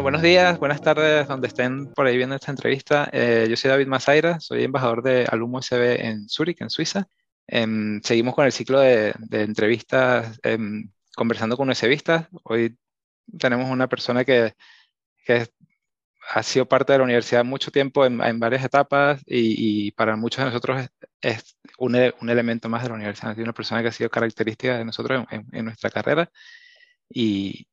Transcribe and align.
Bueno, 0.00 0.12
buenos 0.16 0.22
días, 0.22 0.58
buenas 0.58 0.80
tardes, 0.80 1.28
donde 1.28 1.48
estén 1.48 1.92
por 1.92 2.06
ahí 2.06 2.16
viendo 2.16 2.34
esta 2.34 2.50
entrevista. 2.50 3.10
Eh, 3.12 3.46
yo 3.50 3.54
soy 3.54 3.68
David 3.70 3.86
Mazaira, 3.86 4.40
soy 4.40 4.64
embajador 4.64 5.02
de 5.02 5.26
Alumo 5.30 5.60
SB 5.60 6.06
en 6.06 6.26
Zúrich, 6.26 6.62
en 6.62 6.70
Suiza. 6.70 7.06
Em, 7.46 8.00
seguimos 8.02 8.34
con 8.34 8.46
el 8.46 8.52
ciclo 8.52 8.80
de, 8.80 9.14
entrevistas 9.30 10.40
em, 10.42 10.90
conversando 11.14 11.54
con 11.54 11.68
USBistas. 11.68 12.28
Hoy 12.44 12.78
tenemos 13.38 13.70
una 13.70 13.88
persona 13.90 14.24
que, 14.24 14.54
que, 15.26 15.48
ha 16.30 16.42
sido 16.42 16.66
parte 16.66 16.92
de 16.92 16.98
la 17.00 17.04
universidad 17.04 17.44
mucho 17.44 17.70
tiempo 17.70 18.06
en, 18.06 18.40
varias 18.40 18.64
etapas 18.64 19.20
y, 19.26 19.90
para 19.92 20.16
muchos 20.16 20.38
de 20.44 20.50
nosotros 20.50 20.88
es, 21.20 21.58
un, 21.76 21.94
un, 22.20 22.30
elemento 22.30 22.70
más 22.70 22.82
de 22.84 22.88
la 22.88 22.94
universidad. 22.94 23.32
Es 23.32 23.38
una 23.38 23.52
persona 23.52 23.82
que 23.82 23.88
ha 23.88 23.92
sido 23.92 24.08
característica 24.08 24.78
de 24.78 24.84
nosotros 24.86 25.26
en, 25.30 25.46
en 25.52 25.64
nuestra 25.66 25.90
carrera 25.90 26.30
y, 27.10 27.66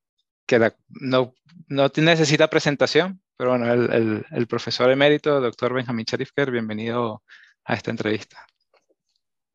que 0.47 0.71
no, 0.89 1.33
no 1.67 1.91
necesita 1.97 2.49
presentación, 2.49 3.21
pero 3.35 3.51
bueno, 3.51 3.71
el, 3.71 4.25
el, 4.31 4.47
profesor 4.47 4.89
emérito, 4.89 5.39
doctor 5.41 5.73
Benjamin 5.73 6.05
Cherifker, 6.05 6.49
bienvenido 6.49 7.21
a 7.65 7.73
esta 7.75 7.91
entrevista. 7.91 8.47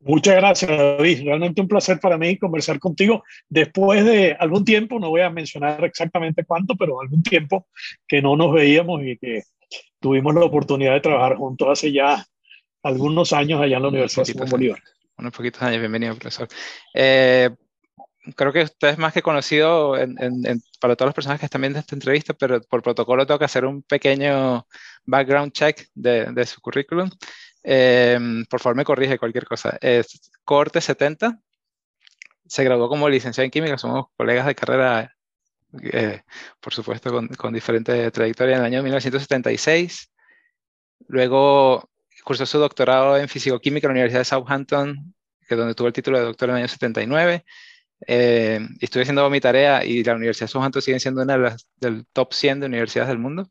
Muchas 0.00 0.34
gracias, 0.36 0.70
David. 0.70 1.22
Realmente 1.24 1.60
un 1.60 1.68
placer 1.68 1.98
para 1.98 2.18
mí 2.18 2.36
conversar 2.36 2.78
contigo 2.78 3.24
después 3.48 4.04
de 4.04 4.36
algún 4.38 4.64
tiempo, 4.64 4.98
no 4.98 5.10
voy 5.10 5.22
a 5.22 5.30
mencionar 5.30 5.82
exactamente 5.84 6.44
cuánto, 6.44 6.76
pero 6.76 7.00
algún 7.00 7.22
tiempo 7.22 7.68
que 8.06 8.20
no 8.20 8.36
nos 8.36 8.52
veíamos 8.52 9.00
y 9.02 9.16
que 9.16 9.42
tuvimos 9.98 10.34
la 10.34 10.44
oportunidad 10.44 10.92
de 10.92 11.00
trabajar 11.00 11.36
juntos 11.36 11.68
hace 11.70 11.92
ya 11.92 12.24
algunos 12.82 13.32
años 13.32 13.60
allá 13.60 13.76
en 13.76 13.82
la 13.82 13.88
Universidad 13.88 14.26
de 14.26 14.50
Bolívar. 14.50 14.82
Unos 15.16 15.32
poquitos 15.32 15.62
años, 15.62 15.80
bienvenido, 15.80 16.14
profesor. 16.16 16.48
Eh, 16.92 17.48
creo 18.36 18.52
que 18.52 18.62
usted 18.62 18.88
es 18.88 18.98
más 18.98 19.12
que 19.12 19.22
conocido 19.22 19.94
para 20.80 20.96
todas 20.96 21.08
las 21.08 21.14
personas 21.14 21.40
que 21.40 21.46
están 21.46 21.60
viendo 21.60 21.78
esta 21.78 21.94
entrevista, 21.94 22.34
pero 22.34 22.60
por 22.62 22.82
protocolo 22.82 23.26
tengo 23.26 23.38
que 23.38 23.44
hacer 23.44 23.64
un 23.64 23.82
pequeño 23.82 24.66
background 25.04 25.52
check 25.52 25.88
de, 25.94 26.46
su 26.46 26.60
currículum. 26.60 27.10
Em, 27.62 28.44
por 28.46 28.60
favor, 28.60 28.76
me 28.76 28.84
corrige 28.84 29.18
cualquier 29.18 29.44
cosa. 29.46 29.76
Es 29.80 30.30
corte 30.44 30.80
70. 30.80 31.40
Se 32.46 32.64
graduó 32.64 32.88
como 32.88 33.08
licenciado 33.08 33.44
en 33.44 33.50
química. 33.50 33.78
Somos 33.78 34.06
colegas 34.16 34.46
de 34.46 34.54
carrera, 34.54 35.16
eh, 35.82 36.22
por 36.60 36.74
supuesto, 36.74 37.10
con, 37.10 37.28
con 37.28 37.52
diferente 37.54 38.10
trayectoria 38.10 38.56
en 38.56 38.60
el 38.60 38.66
año 38.66 38.82
1976. 38.82 40.10
Luego 41.08 41.90
cursó 42.24 42.46
su 42.46 42.58
doctorado 42.58 43.16
en 43.16 43.28
físico-química 43.28 43.86
en 43.86 43.90
la 43.90 43.94
Universidad 43.94 44.20
de 44.20 44.24
Southampton, 44.26 45.14
que 45.48 45.56
donde 45.56 45.74
tuvo 45.74 45.88
el 45.88 45.92
título 45.92 46.18
de 46.18 46.24
doctor 46.24 46.50
en 46.50 46.56
el 46.56 46.62
año 46.62 46.68
79. 46.68 47.44
Eh, 48.06 48.60
estuve 48.80 49.02
haciendo 49.02 49.28
mi 49.30 49.40
tarea 49.40 49.84
y 49.84 50.02
la 50.04 50.14
Universidad 50.14 50.46
de 50.46 50.52
Southampton 50.52 50.82
sigue 50.82 51.00
siendo 51.00 51.22
una 51.22 51.34
de 51.34 51.38
las 51.40 51.68
del 51.76 52.06
top 52.12 52.32
100 52.32 52.60
de 52.60 52.66
universidades 52.66 53.08
del 53.08 53.18
mundo. 53.18 53.48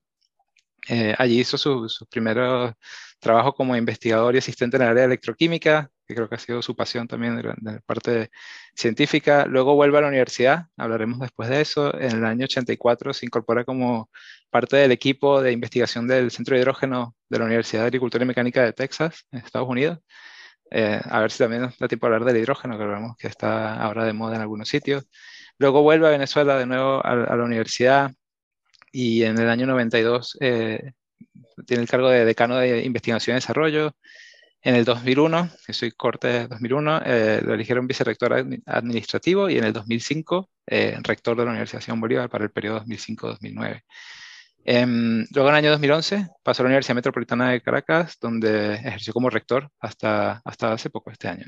Eh, 0.90 1.16
allí 1.18 1.40
hizo 1.40 1.58
sus 1.58 1.94
su 1.94 2.06
primeros 2.08 2.74
trabajos 3.20 3.54
como 3.56 3.76
investigador 3.76 4.36
y 4.36 4.40
asistente 4.40 4.78
en 4.78 4.84
el 4.84 4.90
área 4.90 5.02
de 5.02 5.08
electroquímica, 5.08 5.92
que 6.08 6.16
creo 6.16 6.28
que 6.28 6.36
ha 6.36 6.40
sido 6.40 6.62
su 6.62 6.76
pasión 6.76 7.08
también 7.08 7.38
de 7.38 7.44
la, 7.44 7.80
parte 7.86 8.32
científica. 8.76 9.46
Luego 9.46 9.76
vuelve 9.76 10.00
a 10.00 10.02
la 10.02 10.08
universidad, 10.08 10.68
hablaremos 10.76 11.20
después 11.20 11.50
de 11.50 11.62
eso. 11.62 11.94
En 12.00 12.18
el 12.18 12.26
año 12.26 12.46
84 12.46 13.14
se 13.14 13.26
incorpora 13.26 13.64
como 13.64 14.10
parte 14.50 14.78
del 14.78 14.92
equipo 14.92 15.42
de 15.42 15.52
investigación 15.52 16.08
del 16.08 16.32
Centro 16.32 16.56
de 16.56 16.62
Hidrógeno 16.62 17.16
de 17.30 17.40
la 17.40 17.46
Universidad 17.46 17.84
de 17.84 17.88
Agricultura 17.88 18.24
y 18.24 18.28
Mecánica 18.28 18.64
de 18.64 18.74
Texas, 18.74 19.26
en 19.32 19.40
Estados 19.40 19.70
Unidos. 19.70 20.00
Eh, 20.72 21.02
a 21.04 21.20
ver 21.20 21.32
si 21.32 21.40
también 21.40 21.64
nos 21.64 21.78
da 21.78 21.88
tiempo 21.90 22.06
a 22.06 22.08
hablar 22.08 22.24
del 22.26 22.38
hidrógeno, 22.38 22.78
que 22.78 22.86
vemos 22.86 23.18
que 23.18 23.28
está 23.28 23.76
ahora 23.76 24.06
de 24.06 24.14
moda 24.14 24.36
en 24.38 24.42
algunos 24.42 24.70
sitios. 24.70 25.06
Luego 25.58 25.84
vuelve 25.84 26.08
a 26.08 26.12
Venezuela 26.12 26.58
de 26.58 26.66
nuevo 26.66 27.06
a, 27.06 27.16
la 27.16 27.44
universidad 27.44 28.12
y 28.92 29.24
en 29.24 29.38
el 29.38 29.50
año 29.50 29.68
92 29.68 30.38
eh, 30.40 30.94
tiene 31.66 31.84
el 31.84 31.90
cargo 31.90 32.10
de 32.10 32.26
decano 32.26 32.58
de 32.58 32.84
investigación 32.84 33.36
y 33.36 33.40
desarrollo. 33.40 33.96
En 34.64 34.76
el 34.76 34.86
2001, 34.86 35.50
que 35.66 35.74
soy 35.74 35.92
corte 35.92 36.28
de 36.28 36.48
2001, 36.48 37.02
eh, 37.06 37.42
lo 37.44 37.54
eligieron 37.54 37.88
vicerrector 37.88 38.34
administrativo 38.66 39.50
y 39.50 39.58
en 39.58 39.66
el 39.66 39.74
2005 39.74 40.50
rector 41.04 41.36
de 41.36 41.46
la 41.46 41.52
Universidad 41.52 41.86
de 41.86 42.00
Bolívar 42.00 42.30
para 42.30 42.46
el 42.46 42.52
periodo 42.52 42.82
2005-2009. 42.86 43.84
Em, 44.64 45.26
luego 45.34 45.50
en 45.50 45.56
el 45.56 45.60
año 45.60 45.72
2011 45.72 46.28
pasó 46.44 46.62
a 46.62 46.64
la 46.64 46.68
Universidad 46.68 46.96
Metropolitana 46.96 47.52
de 47.52 47.62
Caracas, 47.62 48.18
donde 48.22 48.76
ejerció 48.76 49.14
como 49.14 49.30
rector 49.30 49.70
hasta, 49.80 50.42
hasta 50.46 50.74
hace 50.74 50.90
poco, 50.90 51.10
este 51.12 51.28
año. 51.28 51.46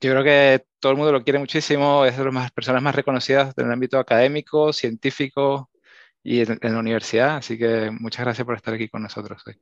Yo 0.00 0.10
creo 0.10 0.24
que 0.24 0.64
todo 0.80 0.92
el 0.92 0.98
mundo 0.98 1.12
lo 1.12 1.22
quiere 1.22 1.38
muchísimo, 1.38 2.04
es 2.04 2.18
de 2.18 2.30
las 2.30 2.50
personas 2.50 2.82
más 2.82 2.94
reconocidas 2.94 3.54
en 3.56 3.66
el 3.66 3.72
ámbito 3.72 3.98
académico, 3.98 4.72
científico 4.72 5.70
y 6.22 6.40
en, 6.40 6.58
la 6.60 6.78
universidad, 6.78 7.36
así 7.36 7.56
que 7.56 7.90
muchas 7.90 8.24
gracias 8.24 8.44
por 8.44 8.56
estar 8.56 8.74
aquí 8.74 8.88
con 8.88 9.02
nosotros 9.02 9.42
hoy. 9.46 9.54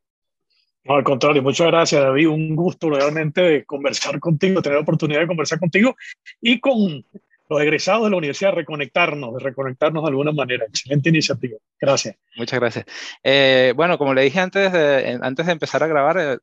No, 0.85 0.95
al 0.95 1.05
contrario, 1.05 1.43
muchas 1.43 1.69
gracias 1.69 2.03
David, 2.03 2.29
un 2.29 2.57
gusto 2.57 2.91
realmente 2.91 3.41
de 3.41 3.65
conversar 3.65 4.19
contigo, 4.19 4.63
tener 4.63 4.79
la 4.79 4.83
oportunidad 4.83 5.21
de 5.21 5.27
conversar 5.29 5.61
contigo 5.61 5.95
y 6.41 6.59
con 6.59 7.05
los 7.53 7.63
egresados 7.63 8.05
de 8.05 8.11
la 8.11 8.17
universidad 8.17 8.53
reconectarnos, 8.53 9.35
de 9.35 9.41
reconectarnos 9.41 10.03
de 10.03 10.09
alguna 10.09 10.33
manera. 10.33 10.65
Excelente 10.65 11.11
iniciativa. 11.11 11.59
Gracias. 11.81 12.17
Muchas 12.37 12.59
gracias. 12.59 12.87
Eh, 13.23 13.73
bueno, 13.77 13.99
como 13.99 14.15
le 14.15 14.23
dije 14.23 14.41
antes 14.41 14.73
de, 14.73 15.19
antes 15.21 15.47
de 15.47 15.53
empezar 15.53 15.83
a 15.83 15.87
grabar, 15.87 16.19
eh, 16.19 16.39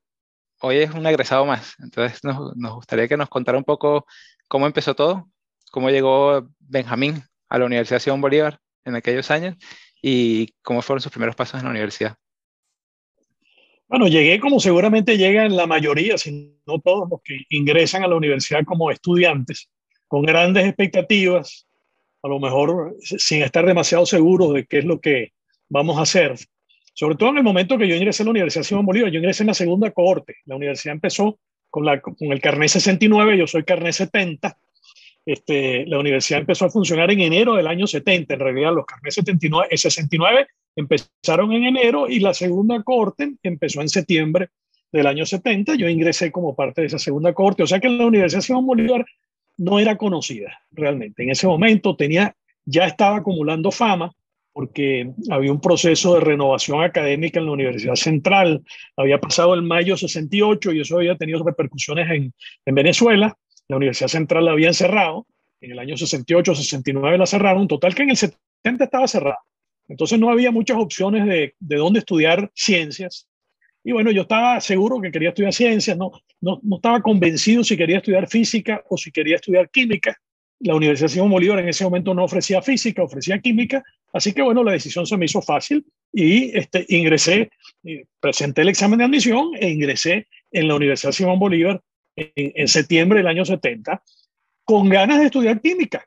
hoy 0.62 0.78
es 0.78 0.92
un 0.94 1.06
egresado 1.08 1.46
más. 1.46 1.76
Entonces 1.80 2.24
nos, 2.24 2.56
nos, 2.56 2.76
gustaría 2.76 3.08
que 3.08 3.18
nos 3.18 3.30
contara 3.30 3.58
un 3.58 3.64
poco 3.64 4.06
cómo 4.48 4.68
empezó 4.68 4.96
todo, 4.96 5.30
cómo 5.72 5.90
llegó 5.90 6.48
Benjamín 6.60 7.24
a 7.50 7.58
la 7.58 7.66
Universidad 7.66 8.00
Simón 8.00 8.22
Bolívar 8.22 8.60
en 8.86 8.96
aquellos 8.96 9.32
años 9.32 9.56
y 10.02 10.54
cómo 10.62 10.82
fueron 10.82 11.02
sus 11.02 11.12
primeros 11.12 11.36
pasos 11.36 11.60
en 11.60 11.66
la 11.66 11.72
universidad. 11.72 12.16
Bueno, 13.88 14.08
llegué 14.08 14.40
como 14.40 14.60
seguramente 14.60 15.18
llegan 15.18 15.56
la 15.56 15.66
mayoría, 15.66 16.16
si 16.20 16.56
no 16.68 16.80
todos 16.80 17.10
los 17.10 17.22
que 17.24 17.40
ingresan 17.50 18.04
a 18.04 18.08
la 18.08 18.16
universidad 18.16 18.64
como 18.64 18.92
estudiantes 18.92 19.68
con 20.10 20.24
grandes 20.24 20.66
expectativas, 20.66 21.68
a 22.24 22.28
lo 22.28 22.40
mejor 22.40 22.98
sin 23.00 23.44
estar 23.44 23.66
demasiado 23.66 24.06
seguros 24.06 24.54
de 24.54 24.66
qué 24.66 24.80
es 24.80 24.86
lo 24.86 25.00
que 25.00 25.32
vamos 25.70 25.98
a 25.98 26.02
hacer. 26.02 26.36
Sobre 26.94 27.16
todo 27.16 27.30
en 27.30 27.38
el 27.38 27.44
momento 27.44 27.78
que 27.78 27.88
yo 27.88 27.96
ingresé 27.96 28.24
a 28.24 28.26
la 28.26 28.32
Universidad 28.32 28.64
Simón 28.64 28.88
Bolívar, 28.88 29.12
yo 29.12 29.20
ingresé 29.20 29.44
en 29.44 29.48
la 29.48 29.54
segunda 29.54 29.92
cohorte. 29.92 30.38
La 30.46 30.56
universidad 30.56 30.96
empezó 30.96 31.40
con, 31.70 31.88
el 31.88 32.42
carnet 32.42 32.70
69, 32.70 33.38
yo 33.38 33.48
soy 33.48 33.64
carnet 33.64 33.94
70. 33.94 34.58
Este, 35.26 35.86
la 35.86 36.00
universidad 36.00 36.40
empezó 36.42 36.66
a 36.66 36.72
funcionar 36.72 37.12
en 37.12 37.22
enero 37.22 37.56
del 37.56 37.68
año 37.68 37.86
70. 37.86 38.34
En 38.34 38.40
realidad, 38.40 38.74
los 38.74 38.86
carnets 38.86 39.16
79, 39.16 39.78
69 39.78 40.48
empezaron 40.76 41.54
en 41.54 41.66
enero 41.66 42.10
y 42.10 42.20
la 42.20 42.34
segunda 42.34 42.82
cohorte 42.82 43.32
empezó 43.44 43.82
en 43.82 43.90
septiembre 43.90 44.50
del 44.92 45.06
año 45.06 45.26
70. 45.26 45.76
Yo 45.76 45.88
ingresé 45.88 46.32
como 46.32 46.56
parte 46.56 46.82
de 46.82 46.88
esa 46.88 46.98
segunda 46.98 47.32
cohorte. 47.32 47.62
O 47.62 47.68
sea 47.68 47.80
que 47.80 47.90
la 47.90 48.08
Universidad 48.08 48.42
Simón 48.42 48.66
Bolívar 48.66 49.06
no 49.60 49.78
era 49.78 49.98
conocida 49.98 50.58
realmente. 50.72 51.24
En 51.24 51.30
ese 51.30 51.46
momento 51.46 51.96
tenía, 51.96 52.36
ya 52.66 52.86
estaba 52.86 53.18
acumulando 53.18 53.72
fama 53.72 54.12
porque 54.54 55.12
había 55.30 55.52
un 55.52 55.62
proceso 55.62 56.16
de 56.16 56.22
renovación 56.22 56.84
académica 56.84 57.40
en 57.40 57.46
la 57.46 57.52
Universidad 57.52 57.96
Central. 57.96 58.64
Había 58.98 59.20
pasado 59.20 59.54
el 59.54 59.62
mayo 59.62 59.96
68 59.96 60.74
y 60.74 60.82
eso 60.82 60.98
había 60.98 61.16
tenido 61.16 61.44
repercusiones 61.44 62.10
en, 62.10 62.34
en 62.66 62.76
Venezuela. 62.76 63.38
La 63.68 63.78
Universidad 63.78 64.10
Central 64.10 64.46
la 64.46 64.52
habían 64.52 64.74
cerrado. 64.74 65.28
En 65.62 65.72
el 65.72 65.80
año 65.80 65.96
68, 65.98 66.56
69 66.56 67.18
la 67.18 67.26
cerraron. 67.26 67.68
Total 67.68 67.94
que 67.94 68.04
en 68.04 68.10
el 68.10 68.18
70 68.18 68.84
estaba 68.84 69.08
cerrada. 69.08 69.40
Entonces 69.88 70.20
no 70.20 70.30
había 70.30 70.52
muchas 70.52 70.78
opciones 70.78 71.26
de, 71.26 71.54
de 71.60 71.76
dónde 71.76 72.00
estudiar 72.00 72.50
ciencias. 72.54 73.29
Y 73.90 73.92
bueno, 73.92 74.12
yo 74.12 74.22
estaba 74.22 74.62
seguro 74.62 75.02
que 75.02 75.12
quería 75.12 75.30
estudiar 75.30 75.52
ciencias, 75.52 75.98
no, 75.98 76.12
no, 76.42 76.60
no 76.62 76.76
estaba 76.76 77.02
convencido 77.02 77.64
si 77.64 77.76
quería 77.76 77.98
estudiar 77.98 78.30
física 78.30 78.84
o 78.88 78.98
si 78.98 79.12
quería 79.12 79.38
estudiar 79.38 79.68
química. 79.72 80.16
La 80.60 80.76
Universidad 80.76 81.08
Simón 81.08 81.32
Bolívar 81.32 81.58
en 81.58 81.70
ese 81.70 81.86
momento 81.86 82.14
no 82.14 82.24
ofrecía 82.24 82.62
física, 82.62 83.02
ofrecía 83.02 83.40
química, 83.40 83.84
así 84.14 84.32
que 84.32 84.44
bueno, 84.44 84.64
la 84.64 84.74
decisión 84.74 85.08
se 85.08 85.18
me 85.18 85.26
hizo 85.26 85.42
fácil 85.42 85.84
y 86.14 86.56
este, 86.56 86.86
ingresé, 86.90 87.50
eh, 87.84 88.06
presenté 88.20 88.62
el 88.62 88.70
examen 88.70 89.00
de 89.00 89.06
admisión 89.06 89.54
e 89.60 89.72
ingresé 89.72 90.28
en 90.52 90.68
la 90.68 90.76
Universidad 90.76 91.12
Simón 91.12 91.40
Bolívar 91.40 91.82
en, 92.16 92.32
en 92.36 92.68
septiembre 92.68 93.18
del 93.18 93.28
año 93.28 93.44
70 93.44 94.04
con 94.66 94.88
ganas 94.88 95.18
de 95.18 95.26
estudiar 95.26 95.60
química 95.62 96.06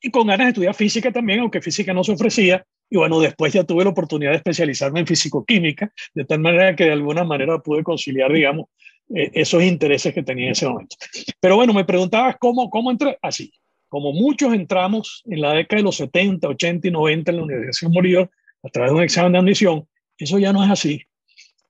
y 0.00 0.10
con 0.10 0.26
ganas 0.26 0.46
de 0.46 0.50
estudiar 0.52 0.74
física 0.74 1.12
también, 1.12 1.40
aunque 1.40 1.60
física 1.60 1.92
no 1.92 2.02
se 2.02 2.12
ofrecía, 2.12 2.64
y 2.90 2.96
bueno, 2.96 3.20
después 3.20 3.52
ya 3.52 3.62
tuve 3.62 3.84
la 3.84 3.90
oportunidad 3.90 4.32
de 4.32 4.38
especializarme 4.38 5.00
en 5.00 5.06
fisicoquímica, 5.06 5.92
de 6.12 6.24
tal 6.24 6.40
manera 6.40 6.74
que 6.74 6.84
de 6.84 6.92
alguna 6.92 7.22
manera 7.22 7.60
pude 7.60 7.84
conciliar, 7.84 8.32
digamos, 8.32 8.66
eh, 9.14 9.30
esos 9.34 9.62
intereses 9.62 10.12
que 10.12 10.24
tenía 10.24 10.46
en 10.46 10.52
ese 10.52 10.68
momento. 10.68 10.96
Pero 11.38 11.54
bueno, 11.54 11.72
me 11.72 11.84
preguntabas 11.84 12.36
cómo, 12.40 12.68
cómo 12.68 12.90
entré. 12.90 13.16
Así, 13.22 13.52
como 13.88 14.12
muchos 14.12 14.52
entramos 14.52 15.22
en 15.26 15.40
la 15.40 15.54
década 15.54 15.78
de 15.78 15.84
los 15.84 15.96
70, 15.96 16.48
80 16.48 16.88
y 16.88 16.90
90 16.90 17.30
en 17.30 17.36
la 17.36 17.42
Universidad 17.44 17.90
de 17.90 18.28
a 18.62 18.68
través 18.68 18.90
de 18.90 18.96
un 18.96 19.02
examen 19.04 19.32
de 19.32 19.38
admisión, 19.38 19.88
eso 20.18 20.38
ya 20.38 20.52
no 20.52 20.64
es 20.64 20.70
así. 20.70 21.02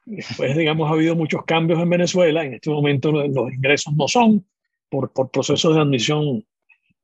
Después, 0.06 0.56
digamos, 0.56 0.90
ha 0.90 0.94
habido 0.94 1.14
muchos 1.14 1.44
cambios 1.44 1.81
en 1.81 1.90
Venezuela. 1.90 2.44
En 2.44 2.55
este 2.55 2.70
momento 2.70 3.12
los 3.12 3.52
ingresos 3.52 3.94
no 3.94 4.08
son 4.08 4.44
por, 4.88 5.12
por 5.12 5.31
procesos 5.31 5.75
de 5.75 5.82
admisión 5.82 6.44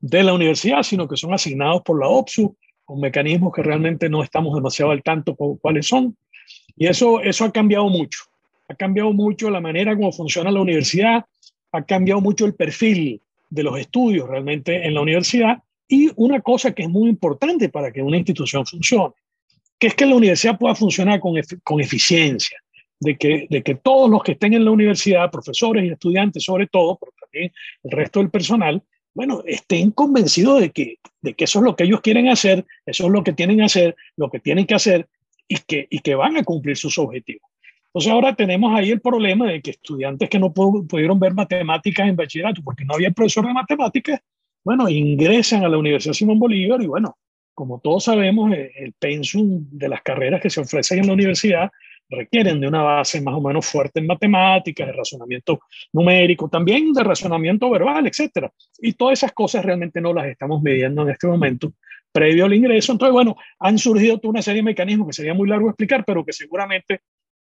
de 0.00 0.22
la 0.22 0.32
universidad, 0.32 0.82
sino 0.82 1.06
que 1.06 1.16
son 1.16 1.34
asignados 1.34 1.82
por 1.82 2.00
la 2.00 2.08
OPSU 2.08 2.56
con 2.86 3.00
mecanismos 3.00 3.52
que 3.52 3.62
realmente 3.62 4.08
no 4.08 4.22
estamos 4.22 4.54
demasiado 4.54 4.92
al 4.92 5.02
tanto 5.02 5.34
cuáles 5.34 5.86
son. 5.86 6.16
Y 6.76 6.86
eso, 6.86 7.20
eso 7.20 7.44
ha 7.44 7.52
cambiado 7.52 7.88
mucho. 7.90 8.20
Ha 8.68 8.74
cambiado 8.74 9.12
mucho 9.12 9.50
la 9.50 9.60
manera 9.60 9.94
como 9.94 10.12
funciona 10.12 10.50
la 10.50 10.60
universidad, 10.60 11.24
ha 11.72 11.82
cambiado 11.84 12.20
mucho 12.20 12.46
el 12.46 12.54
perfil 12.54 13.20
de 13.50 13.62
los 13.62 13.78
estudios 13.78 14.28
realmente 14.28 14.86
en 14.86 14.94
la 14.94 15.02
universidad 15.02 15.62
y 15.88 16.10
una 16.16 16.40
cosa 16.40 16.72
que 16.72 16.84
es 16.84 16.88
muy 16.88 17.08
importante 17.08 17.68
para 17.68 17.92
que 17.92 18.02
una 18.02 18.16
institución 18.16 18.64
funcione, 18.64 19.14
que 19.78 19.88
es 19.88 19.94
que 19.94 20.06
la 20.06 20.14
universidad 20.14 20.58
pueda 20.58 20.74
funcionar 20.74 21.20
con, 21.20 21.34
con 21.62 21.80
eficiencia, 21.80 22.58
de 22.98 23.16
que, 23.16 23.46
de 23.50 23.62
que 23.62 23.74
todos 23.74 24.08
los 24.10 24.22
que 24.22 24.32
estén 24.32 24.54
en 24.54 24.64
la 24.64 24.70
universidad, 24.70 25.30
profesores 25.30 25.84
y 25.84 25.88
estudiantes 25.88 26.44
sobre 26.44 26.66
todo, 26.66 26.98
pero 26.98 27.12
también 27.20 27.52
el 27.84 27.90
resto 27.90 28.20
del 28.20 28.30
personal, 28.30 28.82
bueno, 29.16 29.42
estén 29.46 29.92
convencidos 29.92 30.60
de 30.60 30.70
que, 30.72 30.98
de 31.22 31.32
que 31.32 31.44
eso 31.44 31.60
es 31.60 31.64
lo 31.64 31.74
que 31.74 31.84
ellos 31.84 32.02
quieren 32.02 32.28
hacer, 32.28 32.66
eso 32.84 33.06
es 33.06 33.10
lo 33.10 33.24
que 33.24 33.32
tienen 33.32 33.56
que 33.56 33.64
hacer, 33.64 33.96
lo 34.14 34.30
que 34.30 34.40
tienen 34.40 34.66
que 34.66 34.74
hacer 34.74 35.08
y 35.48 35.56
que, 35.56 35.86
y 35.88 36.00
que 36.00 36.14
van 36.14 36.36
a 36.36 36.44
cumplir 36.44 36.76
sus 36.76 36.98
objetivos. 36.98 37.48
Entonces 37.86 38.12
ahora 38.12 38.36
tenemos 38.36 38.78
ahí 38.78 38.90
el 38.90 39.00
problema 39.00 39.50
de 39.50 39.62
que 39.62 39.70
estudiantes 39.70 40.28
que 40.28 40.38
no 40.38 40.52
pudieron 40.52 41.18
ver 41.18 41.32
matemáticas 41.32 42.06
en 42.06 42.14
bachillerato 42.14 42.60
porque 42.62 42.84
no 42.84 42.92
había 42.92 43.10
profesor 43.10 43.46
de 43.46 43.54
matemáticas, 43.54 44.20
bueno, 44.62 44.86
ingresan 44.86 45.64
a 45.64 45.68
la 45.70 45.78
Universidad 45.78 46.12
Simón 46.12 46.38
Bolívar 46.38 46.82
y 46.82 46.86
bueno, 46.86 47.16
como 47.54 47.80
todos 47.80 48.04
sabemos, 48.04 48.52
eh, 48.52 48.70
el 48.76 48.92
pensum 48.92 49.66
de 49.70 49.88
las 49.88 50.02
carreras 50.02 50.42
que 50.42 50.50
se 50.50 50.60
ofrecen 50.60 50.98
en 50.98 51.06
la 51.06 51.14
universidad 51.14 51.70
requieren 52.08 52.60
de 52.60 52.68
una 52.68 52.82
base 52.82 53.20
más 53.20 53.34
o 53.34 53.40
menos 53.40 53.66
fuerte 53.66 54.00
en 54.00 54.06
matemáticas, 54.06 54.86
de 54.86 54.92
razonamiento 54.92 55.60
numérico, 55.92 56.48
también 56.48 56.92
de 56.92 57.02
razonamiento 57.02 57.70
verbal, 57.70 58.06
etc. 58.06 58.48
Y 58.78 58.92
todas 58.92 59.18
esas 59.18 59.32
cosas 59.32 59.64
realmente 59.64 60.00
no 60.00 60.12
las 60.12 60.26
estamos 60.26 60.62
midiendo 60.62 61.02
en 61.02 61.10
este 61.10 61.26
momento 61.26 61.72
previo 62.12 62.46
al 62.46 62.54
ingreso. 62.54 62.92
Entonces, 62.92 63.12
bueno, 63.12 63.36
han 63.58 63.78
surgido 63.78 64.18
toda 64.18 64.30
una 64.30 64.42
serie 64.42 64.60
de 64.60 64.66
mecanismos 64.66 65.08
que 65.08 65.12
sería 65.12 65.34
muy 65.34 65.48
largo 65.48 65.68
explicar, 65.68 66.04
pero 66.04 66.24
que 66.24 66.32
seguramente 66.32 67.00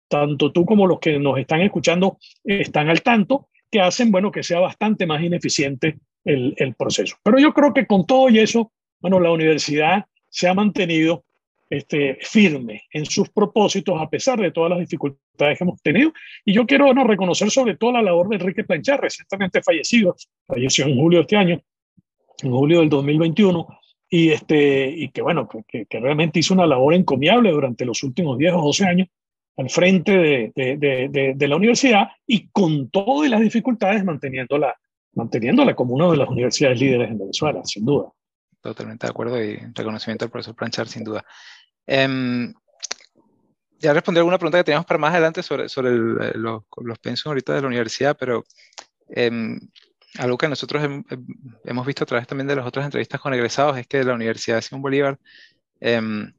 tanto 0.08 0.52
tú 0.52 0.64
como 0.64 0.86
los 0.86 0.98
que 0.98 1.18
nos 1.18 1.38
están 1.38 1.60
escuchando 1.60 2.18
están 2.44 2.88
al 2.88 3.02
tanto, 3.02 3.48
que 3.70 3.80
hacen, 3.80 4.10
bueno, 4.10 4.30
que 4.32 4.42
sea 4.42 4.58
bastante 4.58 5.06
más 5.06 5.22
ineficiente 5.22 5.98
el, 6.24 6.54
el 6.56 6.74
proceso. 6.74 7.16
Pero 7.22 7.38
yo 7.38 7.54
creo 7.54 7.72
que 7.72 7.86
con 7.86 8.06
todo 8.06 8.28
y 8.28 8.40
eso, 8.40 8.72
bueno, 8.98 9.20
la 9.20 9.30
universidad 9.30 10.06
se 10.28 10.48
ha 10.48 10.54
mantenido 10.54 11.24
este, 11.70 12.18
firme 12.20 12.82
en 12.92 13.06
sus 13.06 13.30
propósitos 13.30 13.94
a 14.00 14.10
pesar 14.10 14.40
de 14.40 14.50
todas 14.50 14.70
las 14.70 14.80
dificultades 14.80 15.56
que 15.56 15.64
hemos 15.64 15.80
tenido. 15.80 16.12
Y 16.44 16.52
yo 16.52 16.66
quiero 16.66 16.86
bueno, 16.86 17.04
reconocer 17.04 17.50
sobre 17.50 17.76
todo 17.76 17.92
la 17.92 18.02
labor 18.02 18.28
de 18.28 18.36
Enrique 18.36 18.64
Planchar, 18.64 19.00
recientemente 19.00 19.62
fallecido, 19.62 20.16
falleció 20.46 20.86
en 20.86 20.96
julio 20.96 21.20
de 21.20 21.22
este 21.22 21.36
año, 21.36 21.60
en 22.42 22.50
julio 22.50 22.80
del 22.80 22.88
2021, 22.88 23.66
y, 24.10 24.30
este, 24.30 24.90
y 24.90 25.10
que 25.10 25.22
bueno, 25.22 25.48
que, 25.48 25.86
que 25.86 26.00
realmente 26.00 26.40
hizo 26.40 26.52
una 26.52 26.66
labor 26.66 26.94
encomiable 26.94 27.52
durante 27.52 27.84
los 27.84 28.02
últimos 28.02 28.36
10 28.36 28.54
o 28.54 28.62
12 28.62 28.84
años 28.84 29.08
al 29.56 29.70
frente 29.70 30.12
de, 30.12 30.52
de, 30.56 30.76
de, 30.76 31.34
de, 31.36 31.48
la 31.48 31.56
universidad 31.56 32.08
y 32.26 32.48
con 32.48 32.90
todas 32.90 33.30
las 33.30 33.40
dificultades 33.40 34.04
manteniéndola, 34.04 34.74
manteniéndola 35.14 35.76
como 35.76 35.94
una 35.94 36.10
de 36.10 36.16
las 36.16 36.28
universidades 36.28 36.80
líderes 36.80 37.10
en 37.10 37.18
Venezuela, 37.18 37.60
sin 37.64 37.84
duda. 37.84 38.08
Totalmente 38.60 39.06
de 39.06 39.10
acuerdo 39.10 39.42
y 39.42 39.58
reconocimiento 39.74 40.24
al 40.24 40.30
profesor 40.30 40.54
Planchar, 40.54 40.88
sin 40.88 41.04
duda. 41.04 41.24
Um, 41.90 42.54
ya 43.80 43.92
respondí 43.92 44.18
alguna 44.18 44.38
pregunta 44.38 44.58
que 44.58 44.64
teníamos 44.64 44.86
para 44.86 44.98
más 44.98 45.12
adelante 45.12 45.42
sobre, 45.42 45.68
sobre 45.68 45.90
el, 45.90 46.16
eh, 46.20 46.32
los, 46.34 46.62
los 46.76 46.98
pensos 46.98 47.26
ahorita 47.26 47.54
de 47.54 47.62
la 47.62 47.66
universidad, 47.66 48.16
pero 48.16 48.44
um, 49.08 49.58
algo 50.18 50.38
que 50.38 50.48
nosotros 50.48 50.84
hem, 50.84 51.02
hemos 51.64 51.86
visto 51.86 52.04
a 52.04 52.06
través 52.06 52.26
también 52.26 52.46
de 52.46 52.56
las 52.56 52.66
otras 52.66 52.84
entrevistas 52.84 53.20
con 53.20 53.34
egresados 53.34 53.76
es 53.78 53.86
que 53.86 54.04
la 54.04 54.14
Universidad 54.14 54.56
de 54.56 54.62
Simón 54.62 54.82
Bolívar 54.82 55.18
um, 55.80 56.30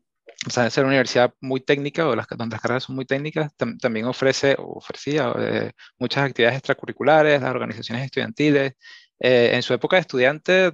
o 0.47 0.49
sea, 0.49 0.69
ser 0.69 0.83
una 0.83 0.91
universidad 0.91 1.33
muy 1.39 1.61
técnica 1.61 2.07
o 2.07 2.15
las, 2.15 2.27
donde 2.27 2.55
las 2.55 2.61
carreras 2.61 2.83
son 2.83 2.95
muy 2.95 3.05
técnicas, 3.05 3.53
tam, 3.55 3.77
también 3.77 4.05
ofrece 4.07 4.55
o 4.57 4.77
ofrecía 4.77 5.33
eh, 5.37 5.71
muchas 5.99 6.23
actividades 6.23 6.57
extracurriculares, 6.57 7.41
las 7.41 7.51
organizaciones 7.51 8.05
estudiantiles. 8.05 8.73
Eh, 9.19 9.51
en 9.53 9.61
su 9.61 9.73
época 9.73 9.97
de 9.97 10.01
estudiante, 10.01 10.71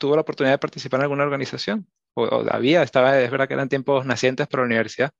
¿tuvo 0.00 0.16
la 0.16 0.22
oportunidad 0.22 0.54
de 0.54 0.58
participar 0.58 0.98
en 1.00 1.02
alguna 1.04 1.22
organización? 1.22 1.86
O, 2.14 2.22
o, 2.22 2.52
había, 2.52 2.82
estaba, 2.82 3.20
es 3.20 3.30
verdad 3.30 3.48
que 3.48 3.54
eran 3.54 3.68
tiempos 3.68 4.04
nacientes 4.06 4.46
para 4.48 4.62
la 4.62 4.66
universidad. 4.66 5.10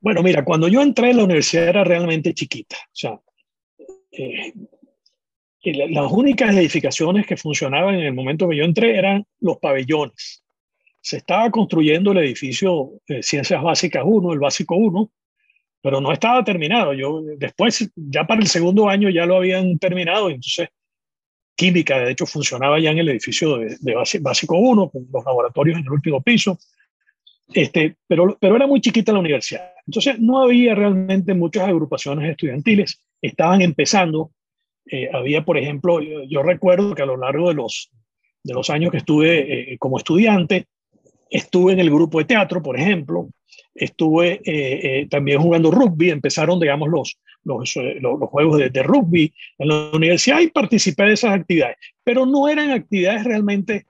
Bueno, 0.00 0.22
mira, 0.22 0.44
cuando 0.44 0.68
yo 0.68 0.82
entré 0.82 1.10
en 1.10 1.16
la 1.18 1.24
universidad 1.24 1.68
era 1.68 1.84
realmente 1.84 2.34
chiquita. 2.34 2.76
O 2.76 2.94
sea, 2.94 3.20
eh, 4.12 4.52
las 5.62 6.12
únicas 6.12 6.54
edificaciones 6.54 7.26
que 7.26 7.38
funcionaban 7.38 7.94
en 7.94 8.06
el 8.06 8.12
momento 8.12 8.48
que 8.48 8.56
yo 8.56 8.64
entré 8.64 8.98
eran 8.98 9.26
los 9.40 9.56
pabellones 9.58 10.44
se 11.04 11.18
estaba 11.18 11.50
construyendo 11.50 12.12
el 12.12 12.18
edificio 12.18 12.92
de 13.06 13.22
Ciencias 13.22 13.62
Básicas 13.62 14.02
1, 14.06 14.32
el 14.32 14.38
básico 14.38 14.74
1, 14.74 15.10
pero 15.82 16.00
no 16.00 16.10
estaba 16.10 16.42
terminado. 16.42 16.94
Yo 16.94 17.20
después, 17.36 17.90
ya 17.94 18.26
para 18.26 18.40
el 18.40 18.46
segundo 18.46 18.88
año 18.88 19.10
ya 19.10 19.26
lo 19.26 19.36
habían 19.36 19.78
terminado, 19.78 20.30
entonces 20.30 20.70
química, 21.54 21.98
de 21.98 22.12
hecho, 22.12 22.26
funcionaba 22.26 22.78
ya 22.80 22.90
en 22.90 22.98
el 22.98 23.08
edificio 23.08 23.58
de, 23.58 23.94
básico 24.20 24.58
1, 24.58 24.90
con 24.90 25.06
los 25.12 25.24
laboratorios 25.24 25.78
en 25.78 25.84
el 25.84 25.92
último 25.92 26.20
piso, 26.22 26.58
este, 27.52 27.96
pero, 28.06 28.36
pero 28.40 28.56
era 28.56 28.66
muy 28.66 28.80
chiquita 28.80 29.12
la 29.12 29.18
universidad. 29.20 29.72
Entonces 29.86 30.18
no 30.18 30.42
había 30.42 30.74
realmente 30.74 31.34
muchas 31.34 31.68
agrupaciones 31.68 32.30
estudiantiles, 32.30 33.00
estaban 33.20 33.62
empezando. 33.62 34.30
Eh, 34.86 35.08
había, 35.12 35.44
por 35.44 35.56
ejemplo, 35.56 36.00
yo, 36.00 36.24
yo, 36.24 36.42
recuerdo 36.42 36.94
que 36.94 37.02
a 37.02 37.06
lo 37.06 37.16
largo 37.16 37.48
de 37.48 37.54
los, 37.54 37.90
de 38.42 38.54
los 38.54 38.68
años 38.70 38.90
que 38.90 38.98
estuve 38.98 39.72
eh, 39.72 39.78
como 39.78 39.98
estudiante, 39.98 40.66
Estuve 41.34 41.72
en 41.72 41.80
el 41.80 41.90
grupo 41.90 42.18
de 42.18 42.26
teatro, 42.26 42.62
por 42.62 42.78
ejemplo, 42.78 43.28
estuve 43.74 44.40
eh, 44.44 45.00
eh, 45.00 45.06
también 45.08 45.40
jugando 45.40 45.70
rugby, 45.70 46.10
empezaron, 46.10 46.60
digamos, 46.60 46.88
los, 46.88 47.18
los, 47.44 47.76
eh, 47.76 47.98
los, 48.00 48.18
juegos 48.30 48.58
de, 48.58 48.82
rugby 48.82 49.32
en 49.58 49.68
la 49.68 49.90
universidad 49.92 50.40
y 50.40 50.48
participé 50.48 51.04
de 51.04 51.12
esas 51.14 51.32
actividades, 51.32 51.76
pero 52.02 52.24
no 52.24 52.48
eran 52.48 52.70
actividades 52.70 53.24
realmente 53.24 53.86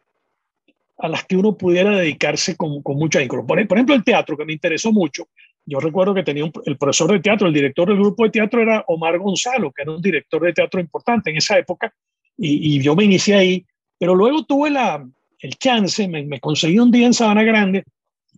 a 0.99 1.09
las 1.09 1.25
que 1.25 1.37
uno 1.37 1.57
pudiera 1.57 1.97
dedicarse 1.97 2.57
con, 2.57 2.83
con 2.83 2.97
mucho 2.97 3.19
ahínco. 3.19 3.45
Por, 3.47 3.59
ejemplo, 3.59 3.95
el 3.95 4.05
teatro, 4.05 4.37
que 4.37 4.45
me 4.45 4.53
interesó 4.53 4.93
mucho. 4.93 5.29
Yo 5.67 5.81
recuerdo 5.81 6.15
que 6.15 6.23
tenía 6.23 6.51
el 6.67 6.77
profesor 6.77 7.11
de 7.11 7.21
teatro, 7.21 7.49
el 7.49 7.55
director 7.55 7.89
del 7.89 7.99
grupo 7.99 8.25
de 8.25 8.31
teatro 8.31 8.63
era 8.63 8.85
Omar 8.87 9.19
Gonzalo, 9.19 9.73
que 9.73 9.83
era 9.83 9.93
un 9.93 10.01
director 10.01 10.43
de 10.43 10.53
teatro 10.53 10.81
importante 10.81 11.31
en 11.31 11.37
esa 11.37 11.59
época, 11.59 11.93
y, 12.37 12.77
y 12.77 12.83
yo 12.83 12.95
me 12.95 13.05
inicié 13.05 13.35
ahí, 13.35 13.67
pero 13.99 14.15
luego 14.15 14.45
tuve 14.45 14.71
la, 14.71 15.05
el 15.41 15.55
chance, 15.57 16.07
me, 16.09 16.25
me, 16.25 16.41
conseguí 16.41 16.79
un 16.79 16.91
día 16.91 17.07
en 17.07 17.15
Sabana 17.15 17.43
Grande 17.43 17.85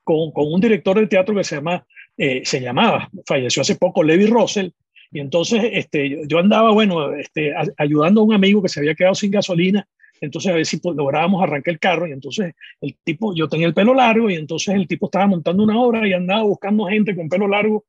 con, 0.06 0.30
un 0.36 0.60
director 0.60 0.98
de 0.98 1.08
teatro 1.08 1.34
que 1.34 1.42
se, 1.42 1.56
llama, 1.56 1.84
eh, 2.16 2.42
se 2.44 2.60
llamaba, 2.60 3.10
falleció 3.26 3.62
hace 3.62 3.74
poco, 3.74 4.04
Levi 4.04 4.26
Russell, 4.26 4.70
y 5.10 5.18
entonces 5.18 5.62
este, 5.72 6.22
yo 6.28 6.38
andaba, 6.38 6.70
bueno, 6.70 7.12
este, 7.12 7.52
ayudando 7.76 8.20
a 8.20 8.24
un 8.24 8.32
amigo 8.32 8.62
que 8.62 8.68
se 8.68 8.80
había 8.80 8.94
quedado 8.94 9.16
sin 9.16 9.32
gasolina, 9.32 9.86
entonces 10.20 10.52
a 10.52 10.54
ver 10.54 10.64
si 10.64 10.80
lográbamos 10.82 11.42
arrancar 11.42 11.72
el 11.74 11.80
carro, 11.80 12.06
y 12.06 12.12
entonces 12.12 12.54
el 12.80 12.96
tipo, 13.02 13.34
yo 13.34 13.48
tenía 13.48 13.66
el 13.66 13.74
pelo 13.74 13.94
largo, 13.94 14.30
y 14.30 14.36
entonces 14.36 14.76
el 14.76 14.86
tipo 14.86 15.06
estaba 15.06 15.26
montando 15.26 15.64
una 15.64 15.80
obra 15.80 16.06
y 16.06 16.12
andaba 16.12 16.44
buscando 16.44 16.86
gente 16.86 17.16
con 17.16 17.28
pelo 17.28 17.48
largo 17.48 17.84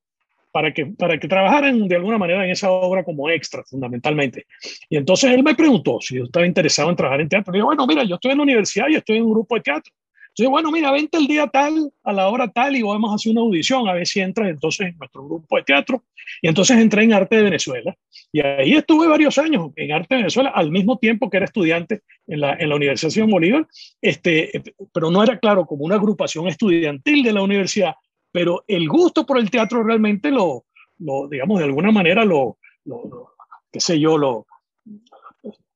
para 0.52 0.74
que, 0.74 0.88
para 0.88 1.20
que 1.20 1.28
trabajaran 1.28 1.88
de 1.88 1.96
alguna 1.98 2.18
manera 2.18 2.44
en 2.44 2.50
esa 2.50 2.72
obra 2.72 3.04
como 3.04 3.30
extra, 3.30 3.64
fundamentalmente. 3.64 4.48
Y 4.90 4.98
entonces 4.98 5.32
él 5.32 5.44
me 5.44 5.54
preguntó 5.54 6.00
si 6.02 6.16
yo 6.16 6.24
estaba 6.24 6.48
interesado 6.48 6.90
en 6.90 6.96
trabajar 6.96 7.22
en 7.22 7.30
teatro. 7.30 7.54
Y 7.54 7.60
yo, 7.60 7.66
bueno, 7.66 7.86
mira, 7.86 8.04
yo 8.04 8.16
estoy 8.16 8.32
en 8.32 8.38
la 8.38 8.44
universidad 8.44 8.88
y 8.90 8.96
estoy 8.96 9.18
en 9.18 9.26
un 9.26 9.34
grupo 9.34 9.54
de 9.54 9.62
teatro. 9.62 9.94
Entonces, 10.38 10.52
bueno, 10.52 10.72
mira, 10.72 10.92
vente 10.92 11.18
el 11.18 11.26
día 11.26 11.48
tal, 11.48 11.92
a 12.04 12.14
la 12.14 12.30
hora 12.30 12.48
tal, 12.48 12.76
y 12.76 12.84
vamos 12.84 13.12
a 13.12 13.16
hacer 13.16 13.32
una 13.32 13.42
audición, 13.42 13.88
a 13.88 13.94
ver 13.94 14.06
si 14.06 14.20
entras 14.20 14.48
entonces 14.48 14.90
en 14.90 14.98
nuestro 15.00 15.26
grupo 15.26 15.58
de 15.58 15.64
teatro. 15.64 16.04
Y 16.44 16.48
entonces 16.48 16.78
entré 16.78 17.06
en 17.06 17.14
Arte 17.14 17.38
de 17.38 17.42
Venezuela. 17.42 17.98
Y 18.32 18.42
ahí 18.42 18.74
estuve 18.74 19.08
varios 19.08 19.40
años 19.40 19.72
en 19.76 19.92
Arte 19.94 20.14
de 20.14 20.22
Venezuela, 20.22 20.52
al 20.54 20.70
mismo 20.70 21.00
tiempo 21.00 21.28
que 21.28 21.38
era 21.38 21.48
estudiante 21.48 22.04
en 22.28 22.42
la, 22.42 22.54
en 22.54 22.70
la 22.70 22.76
Universidad 22.76 23.10
Simón 23.10 23.32
Bolívar, 23.32 23.68
este, 24.00 24.52
pero 24.94 25.10
no 25.10 25.24
era 25.24 25.40
claro 25.40 25.66
como 25.66 25.86
una 25.86 25.96
agrupación 25.96 26.48
estudiantil 26.48 27.24
de 27.24 27.34
la 27.34 27.42
universidad, 27.42 27.96
pero 28.32 28.64
el 28.68 28.88
gusto 28.88 29.26
por 29.26 29.40
el 29.40 29.50
teatro 29.50 29.82
realmente 29.82 30.30
lo, 30.30 30.66
lo 31.00 31.28
digamos, 31.28 31.58
de 31.58 31.66
alguna 31.66 31.92
manera 31.92 32.24
lo, 32.24 32.60
lo, 32.86 33.08
lo, 33.08 33.30
qué 33.72 33.80
sé 33.80 34.00
yo, 34.00 34.20
lo, 34.20 34.46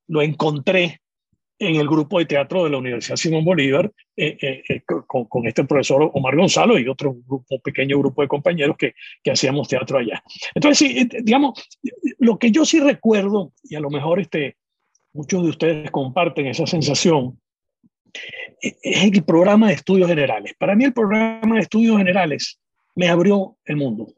lo 0.06 0.22
encontré 0.22 1.01
en 1.62 1.76
el 1.76 1.86
grupo 1.86 2.18
de 2.18 2.26
teatro 2.26 2.64
de 2.64 2.70
la 2.70 2.78
Universidad 2.78 3.16
Simón 3.16 3.44
Bolívar 3.44 3.90
eh, 4.16 4.36
eh, 4.42 4.62
eh, 4.68 4.82
con, 4.84 5.26
con, 5.26 5.46
este 5.46 5.64
profesor 5.64 6.10
Omar 6.12 6.36
Gonzalo 6.36 6.76
y 6.76 6.88
otro 6.88 7.14
grupo, 7.26 7.60
pequeño 7.60 7.98
grupo 7.98 8.22
de 8.22 8.28
compañeros 8.28 8.76
que, 8.76 8.94
que 9.22 9.30
hacíamos 9.30 9.68
teatro 9.68 9.98
allá. 9.98 10.22
Entonces, 10.54 10.78
sí, 10.78 11.08
digamos, 11.22 11.68
lo 12.18 12.38
que 12.38 12.50
yo 12.50 12.64
sí 12.64 12.80
recuerdo, 12.80 13.52
y 13.62 13.76
a 13.76 13.80
lo 13.80 13.90
mejor 13.90 14.18
este, 14.18 14.56
muchos 15.12 15.44
de 15.44 15.50
ustedes 15.50 15.90
comparten 15.92 16.46
esa 16.46 16.66
sensación, 16.66 17.38
es 18.60 19.04
el 19.04 19.24
programa 19.24 19.68
de 19.68 19.74
estudios 19.74 20.08
generales. 20.08 20.54
Para 20.58 20.74
mí 20.74 20.84
el 20.84 20.92
programa 20.92 21.54
de 21.54 21.62
estudios 21.62 21.96
generales 21.96 22.60
me 22.96 23.08
abrió 23.08 23.56
el 23.64 23.76
mundo. 23.76 24.12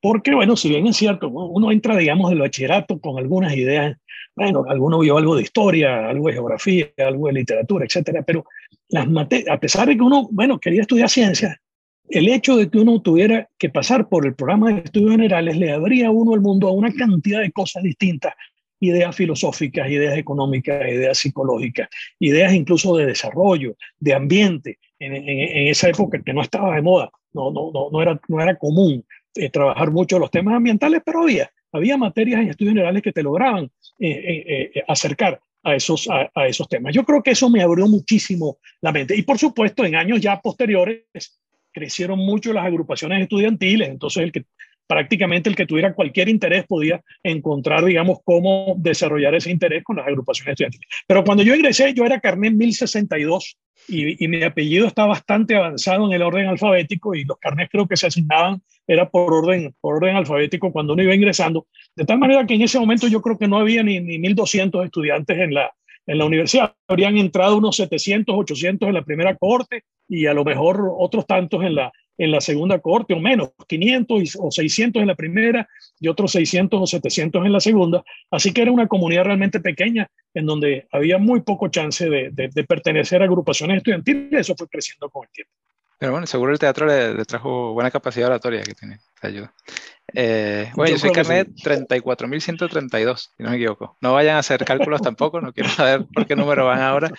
Porque, 0.00 0.34
bueno, 0.34 0.56
si 0.56 0.68
bien 0.68 0.86
es 0.86 0.96
cierto, 0.96 1.28
uno 1.28 1.72
entra, 1.72 1.96
digamos, 1.96 2.30
del 2.30 2.40
bachillerato 2.40 3.00
con 3.00 3.18
algunas 3.18 3.54
ideas 3.54 3.96
bueno, 4.36 4.64
alguno 4.68 4.98
vio 4.98 5.16
algo 5.16 5.34
de 5.34 5.42
historia, 5.42 6.08
algo 6.08 6.28
de 6.28 6.34
geografía, 6.34 6.88
algo 6.98 7.26
de 7.28 7.32
literatura, 7.32 7.86
etcétera, 7.86 8.22
pero 8.22 8.44
las 8.88 9.06
a 9.48 9.58
pesar 9.58 9.88
de 9.88 9.96
que 9.96 10.02
uno, 10.02 10.28
bueno, 10.30 10.58
quería 10.60 10.82
estudiar 10.82 11.08
ciencias, 11.08 11.56
el 12.08 12.28
hecho 12.28 12.56
de 12.56 12.70
que 12.70 12.78
uno 12.78 13.00
tuviera 13.00 13.48
que 13.58 13.70
pasar 13.70 14.08
por 14.08 14.26
el 14.26 14.34
programa 14.34 14.72
de 14.72 14.80
estudios 14.80 15.12
generales 15.12 15.56
le 15.56 15.72
abría 15.72 16.08
a 16.08 16.10
uno 16.10 16.34
el 16.34 16.40
mundo 16.40 16.68
a 16.68 16.72
una 16.72 16.92
cantidad 16.92 17.40
de 17.40 17.50
cosas 17.50 17.82
distintas, 17.82 18.34
ideas 18.78 19.16
filosóficas, 19.16 19.88
ideas 19.88 20.18
económicas, 20.18 20.86
ideas 20.86 21.16
psicológicas, 21.16 21.88
ideas 22.20 22.52
incluso 22.52 22.94
de 22.96 23.06
desarrollo, 23.06 23.74
de 23.98 24.14
ambiente, 24.14 24.78
en, 24.98 25.68
esa 25.68 25.88
época 25.88 26.20
que 26.22 26.34
no 26.34 26.42
estaba 26.42 26.74
de 26.74 26.82
moda, 26.82 27.10
no, 27.32 27.50
no, 27.50 27.70
no, 27.72 27.88
no, 27.90 28.02
era, 28.02 28.20
no 28.28 28.40
era 28.40 28.56
común 28.56 29.04
eh, 29.34 29.50
trabajar 29.50 29.90
mucho 29.90 30.18
los 30.18 30.30
temas 30.30 30.54
ambientales, 30.54 31.02
pero 31.04 31.22
había, 31.22 31.50
había 31.72 31.96
materias 31.96 32.40
en 32.40 32.50
estudios 32.50 32.72
generales 32.72 33.02
que 33.02 33.12
te 33.12 33.22
lograban 33.22 33.70
eh, 33.98 34.70
eh, 34.74 34.82
acercar 34.88 35.40
a 35.62 35.74
esos, 35.74 36.08
a, 36.08 36.46
esos 36.46 36.68
temas. 36.68 36.94
Yo 36.94 37.04
creo 37.04 37.22
que 37.22 37.32
eso 37.32 37.50
me 37.50 37.62
abrió 37.62 37.88
muchísimo 37.88 38.58
la 38.80 38.92
mente. 38.92 39.16
Y 39.16 39.22
por 39.22 39.38
supuesto, 39.38 39.84
en 39.84 39.96
años 39.96 40.20
ya 40.20 40.40
posteriores 40.40 41.40
crecieron 41.72 42.18
mucho 42.18 42.52
las 42.52 42.66
agrupaciones 42.66 43.22
estudiantiles, 43.22 43.88
entonces 43.88 44.22
el 44.22 44.32
que 44.32 44.44
prácticamente 44.86 45.50
el 45.50 45.56
que 45.56 45.66
tuviera 45.66 45.94
cualquier 45.94 46.28
interés 46.28 46.64
podía 46.66 47.02
encontrar, 47.22 47.84
digamos, 47.84 48.18
cómo 48.24 48.74
desarrollar 48.78 49.34
ese 49.34 49.50
interés 49.50 49.82
con 49.82 49.96
las 49.96 50.06
agrupaciones 50.06 50.52
estudiantiles. 50.52 50.86
Pero 51.08 51.24
cuando 51.24 51.42
yo 51.42 51.54
ingresé, 51.54 51.92
yo 51.92 52.04
era 52.04 52.20
carnet 52.20 52.52
1062 52.52 53.58
y, 53.88 54.24
y 54.24 54.28
mi 54.28 54.42
apellido 54.44 54.86
está 54.86 55.06
bastante 55.06 55.56
avanzado 55.56 56.06
en 56.06 56.12
el 56.12 56.22
orden 56.22 56.46
alfabético 56.46 57.14
y 57.14 57.24
los 57.24 57.38
carnets 57.38 57.70
creo 57.72 57.88
que 57.88 57.96
se 57.96 58.06
asignaban 58.06 58.62
era 58.86 59.08
por 59.08 59.32
orden, 59.32 59.74
por 59.80 59.96
orden 59.96 60.16
alfabético 60.16 60.72
cuando 60.72 60.92
uno 60.92 61.02
iba 61.02 61.14
ingresando, 61.14 61.66
de 61.94 62.04
tal 62.04 62.18
manera 62.18 62.46
que 62.46 62.54
en 62.54 62.62
ese 62.62 62.78
momento 62.78 63.08
yo 63.08 63.20
creo 63.20 63.38
que 63.38 63.48
no 63.48 63.58
había 63.58 63.82
ni, 63.82 64.00
ni 64.00 64.18
1.200 64.18 64.84
estudiantes 64.84 65.38
en 65.38 65.54
la, 65.54 65.72
en 66.06 66.18
la 66.18 66.24
universidad. 66.24 66.74
Habrían 66.88 67.16
entrado 67.18 67.56
unos 67.56 67.76
700, 67.76 68.34
800 68.36 68.88
en 68.88 68.94
la 68.94 69.04
primera 69.04 69.36
corte 69.36 69.82
y 70.08 70.26
a 70.26 70.34
lo 70.34 70.44
mejor 70.44 70.92
otros 70.98 71.26
tantos 71.26 71.62
en 71.64 71.74
la, 71.74 71.92
en 72.18 72.30
la 72.30 72.40
segunda 72.40 72.78
corte 72.78 73.14
o 73.14 73.20
menos, 73.20 73.50
500 73.66 74.36
o 74.38 74.50
600 74.50 75.02
en 75.02 75.08
la 75.08 75.14
primera 75.14 75.68
y 76.00 76.08
otros 76.08 76.32
600 76.32 76.80
o 76.80 76.86
700 76.86 77.44
en 77.44 77.52
la 77.52 77.60
segunda. 77.60 78.04
Así 78.30 78.52
que 78.52 78.62
era 78.62 78.72
una 78.72 78.86
comunidad 78.86 79.24
realmente 79.24 79.60
pequeña 79.60 80.08
en 80.32 80.46
donde 80.46 80.86
había 80.92 81.18
muy 81.18 81.40
poco 81.40 81.68
chance 81.68 82.08
de, 82.08 82.30
de 82.30 82.64
pertenecer 82.64 83.22
a 83.22 83.24
agrupaciones 83.24 83.78
estudiantiles. 83.78 84.40
Eso 84.40 84.54
fue 84.56 84.68
creciendo 84.68 85.10
con 85.10 85.24
el 85.24 85.30
tiempo. 85.32 85.52
Pero 85.98 86.12
bueno, 86.12 86.26
seguro 86.26 86.52
el 86.52 86.58
teatro 86.58 86.86
le, 86.86 87.24
trajo 87.24 87.72
buena 87.72 87.90
capacidad 87.90 88.28
oratoria 88.28 88.62
que 88.62 88.74
tiene, 88.74 89.00
te 89.20 89.28
ayuda. 89.28 89.52
Eh, 90.12 90.70
bueno, 90.74 90.92
yo 90.92 90.98
soy 90.98 91.10
carnet 91.10 91.48
34.132, 91.48 93.30
si 93.36 93.42
no 93.42 93.50
me 93.50 93.56
equivoco. 93.56 93.96
No 94.00 94.12
vayan 94.12 94.36
a 94.36 94.40
hacer 94.40 94.64
cálculos 94.64 95.00
tampoco, 95.00 95.40
no 95.40 95.52
quiero 95.52 95.70
saber 95.70 96.04
por 96.12 96.26
qué 96.26 96.36
número 96.36 96.66
van 96.66 96.82
ahora. 96.82 97.10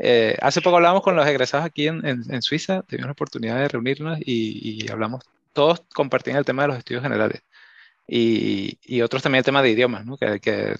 Eh, 0.00 0.36
hace 0.40 0.62
poco 0.62 0.76
hablamos 0.76 1.02
con 1.02 1.16
los 1.16 1.26
egresados 1.26 1.66
aquí 1.66 1.86
en, 1.86 2.04
en, 2.04 2.42
Suiza, 2.42 2.82
tuvimos 2.82 3.06
la 3.06 3.12
oportunidad 3.12 3.58
de 3.58 3.68
reunirnos 3.68 4.18
y, 4.20 4.90
hablamos, 4.90 5.22
todos 5.52 5.82
compartían 5.94 6.38
el 6.38 6.44
tema 6.44 6.62
de 6.62 6.68
los 6.68 6.78
estudios 6.78 7.02
generales 7.02 7.42
y, 8.06 8.78
y 8.82 9.02
otros 9.02 9.22
también 9.22 9.40
el 9.40 9.44
tema 9.44 9.62
de 9.62 9.70
idiomas, 9.70 10.04
¿no? 10.06 10.16
que, 10.16 10.40
que 10.40 10.76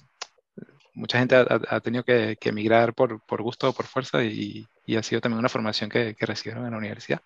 mucha 0.95 1.19
gente 1.19 1.35
ha, 1.35 1.79
tenido 1.81 2.03
que, 2.03 2.37
emigrar 2.41 2.93
por, 2.93 3.21
por, 3.21 3.41
gusto 3.41 3.69
o 3.69 3.73
por 3.73 3.85
fuerza 3.85 4.23
y, 4.23 4.67
ha 4.97 5.03
sido 5.03 5.21
también 5.21 5.39
una 5.39 5.49
formación 5.49 5.89
que, 5.89 6.15
que 6.15 6.25
recibieron 6.25 6.65
en 6.65 6.71
la 6.71 6.77
universidad. 6.77 7.21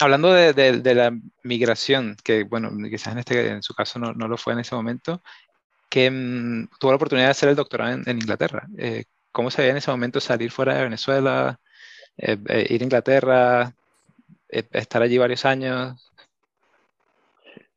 hablando 0.00 0.32
de, 0.32 0.94
la 0.94 1.16
migración, 1.42 2.16
que 2.22 2.44
bueno, 2.44 2.70
quizás 2.88 3.12
en, 3.12 3.18
este, 3.18 3.48
en 3.48 3.62
su 3.62 3.74
caso 3.74 3.98
no, 3.98 4.12
no 4.12 4.28
lo 4.28 4.36
fue 4.36 4.52
en 4.52 4.60
ese 4.60 4.74
momento, 4.74 5.22
que 5.88 6.10
mm, 6.10 6.68
tuvo 6.78 6.92
la 6.92 6.96
oportunidad 6.96 7.26
de 7.26 7.32
hacer 7.32 7.48
el 7.48 7.56
doctorado 7.56 8.02
en, 8.04 8.18
Inglaterra. 8.18 8.66
Eh, 8.78 9.04
¿Cómo 9.32 9.50
se 9.50 9.62
veía 9.62 9.72
en 9.72 9.78
ese 9.78 9.90
momento 9.90 10.20
salir 10.20 10.50
fuera 10.50 10.74
de 10.74 10.84
Venezuela, 10.84 11.60
eh, 12.16 12.36
eh, 12.48 12.66
ir 12.70 12.82
a 12.82 12.84
Inglaterra, 12.84 13.74
estar 14.48 15.02
allí 15.02 15.18
varios 15.18 15.44
años? 15.44 16.12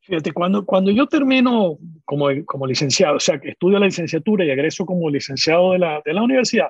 Fíjate, 0.08 0.32
cuando, 0.32 0.64
cuando 0.64 0.90
yo 0.90 1.06
termino 1.06 1.76
como, 2.06 2.28
como 2.46 2.66
licenciado, 2.66 3.16
o 3.16 3.20
sea, 3.20 3.38
que 3.38 3.50
estudio 3.50 3.78
la 3.78 3.84
licenciatura 3.84 4.42
y 4.42 4.50
egreso 4.50 4.86
como 4.86 5.10
licenciado 5.10 5.72
de 5.72 5.80
la, 5.80 6.00
de 6.02 6.14
la 6.14 6.22
universidad, 6.22 6.68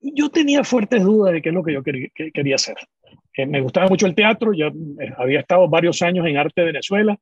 yo 0.00 0.30
tenía 0.30 0.62
fuertes 0.62 1.02
dudas 1.02 1.32
de 1.32 1.42
qué 1.42 1.48
es 1.48 1.54
lo 1.56 1.64
que 1.64 1.72
yo 1.72 1.82
quería 1.82 2.54
hacer. 2.54 2.76
Eh, 3.36 3.46
me 3.46 3.60
gustaba 3.60 3.88
mucho 3.88 4.06
el 4.06 4.14
teatro, 4.14 4.52
ya 4.52 4.66
eh, 4.66 5.12
había 5.18 5.40
estado 5.40 5.68
varios 5.68 6.00
años 6.02 6.24
en 6.24 6.36
Arte 6.36 6.62
Venezuela, 6.62 7.18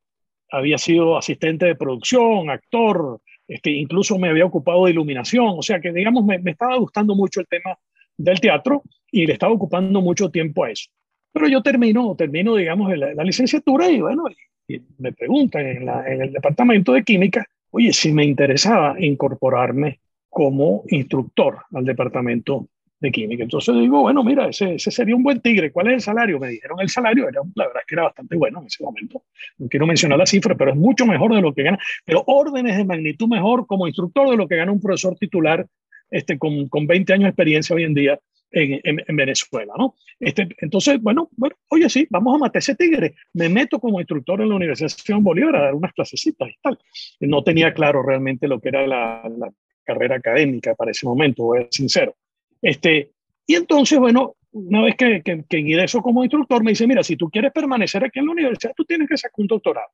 había 0.51 0.77
sido 0.77 1.17
asistente 1.17 1.65
de 1.65 1.75
producción, 1.75 2.51
actor, 2.51 3.19
este, 3.47 3.71
incluso 3.71 4.19
me 4.19 4.29
había 4.29 4.45
ocupado 4.45 4.85
de 4.85 4.91
iluminación, 4.91 5.55
o 5.57 5.63
sea 5.63 5.79
que 5.79 5.91
digamos 5.91 6.23
me, 6.23 6.37
me 6.37 6.51
estaba 6.51 6.77
gustando 6.77 7.15
mucho 7.15 7.39
el 7.39 7.47
tema 7.47 7.75
del 8.15 8.39
teatro 8.39 8.83
y 9.11 9.25
le 9.25 9.33
estaba 9.33 9.53
ocupando 9.53 10.01
mucho 10.01 10.29
tiempo 10.29 10.65
a 10.65 10.69
eso. 10.69 10.91
Pero 11.33 11.47
yo 11.47 11.63
termino, 11.63 12.15
termino 12.15 12.53
digamos, 12.53 12.95
la, 12.95 13.15
la 13.15 13.23
licenciatura 13.23 13.89
y 13.89 14.01
bueno, 14.01 14.25
y 14.67 14.81
me 14.97 15.13
preguntan 15.13 15.65
en, 15.65 15.89
en, 15.89 16.21
el 16.21 16.33
departamento 16.33 16.93
de 16.93 17.03
química, 17.03 17.45
oye, 17.71 17.93
si 17.93 18.11
me 18.11 18.25
interesaba 18.25 18.95
incorporarme 18.99 19.99
como 20.29 20.83
instructor 20.89 21.59
al 21.73 21.85
departamento 21.85 22.67
de 22.99 23.11
química. 23.11 23.43
Entonces 23.43 23.75
digo, 23.75 24.01
bueno, 24.01 24.23
mira, 24.23 24.47
ese, 24.47 24.75
ese, 24.75 24.91
sería 24.91 25.15
un 25.15 25.23
buen 25.23 25.41
tigre. 25.41 25.71
¿Cuál 25.71 25.87
es 25.87 25.93
el 25.93 26.01
salario? 26.01 26.39
Me 26.39 26.49
dijeron 26.49 26.79
el 26.79 26.89
salario, 26.89 27.27
era, 27.27 27.41
la 27.55 27.67
verdad 27.67 27.81
es 27.81 27.87
que 27.87 27.95
era 27.95 28.03
bastante 28.03 28.35
bueno 28.35 28.59
en 28.59 28.67
ese 28.67 28.83
momento. 28.83 29.23
No 29.57 29.67
quiero 29.67 29.85
mencionar 29.85 30.17
la 30.17 30.25
cifra, 30.25 30.55
pero 30.55 30.71
es 30.71 30.77
mucho 30.77 31.05
mejor 31.05 31.33
de 31.33 31.41
lo 31.41 31.53
que 31.53 31.63
gana, 31.63 31.79
pero 32.05 32.23
órdenes 32.27 32.77
de 32.77 32.85
magnitud 32.85 33.27
mejor 33.27 33.67
como 33.67 33.87
instructor 33.87 34.29
de 34.29 34.37
lo 34.37 34.47
que 34.47 34.55
gana 34.55 34.71
un 34.71 34.81
profesor 34.81 35.15
titular 35.17 35.65
este, 36.09 36.37
con, 36.37 36.67
con 36.69 36.87
20 36.87 37.13
años 37.13 37.23
de 37.23 37.29
experiencia 37.29 37.75
hoy 37.75 37.83
en 37.83 37.93
día 37.93 38.19
en, 38.55 39.03
en, 39.05 39.15
Venezuela, 39.15 39.73
¿no? 39.77 39.95
Este, 40.19 40.47
entonces, 40.59 41.01
bueno, 41.01 41.29
bueno, 41.35 41.55
oye, 41.69 41.89
sí, 41.89 42.07
vamos 42.09 42.35
a 42.35 42.37
matar 42.37 42.59
ese 42.59 42.75
tigre. 42.75 43.15
Me 43.33 43.49
meto 43.49 43.79
como 43.79 43.99
instructor 43.99 44.41
en 44.41 44.49
la 44.49 44.55
Universidad 44.55 45.19
Bolívar 45.19 45.55
a 45.55 45.61
dar 45.65 45.75
unas 45.75 45.93
clasecitas 45.93 46.49
y 46.49 46.55
tal. 46.61 46.79
No 47.19 47.43
tenía 47.43 47.73
claro 47.73 48.01
realmente 48.01 48.47
lo 48.47 48.59
que 48.59 48.69
era 48.69 48.87
la, 48.87 49.29
la 49.37 49.51
carrera 49.83 50.15
académica 50.15 50.73
para 50.73 50.91
ese 50.91 51.05
momento, 51.05 51.43
voy 51.43 51.59
a 51.59 51.61
ser 51.63 51.73
sincero. 51.73 52.15
Este, 52.61 53.11
y 53.45 53.55
entonces, 53.55 53.99
bueno, 53.99 54.35
una 54.53 54.81
vez 54.81 54.95
que, 54.95 55.21
que, 55.21 55.43
que 55.47 55.59
ingreso 55.59 56.01
como 56.01 56.23
instructor, 56.23 56.63
me 56.63 56.71
dice, 56.71 56.87
mira, 56.87 57.03
si 57.03 57.17
tú 57.17 57.29
quieres 57.29 57.51
permanecer 57.51 58.03
aquí 58.03 58.19
en 58.19 58.25
la 58.25 58.31
universidad, 58.31 58.73
tú 58.75 58.85
tienes 58.85 59.09
que 59.09 59.17
sacar 59.17 59.35
un 59.37 59.47
doctorado. 59.47 59.89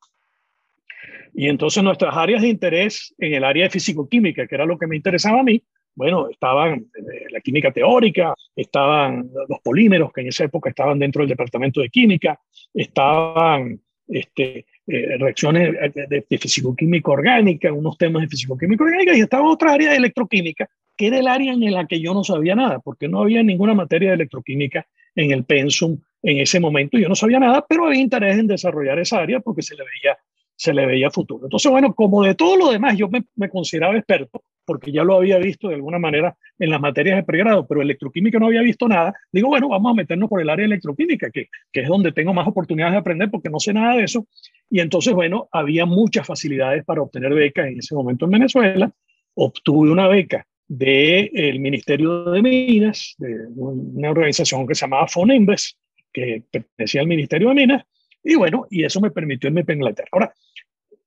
Y 1.34 1.48
entonces 1.48 1.82
nuestras 1.82 2.15
áreas 2.15 2.41
de 2.41 2.50
interés 2.50 3.15
en 3.18 3.34
el 3.34 3.44
área 3.44 3.63
de 3.63 3.70
físico-química, 3.70 4.48
que 4.48 4.56
era 4.56 4.65
lo 4.65 4.77
que 4.77 4.88
me 4.88 4.96
interesaba 4.96 5.39
a 5.39 5.44
mí, 5.44 5.63
bueno, 5.96 6.30
estaban 6.30 6.88
eh, 6.96 7.26
la 7.30 7.42
química 7.42 7.72
teórica, 7.72 8.34
estaban 8.56 9.30
los 9.48 9.60
polímeros, 9.60 10.12
que 10.14 10.22
en 10.22 10.28
esa 10.28 10.46
época 10.46 10.70
estaban 10.70 11.00
dentro 11.00 11.22
del 11.22 11.30
departamento 11.30 11.82
de 11.82 11.90
química, 11.90 12.40
estaban 12.74 13.80
este, 14.08 14.66
eh, 14.88 15.18
reacciones 15.18 15.94
de, 15.94 16.26
de 16.30 16.38
físico-química 16.38 17.12
orgánica, 17.12 17.72
unos 17.72 17.98
temas 17.98 18.24
de 18.24 18.30
físico-química 18.30 18.84
orgánica, 18.84 19.16
y 19.16 19.22
estaba 19.22 19.50
otra 19.50 19.74
área 19.74 19.92
de 19.92 19.98
electroquímica, 19.98 20.70
que 20.98 21.08
era 21.08 21.20
el 21.20 21.28
área 21.28 21.54
en 21.54 21.72
la 21.72 21.88
que 21.88 22.00
yo 22.00 22.14
no 22.14 22.24
sabía 22.24 22.56
nada, 22.56 22.80
porque 22.80 23.08
no 23.08 23.22
había 23.22 23.44
ninguna 23.44 23.74
materia 23.74 24.10
de 24.10 24.16
electroquímica 24.16 24.86
en 25.16 25.32
el 25.32 25.44
pensum 25.44 25.98
en 26.24 26.40
ese 26.40 26.60
momento, 26.60 26.98
yo 26.98 27.10
no 27.10 27.16
sabía 27.16 27.40
nada, 27.40 27.66
pero 27.68 27.86
había 27.86 28.00
interés 28.00 28.38
en 28.38 28.48
desarrollar 28.48 29.00
esa 29.00 29.20
área 29.20 29.40
porque 29.40 29.62
se 29.62 29.76
le 29.76 29.84
veía 29.84 30.18
se 30.62 30.75
le 30.75 30.86
veía 30.86 31.10
futuro. 31.10 31.48
Entonces, 31.48 31.72
bueno, 31.72 31.96
como 31.96 32.24
de 32.24 32.36
todo 32.36 32.56
lo 32.56 32.70
demás, 32.72 32.96
yo 32.96 33.10
me, 33.10 33.24
me, 33.36 33.50
consideraba 33.50 33.98
experto, 33.98 34.44
porque 34.63 34.91
ya 34.91 35.03
lo 35.03 35.15
había 35.15 35.39
visto 35.39 35.70
de 35.70 35.74
alguna 35.74 35.98
manera 35.98 36.38
en 36.60 36.70
las 36.70 36.80
materias 36.80 37.15
de 37.15 37.24
pregrado, 37.24 37.65
pero 37.65 37.82
electroquímica 37.82 38.38
no 38.38 38.46
había 38.46 38.62
visto 38.62 38.88
nada. 38.88 39.12
Digo, 39.32 39.48
bueno, 39.48 39.70
vamos 39.70 39.91
a 39.91 39.96
meternos 39.96 40.30
por 40.30 40.39
el 40.39 40.51
área 40.51 40.62
de 40.62 40.74
electroquímica, 40.74 41.32
que, 41.32 41.48
que 41.74 41.82
es 41.82 41.88
donde 41.88 42.12
tengo 42.12 42.32
más 42.36 42.48
oportunidades 42.48 42.94
de 42.94 43.00
aprender 43.00 43.32
porque 43.32 43.50
no 43.50 43.60
sé 43.60 43.74
nada 43.74 43.96
de 43.96 44.03
eso. 44.03 44.27
Y 44.70 44.82
entonces, 44.82 45.15
bueno, 45.15 45.50
había 45.51 45.88
muchas 45.88 46.27
facilidades 46.27 46.86
para 46.86 47.01
obtener 47.01 47.34
becas 47.34 47.65
en 47.65 47.80
ese 47.80 47.96
momento 47.96 48.25
en 48.25 48.32
Venezuela. 48.32 48.91
Obtuve 49.34 49.89
una 49.89 50.08
beca 50.08 50.46
del 50.68 51.60
Ministerio 51.60 52.25
de 52.25 52.41
Minas, 52.44 53.15
de 53.18 53.48
una 53.56 54.12
organización 54.12 54.68
que 54.68 54.75
se 54.75 54.82
llamaba 54.82 55.08
Fonembes, 55.08 55.75
que 56.13 56.44
pertenecía 56.51 57.01
al 57.01 57.08
Ministerio 57.08 57.50
de 57.50 57.56
Minas, 57.56 57.84
y 58.24 58.36
bueno, 58.36 58.68
y 58.70 58.84
eso 58.84 59.01
me 59.01 59.12
permitió 59.12 59.48
irme 59.48 59.65
a 59.68 59.74
Inglaterra. 59.74 60.10
Ahora, 60.12 60.34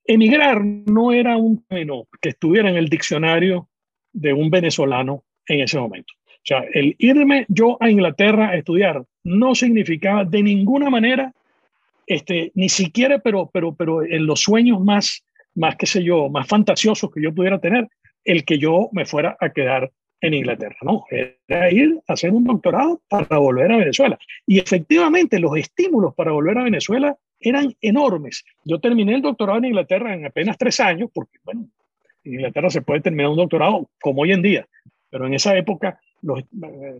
emigrar 0.04 0.64
no 0.64 1.12
era 1.12 1.36
un 1.36 1.64
término 1.64 2.06
que 2.20 2.30
estuviera 2.30 2.68
en 2.70 2.76
el 2.76 2.88
diccionario 2.88 3.68
de 4.12 4.32
un 4.32 4.50
venezolano 4.50 5.24
en 5.46 5.60
ese 5.60 5.78
momento. 5.78 6.12
O 6.16 6.46
sea, 6.46 6.64
el 6.74 6.94
irme 6.98 7.46
yo 7.48 7.78
a 7.80 7.90
Inglaterra 7.90 8.50
a 8.50 8.56
estudiar 8.56 9.02
no 9.24 9.54
significaba 9.54 10.24
de 10.24 10.42
ninguna 10.42 10.90
manera, 10.90 11.32
este, 12.06 12.52
ni 12.54 12.68
siquiera, 12.68 13.18
pero, 13.18 13.50
pero, 13.52 13.74
pero 13.74 14.02
en 14.02 14.26
los 14.26 14.40
sueños 14.40 14.80
más, 14.80 15.24
más, 15.54 15.76
qué 15.76 15.86
sé 15.86 16.04
yo, 16.04 16.28
más 16.28 16.46
fantasiosos 16.46 17.10
que 17.10 17.22
yo 17.22 17.34
pudiera 17.34 17.58
tener, 17.58 17.88
el 18.24 18.44
que 18.44 18.58
yo 18.58 18.90
me 18.92 19.06
fuera 19.06 19.36
a 19.40 19.50
quedar 19.50 19.90
en 20.20 20.34
Inglaterra, 20.34 20.76
¿no? 20.82 21.04
Era 21.10 21.70
ir 21.70 21.98
a 22.08 22.12
hacer 22.12 22.30
un 22.30 22.44
doctorado 22.44 23.00
para 23.08 23.38
volver 23.38 23.70
a 23.72 23.76
Venezuela. 23.76 24.18
Y 24.46 24.58
efectivamente 24.58 25.38
los 25.38 25.56
estímulos 25.56 26.14
para 26.14 26.32
volver 26.32 26.58
a 26.58 26.64
Venezuela 26.64 27.16
eran 27.44 27.74
enormes. 27.80 28.44
Yo 28.64 28.80
terminé 28.80 29.14
el 29.14 29.22
doctorado 29.22 29.58
en 29.58 29.66
Inglaterra 29.66 30.14
en 30.14 30.26
apenas 30.26 30.56
tres 30.58 30.80
años, 30.80 31.10
porque, 31.12 31.38
bueno, 31.44 31.68
En 32.24 32.34
Inglaterra 32.34 32.70
se 32.70 32.80
puede 32.80 33.02
terminar 33.02 33.30
un 33.30 33.36
doctorado 33.36 33.90
como 34.00 34.22
hoy 34.22 34.32
en 34.32 34.40
día, 34.40 34.66
pero 35.10 35.26
en 35.26 35.34
esa 35.34 35.56
época 35.56 36.00
los, 36.22 36.42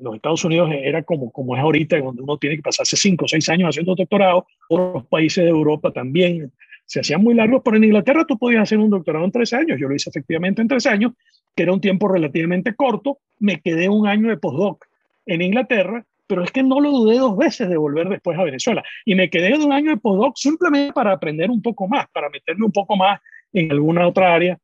los, 0.02 0.14
Estados 0.16 0.44
Unidos 0.44 0.70
era 0.70 1.02
como, 1.02 1.32
como 1.32 1.56
es 1.56 1.62
ahorita, 1.62 1.98
donde 1.98 2.22
uno 2.22 2.36
tiene 2.36 2.56
que 2.56 2.62
pasarse 2.62 2.94
cinco 2.96 3.24
o 3.24 3.28
seis 3.28 3.48
años 3.48 3.70
haciendo 3.70 3.94
doctorado. 3.94 4.46
Otros 4.68 5.06
países 5.06 5.44
de 5.44 5.50
Europa 5.50 5.90
también 5.90 6.52
se 6.84 7.00
hacían 7.00 7.22
muy 7.22 7.34
largos, 7.34 7.62
pero 7.64 7.78
en 7.78 7.84
Inglaterra 7.84 8.26
tú 8.28 8.38
podías 8.38 8.62
hacer 8.62 8.78
un 8.78 8.90
doctorado 8.90 9.24
en 9.24 9.32
tres 9.32 9.54
años. 9.54 9.80
Yo 9.80 9.88
lo 9.88 9.94
hice 9.94 10.10
efectivamente 10.10 10.60
en 10.60 10.68
tres 10.68 10.86
años, 10.86 11.12
que 11.56 11.62
era 11.62 11.72
un 11.72 11.80
tiempo 11.80 12.06
relativamente 12.06 12.74
corto. 12.74 13.18
Me 13.38 13.60
quedé 13.60 13.88
un 13.88 14.06
año 14.06 14.28
de 14.28 14.36
postdoc 14.36 14.84
en 15.24 15.40
Inglaterra, 15.40 16.04
pero 16.26 16.42
es 16.42 16.50
que 16.50 16.62
no 16.62 16.80
lo 16.80 16.90
dudé 16.90 17.18
dos 17.18 17.36
veces 17.36 17.68
de 17.68 17.76
volver 17.76 18.08
después 18.08 18.38
a 18.38 18.44
Venezuela. 18.44 18.82
Y 19.04 19.14
me 19.14 19.30
quedé 19.30 19.56
de 19.58 19.64
un 19.64 19.72
año 19.72 19.90
de 19.90 19.96
postdoc 19.96 20.36
simplemente 20.36 20.92
para 20.92 21.12
aprender 21.12 21.50
un 21.50 21.62
poco 21.62 21.88
más, 21.88 22.06
para 22.12 22.30
meterme 22.30 22.66
un 22.66 22.72
poco 22.72 22.96
más 22.96 23.20
en 23.52 23.70
alguna 23.70 24.06
otra 24.06 24.34
área 24.34 24.58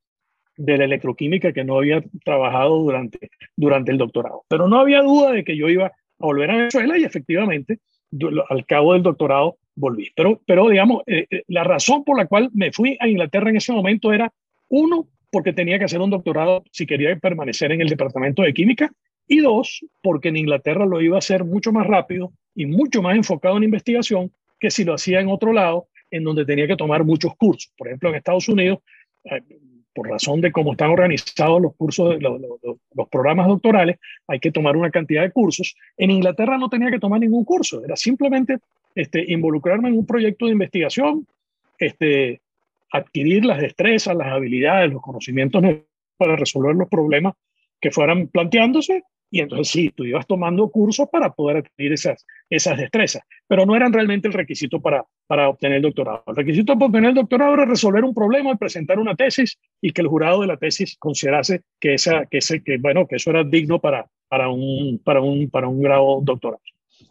de 0.56 0.78
la 0.78 0.84
electroquímica 0.84 1.52
que 1.52 1.64
no 1.64 1.78
había 1.78 2.02
trabajado 2.24 2.78
durante, 2.78 3.30
durante 3.56 3.92
el 3.92 3.98
doctorado. 3.98 4.44
Pero 4.48 4.68
no 4.68 4.78
había 4.78 5.02
duda 5.02 5.32
de 5.32 5.44
que 5.44 5.56
yo 5.56 5.68
iba 5.68 5.86
a 5.86 5.92
volver 6.18 6.50
a 6.50 6.56
Venezuela 6.56 6.98
y 6.98 7.04
efectivamente 7.04 7.78
al 8.48 8.66
cabo 8.66 8.92
del 8.92 9.02
doctorado 9.02 9.56
volví. 9.74 10.10
Pero, 10.14 10.40
pero 10.46 10.68
digamos, 10.68 11.02
eh, 11.06 11.26
eh, 11.30 11.42
la 11.48 11.64
razón 11.64 12.04
por 12.04 12.18
la 12.18 12.26
cual 12.26 12.50
me 12.52 12.72
fui 12.72 12.96
a 13.00 13.08
Inglaterra 13.08 13.50
en 13.50 13.56
ese 13.56 13.72
momento 13.72 14.12
era, 14.12 14.32
uno, 14.68 15.06
porque 15.30 15.52
tenía 15.52 15.78
que 15.78 15.84
hacer 15.84 16.00
un 16.00 16.10
doctorado 16.10 16.64
si 16.72 16.86
quería 16.86 17.16
permanecer 17.16 17.72
en 17.72 17.80
el 17.80 17.88
departamento 17.88 18.42
de 18.42 18.52
química, 18.52 18.90
y 19.30 19.38
dos, 19.38 19.86
porque 20.02 20.28
en 20.28 20.36
Inglaterra 20.36 20.84
lo 20.84 21.00
iba 21.00 21.14
a 21.14 21.20
hacer 21.20 21.44
mucho 21.44 21.70
más 21.70 21.86
rápido 21.86 22.32
y 22.52 22.66
mucho 22.66 23.00
más 23.00 23.14
enfocado 23.14 23.56
en 23.56 23.62
investigación 23.62 24.32
que 24.58 24.72
si 24.72 24.82
lo 24.82 24.94
hacía 24.94 25.20
en 25.20 25.28
otro 25.28 25.52
lado, 25.52 25.86
en 26.10 26.24
donde 26.24 26.44
tenía 26.44 26.66
que 26.66 26.76
tomar 26.76 27.04
muchos 27.04 27.36
cursos. 27.36 27.72
Por 27.78 27.86
ejemplo, 27.86 28.08
en 28.08 28.16
Estados 28.16 28.48
Unidos, 28.48 28.80
eh, 29.22 29.40
por 29.94 30.08
razón 30.08 30.40
de 30.40 30.50
cómo 30.50 30.72
están 30.72 30.90
organizados 30.90 31.62
los 31.62 31.76
cursos, 31.76 32.20
los, 32.20 32.40
los, 32.40 33.08
programas 33.08 33.46
doctorales, 33.46 33.98
hay 34.26 34.40
que 34.40 34.50
tomar 34.50 34.76
una 34.76 34.90
cantidad 34.90 35.22
de 35.22 35.30
cursos. 35.30 35.76
En 35.96 36.10
Inglaterra 36.10 36.58
no 36.58 36.68
tenía 36.68 36.90
que 36.90 36.98
tomar 36.98 37.20
ningún 37.20 37.44
curso, 37.44 37.84
era 37.84 37.94
simplemente 37.94 38.58
este, 38.96 39.24
involucrarme 39.32 39.90
en 39.90 39.98
un 39.98 40.06
proyecto 40.06 40.46
de 40.46 40.52
investigación, 40.52 41.24
este, 41.78 42.40
adquirir 42.90 43.44
las 43.44 43.60
destrezas, 43.60 44.16
las 44.16 44.32
habilidades, 44.32 44.92
los 44.92 45.02
conocimientos 45.02 45.62
para 46.16 46.34
resolver 46.34 46.74
los 46.74 46.88
problemas 46.88 47.34
que 47.80 47.92
fueran 47.92 48.26
planteándose 48.26 49.04
y 49.30 49.40
entonces 49.40 49.68
sí, 49.68 49.92
tú 49.94 50.04
ibas 50.04 50.26
tomando 50.26 50.68
cursos 50.68 51.08
para 51.10 51.32
poder 51.32 51.58
adquirir 51.58 51.92
esas, 51.92 52.26
esas 52.48 52.76
destrezas, 52.76 53.22
pero 53.46 53.64
no 53.64 53.76
eran 53.76 53.92
realmente 53.92 54.26
el 54.26 54.34
requisito 54.34 54.80
para, 54.80 55.04
para 55.26 55.48
obtener 55.48 55.76
el 55.76 55.82
doctorado. 55.82 56.24
El 56.26 56.36
requisito 56.36 56.74
para 56.74 56.86
obtener 56.86 57.10
el 57.10 57.14
doctorado 57.14 57.54
era 57.54 57.64
resolver 57.64 58.04
un 58.04 58.12
problema 58.12 58.50
y 58.50 58.56
presentar 58.56 58.98
una 58.98 59.14
tesis 59.14 59.58
y 59.80 59.92
que 59.92 60.02
el 60.02 60.08
jurado 60.08 60.40
de 60.40 60.48
la 60.48 60.56
tesis 60.56 60.96
considerase 60.98 61.62
que, 61.78 61.94
esa, 61.94 62.26
que, 62.26 62.38
ese, 62.38 62.62
que, 62.62 62.78
bueno, 62.78 63.06
que 63.06 63.16
eso 63.16 63.30
era 63.30 63.44
digno 63.44 63.78
para, 63.78 64.06
para, 64.28 64.48
un, 64.48 65.00
para, 65.04 65.20
un, 65.20 65.48
para 65.48 65.68
un 65.68 65.80
grado 65.80 66.20
doctoral. 66.22 66.60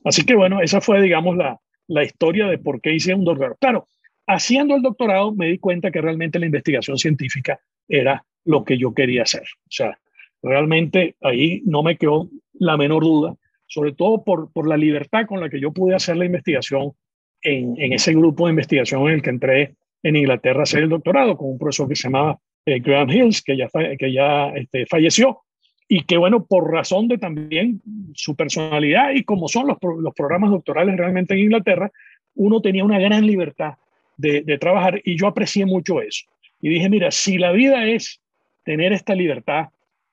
Así 0.03 0.25
que 0.25 0.35
bueno, 0.35 0.61
esa 0.61 0.81
fue, 0.81 1.01
digamos, 1.01 1.37
la, 1.37 1.59
la 1.87 2.03
historia 2.03 2.47
de 2.47 2.57
por 2.57 2.81
qué 2.81 2.93
hice 2.93 3.13
un 3.13 3.23
doctorado. 3.23 3.57
Claro, 3.59 3.87
haciendo 4.27 4.75
el 4.75 4.81
doctorado 4.81 5.33
me 5.33 5.47
di 5.47 5.57
cuenta 5.57 5.89
que 5.89 6.01
realmente 6.01 6.39
la 6.39 6.45
investigación 6.45 6.97
científica 6.97 7.59
era 7.87 8.25
lo 8.45 8.63
que 8.63 8.77
yo 8.77 8.93
quería 8.93 9.23
hacer. 9.23 9.43
O 9.43 9.71
sea, 9.71 9.97
Realmente 10.41 11.15
ahí 11.21 11.61
no 11.65 11.83
me 11.83 11.97
quedó 11.97 12.29
la 12.53 12.77
menor 12.77 13.03
duda, 13.03 13.35
sobre 13.67 13.93
todo 13.93 14.23
por, 14.23 14.51
por 14.51 14.67
la 14.67 14.77
libertad 14.77 15.25
con 15.27 15.39
la 15.39 15.49
que 15.49 15.59
yo 15.59 15.71
pude 15.71 15.95
hacer 15.95 16.17
la 16.17 16.25
investigación 16.25 16.93
en, 17.41 17.75
en, 17.79 17.93
ese 17.93 18.13
grupo 18.13 18.45
de 18.45 18.51
investigación 18.51 19.07
en 19.07 19.15
el 19.15 19.21
que 19.21 19.29
entré 19.29 19.75
en 20.03 20.15
Inglaterra 20.15 20.61
a 20.61 20.63
hacer 20.63 20.83
el 20.83 20.89
doctorado 20.89 21.37
con 21.37 21.51
un 21.51 21.57
profesor 21.57 21.87
que 21.87 21.95
se 21.95 22.03
llamaba 22.03 22.39
eh, 22.65 22.79
Graham 22.79 23.09
Hills, 23.09 23.41
que 23.41 23.57
ya, 23.57 23.69
que 23.97 24.11
ya 24.11 24.49
este, 24.49 24.85
falleció, 24.85 25.41
y 25.87 26.03
que 26.03 26.17
bueno, 26.17 26.45
por 26.45 26.71
razón 26.71 27.07
de 27.07 27.17
también 27.17 27.81
su 28.13 28.35
personalidad 28.35 29.11
y 29.13 29.23
como 29.23 29.47
son 29.47 29.67
los, 29.67 29.77
los 29.81 30.13
programas 30.13 30.51
doctorales 30.51 30.95
realmente 30.97 31.33
en 31.33 31.41
Inglaterra, 31.41 31.91
uno 32.35 32.61
tenía 32.61 32.85
una 32.85 32.99
gran 32.99 33.25
libertad 33.25 33.73
de, 34.17 34.41
de 34.41 34.57
trabajar 34.57 35.01
y 35.03 35.17
yo 35.17 35.27
aprecié 35.27 35.65
mucho 35.65 36.01
eso. 36.01 36.25
Y 36.61 36.69
dije, 36.69 36.89
mira, 36.89 37.09
si 37.11 37.37
la 37.37 37.51
vida 37.51 37.85
es 37.87 38.21
tener 38.63 38.93
esta 38.93 39.15
libertad 39.15 39.69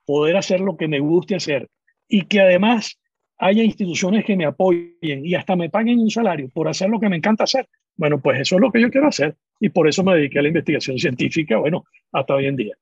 poder 0.07 0.37
hacer 0.37 0.61
lo 0.61 0.77
que 0.77 0.89
me 0.89 1.01
guste 1.01 1.35
hacer 1.35 1.69
y 2.09 2.23
que 2.23 2.41
además 2.41 2.99
haya 3.39 3.63
instituciones 3.63 4.25
que 4.25 4.37
me 4.37 4.47
apoyen 4.47 5.27
y 5.27 5.35
hasta 5.35 5.57
me 5.57 5.69
paguen 5.69 5.99
un 5.99 6.11
salario 6.11 6.49
por 6.49 6.69
hacer 6.69 6.89
lo 6.89 6.99
que 6.99 7.09
me 7.09 7.17
encanta 7.17 7.45
hacer. 7.45 7.69
Bueno, 7.97 8.21
pues 8.21 8.41
eso 8.41 8.57
es 8.57 8.61
lo 8.61 8.71
que 8.71 8.81
yo 8.81 8.91
quiero 8.91 9.09
hacer 9.09 9.37
y 9.61 9.69
por 9.69 9.89
eso 9.89 10.03
me 10.05 10.15
dediqué 10.15 10.39
a 10.39 10.43
la 10.43 10.49
investigación 10.49 10.99
científica, 10.99 11.59
bueno, 11.59 11.85
hasta 12.13 12.35
hoy 12.35 12.47
en 12.47 12.57
día. 12.57 12.77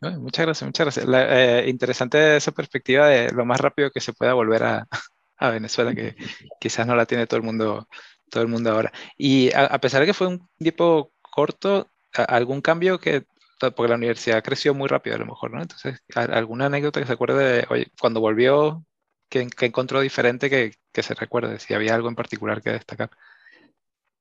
Muchas 0.00 0.46
gracias, 0.46 0.66
muchas 0.66 0.84
gracias. 0.86 1.06
Eh, 1.08 1.64
interesante 1.68 2.36
esa 2.36 2.50
perspectiva 2.50 3.06
de 3.06 3.30
lo 3.30 3.44
más 3.44 3.60
rápido 3.60 3.90
que 3.90 4.00
se 4.00 4.12
pueda 4.12 4.34
volver 4.34 4.64
a, 4.64 4.88
a, 5.36 5.50
Venezuela, 5.50 5.94
que 5.94 6.16
quizás 6.60 6.86
no 6.86 6.96
la 6.96 7.06
tiene 7.06 7.28
todo 7.28 7.38
el 7.38 7.44
mundo, 7.44 7.86
todo 8.28 8.42
el 8.42 8.48
mundo 8.48 8.72
ahora. 8.72 8.92
Y 9.16 9.52
a, 9.54 9.78
pesar 9.78 10.00
de 10.00 10.06
que 10.06 10.14
fue 10.14 10.26
un 10.26 10.48
tiempo 10.58 11.12
corto, 11.20 11.88
¿algún 12.12 12.60
cambio 12.60 12.98
que 12.98 13.24
porque 13.70 13.90
la 13.90 13.96
universidad 13.96 14.42
creció 14.42 14.74
muy 14.74 14.88
rápido 14.88 15.16
a 15.16 15.18
lo 15.20 15.26
mejor, 15.26 15.52
¿no? 15.52 15.62
Entonces, 15.62 16.02
¿alguna 16.14 16.66
anécdota 16.66 17.00
que 17.00 17.06
se 17.06 17.12
acuerde 17.12 17.56
de, 17.56 17.66
oye, 17.70 17.86
cuando 18.00 18.20
volvió, 18.20 18.84
que, 19.28 19.48
encontró 19.60 20.00
diferente 20.00 20.50
que, 20.50 20.72
que, 20.92 21.02
se 21.02 21.14
recuerde? 21.14 21.58
Si 21.58 21.72
había 21.74 21.94
algo 21.94 22.08
en 22.08 22.14
particular 22.14 22.60
que 22.60 22.70
destacar. 22.70 23.10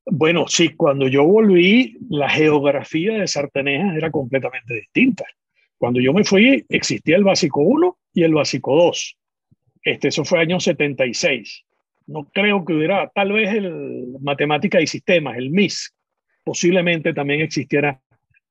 Bueno, 0.06 0.46
sí, 0.48 0.70
cuando 0.76 1.08
yo 1.08 1.24
volví, 1.24 1.98
la 2.10 2.30
geografía 2.30 3.14
de 3.14 3.28
Sartenejas 3.28 3.96
era 3.96 4.12
completamente 4.12 4.74
distinta. 4.74 5.26
Cuando 5.78 6.00
yo 6.00 6.14
me 6.14 6.24
fui, 6.24 6.64
existía 6.70 7.18
el 7.18 7.24
básico 7.24 7.62
1 7.62 7.98
y 8.14 8.24
el 8.24 8.34
básico 8.34 8.76
2. 8.76 9.18
Este, 9.84 10.10
eso 10.10 10.24
fue 10.24 10.40
año 10.40 10.60
76. 10.60 11.66
No 12.08 12.30
creo 12.34 12.66
que 12.66 12.74
hubiera, 12.74 13.10
tal 13.10 13.32
vez 13.32 13.54
el 13.54 14.18
matemática 14.22 14.82
y 14.82 14.88
sistemas, 14.88 15.38
el 15.38 15.50
MIS, 15.50 15.94
posiblemente 16.44 17.14
también 17.14 17.42
existiera 17.42 18.00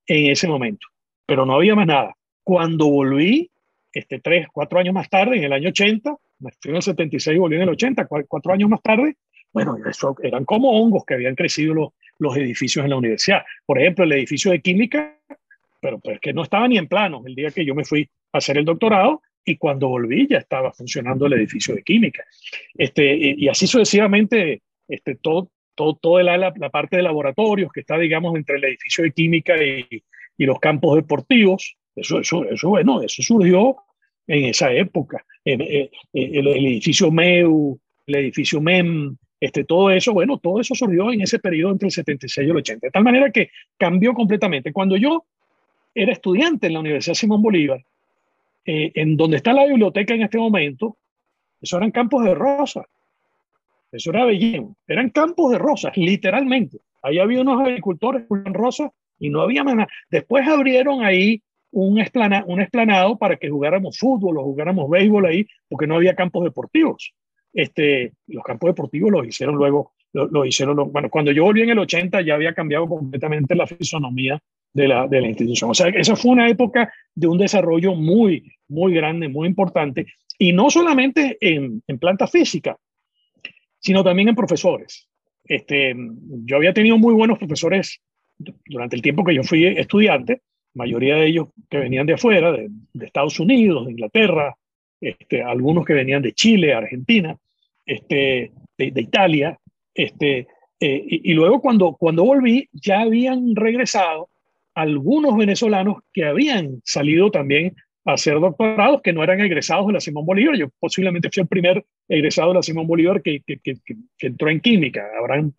en 0.06 0.30
ese 0.30 0.48
momento, 0.48 0.86
pero 1.26 1.46
no 1.46 1.54
había 1.54 1.74
más 1.74 1.86
nada. 1.86 2.14
Cuando 2.42 2.88
volví, 2.88 3.50
este, 3.92 4.20
tres, 4.20 4.46
cuatro 4.52 4.78
años 4.78 4.94
más 4.94 5.08
tarde, 5.08 5.36
en 5.36 5.44
el 5.44 5.52
año 5.52 5.68
80, 5.68 6.16
me 6.40 6.50
fui 6.60 6.70
en 6.70 6.76
el 6.76 6.82
76 6.82 7.36
y 7.36 7.38
volví 7.38 7.56
en 7.56 7.62
el 7.62 7.68
80, 7.68 8.06
cuatro 8.06 8.52
años 8.52 8.68
más 8.68 8.82
tarde, 8.82 9.16
bueno, 9.52 9.76
eso 9.88 10.16
eran 10.22 10.44
como 10.44 10.70
hongos 10.70 11.04
que 11.04 11.14
habían 11.14 11.34
crecido 11.34 11.74
los, 11.74 11.88
los 12.18 12.36
edificios 12.36 12.84
en 12.84 12.90
la 12.90 12.96
universidad. 12.96 13.42
Por 13.66 13.80
ejemplo, 13.80 14.04
el 14.04 14.12
edificio 14.12 14.52
de 14.52 14.60
química, 14.60 15.18
pero 15.80 15.98
pues 15.98 16.20
que 16.20 16.32
no 16.32 16.42
estaba 16.42 16.68
ni 16.68 16.78
en 16.78 16.86
plano 16.86 17.22
el 17.26 17.34
día 17.34 17.50
que 17.50 17.64
yo 17.64 17.74
me 17.74 17.84
fui 17.84 18.08
a 18.32 18.38
hacer 18.38 18.58
el 18.58 18.64
doctorado 18.64 19.22
y 19.44 19.56
cuando 19.56 19.88
volví 19.88 20.28
ya 20.28 20.38
estaba 20.38 20.72
funcionando 20.72 21.26
el 21.26 21.32
edificio 21.32 21.74
de 21.74 21.82
química. 21.82 22.24
Este, 22.74 23.16
y, 23.16 23.48
así 23.48 23.66
sucesivamente, 23.66 24.62
este, 24.86 25.16
todo, 25.16 25.50
todo, 25.80 25.94
toda 25.94 26.22
la, 26.22 26.36
la, 26.36 26.68
parte 26.68 26.98
de 26.98 27.02
laboratorios 27.02 27.72
que 27.72 27.80
está, 27.80 27.96
digamos, 27.96 28.36
entre 28.36 28.56
el 28.56 28.64
edificio 28.64 29.02
de 29.02 29.12
química 29.12 29.56
y, 29.56 29.86
y 30.36 30.44
los 30.44 30.58
campos 30.58 30.96
deportivos. 30.96 31.76
Eso, 31.96 32.20
eso, 32.20 32.44
eso, 32.44 32.68
bueno, 32.68 33.00
eso 33.00 33.22
surgió 33.22 33.76
en 34.26 34.44
esa 34.44 34.70
época. 34.74 35.24
El, 35.42 35.62
el, 35.62 35.90
el, 36.12 36.66
edificio 36.66 37.10
MEU, 37.10 37.80
el 38.06 38.14
edificio 38.14 38.60
MEM, 38.60 39.16
este, 39.40 39.64
todo 39.64 39.90
eso, 39.90 40.12
bueno, 40.12 40.36
todo 40.36 40.60
eso 40.60 40.74
surgió 40.74 41.10
en 41.12 41.22
ese 41.22 41.38
periodo 41.38 41.72
entre 41.72 41.86
el 41.86 41.92
76 41.92 42.46
y 42.46 42.50
el 42.50 42.56
80. 42.58 42.86
De 42.88 42.90
tal 42.90 43.02
manera 43.02 43.30
que 43.30 43.50
cambió 43.78 44.12
completamente. 44.12 44.74
Cuando 44.74 44.98
yo 44.98 45.24
era 45.94 46.12
estudiante 46.12 46.66
en 46.66 46.74
la 46.74 46.80
Universidad 46.80 47.14
Simón 47.14 47.40
Bolívar, 47.40 47.82
eh, 48.66 48.92
en 48.94 49.16
donde 49.16 49.38
está 49.38 49.54
la 49.54 49.64
biblioteca 49.64 50.12
en 50.12 50.24
este 50.24 50.36
momento, 50.36 50.98
eso 51.58 51.78
eran 51.78 51.90
campos 51.90 52.22
de 52.22 52.34
rosas. 52.34 52.84
Eso 53.92 54.11
era 54.11 54.24
Bellén. 54.24 54.74
Eran 54.87 55.11
campos 55.11 55.50
de 55.53 55.59
rosas, 55.59 55.96
literalmente. 55.96 56.79
Ahí 57.03 57.18
había 57.18 57.40
unos 57.40 57.61
agricultores 57.61 58.26
con 58.29 58.44
rosas 58.55 58.90
y 59.18 59.31
no 59.31 59.40
había 59.40 59.64
nada. 59.64 59.88
Después 60.11 60.46
abrieron 60.46 61.03
ahí 61.03 61.42
un, 61.72 61.98
esplana, 61.98 62.44
un 62.46 62.61
esplanado 62.61 63.16
para 63.16 63.37
que 63.37 63.48
jugáramos 63.48 63.98
fútbol 63.98 64.38
o 64.38 64.44
jugáramos 64.44 64.88
béisbol 64.90 65.26
ahí, 65.26 65.46
porque 65.68 65.87
no 65.87 65.96
había 65.96 66.14
campos 66.14 66.44
deportivos. 66.44 67.12
Este, 67.53 68.12
los 68.29 68.44
campos 68.44 68.68
deportivos 68.68 69.11
los 69.11 69.26
hicieron 69.26 69.57
luego, 69.57 69.92
lo, 70.12 70.44
hicieron, 70.44 70.92
bueno, 70.92 71.09
cuando 71.11 71.33
yo 71.33 71.44
volví 71.44 71.62
en 71.62 71.70
el 71.70 71.79
80 71.79 72.20
ya 72.22 72.35
había 72.35 72.55
cambiado 72.55 72.88
completamente 72.88 73.55
la 73.55 73.66
fisonomía 73.66 74.40
de 74.72 74.88
la, 74.88 75.07
de 75.07 75.20
la 75.20 75.29
institución. 75.29 75.70
O 75.70 75.74
sea, 75.74 75.88
esa 75.88 76.16
fue 76.16 76.33
una 76.33 76.48
época 76.48 76.92
de 77.14 77.26
un 77.26 77.38
desarrollo 77.38 77.94
muy, 77.94 78.53
muy 78.68 78.94
grande, 78.94 79.29
muy 79.29 79.48
importante, 79.48 80.07
y 80.38 80.53
no 80.53 80.70
solamente 80.70 81.37
en, 81.40 81.83
en 81.87 81.98
planta 81.98 82.26
física, 82.26 82.76
sino 83.80 84.04
también 84.04 84.28
en 84.28 84.36
profesores. 84.36 85.08
Este, 85.44 85.96
yo 86.44 86.56
había 86.56 86.72
tenido 86.72 86.96
muy 86.98 87.14
buenos 87.14 87.38
profesores 87.38 88.00
durante 88.38 88.96
el 88.96 89.02
tiempo 89.02 89.24
que 89.24 89.34
yo 89.34 89.42
fui 89.42 89.66
estudiante, 89.66 90.42
mayoría 90.74 91.16
de 91.16 91.26
ellos 91.26 91.48
que 91.68 91.78
venían 91.78 92.06
de 92.06 92.14
afuera, 92.14 92.52
de, 92.52 92.70
Estados 93.00 93.40
Unidos, 93.40 93.86
de 93.86 93.92
Inglaterra, 93.92 94.54
este, 95.00 95.42
algunos 95.42 95.84
que 95.84 95.94
venían 95.94 96.22
de 96.22 96.32
Chile, 96.32 96.74
Argentina, 96.74 97.36
este, 97.84 98.52
de, 98.78 99.00
Italia, 99.00 99.58
este, 99.94 100.46
eh, 100.78 101.04
y, 101.08 101.32
luego 101.34 101.60
cuando, 101.60 101.96
cuando 101.98 102.24
volví 102.24 102.68
ya 102.72 103.00
habían 103.00 103.56
regresado 103.56 104.28
algunos 104.74 105.36
venezolanos 105.36 105.96
que 106.12 106.24
habían 106.24 106.80
salido 106.84 107.30
también 107.30 107.74
a 108.04 108.12
hacer 108.12 108.40
doctorados 108.40 109.02
que 109.02 109.12
no 109.12 109.22
eran 109.22 109.40
egresados 109.40 109.86
de 109.86 109.92
la 109.94 110.00
Simón 110.00 110.24
Bolívar. 110.24 110.56
Yo 110.56 110.68
posiblemente 110.78 111.30
fui 111.30 111.42
el 111.42 111.48
primer 111.48 111.84
egresado 112.08 112.48
de 112.48 112.54
la 112.54 112.62
Simón 112.62 112.86
Bolívar 112.86 113.22
que, 113.22 113.42
que, 113.46 113.58
que, 113.58 113.76
entró 114.20 114.48
en 114.50 114.60
química. 114.60 115.06
Habrán 115.18 115.52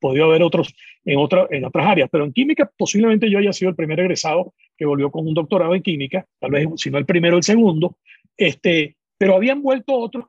podido 0.00 0.26
haber 0.26 0.42
otros 0.42 0.74
en, 1.04 1.18
otra, 1.18 1.46
en 1.50 1.64
otras 1.64 1.86
áreas, 1.86 2.08
pero 2.10 2.24
en 2.24 2.32
química 2.32 2.70
posiblemente 2.76 3.30
yo 3.30 3.38
haya 3.38 3.52
sido 3.52 3.70
el 3.70 3.76
primer 3.76 4.00
egresado 4.00 4.54
que 4.76 4.86
volvió 4.86 5.10
con 5.10 5.26
un 5.26 5.34
doctorado 5.34 5.74
en 5.74 5.82
química, 5.82 6.26
tal 6.40 6.50
vez 6.50 6.68
si 6.76 6.90
no 6.90 6.98
el 6.98 7.06
primero, 7.06 7.36
el 7.36 7.42
segundo. 7.42 7.96
Este, 8.36 8.96
pero 9.18 9.36
habían 9.36 9.62
vuelto 9.62 9.94
otros 9.94 10.26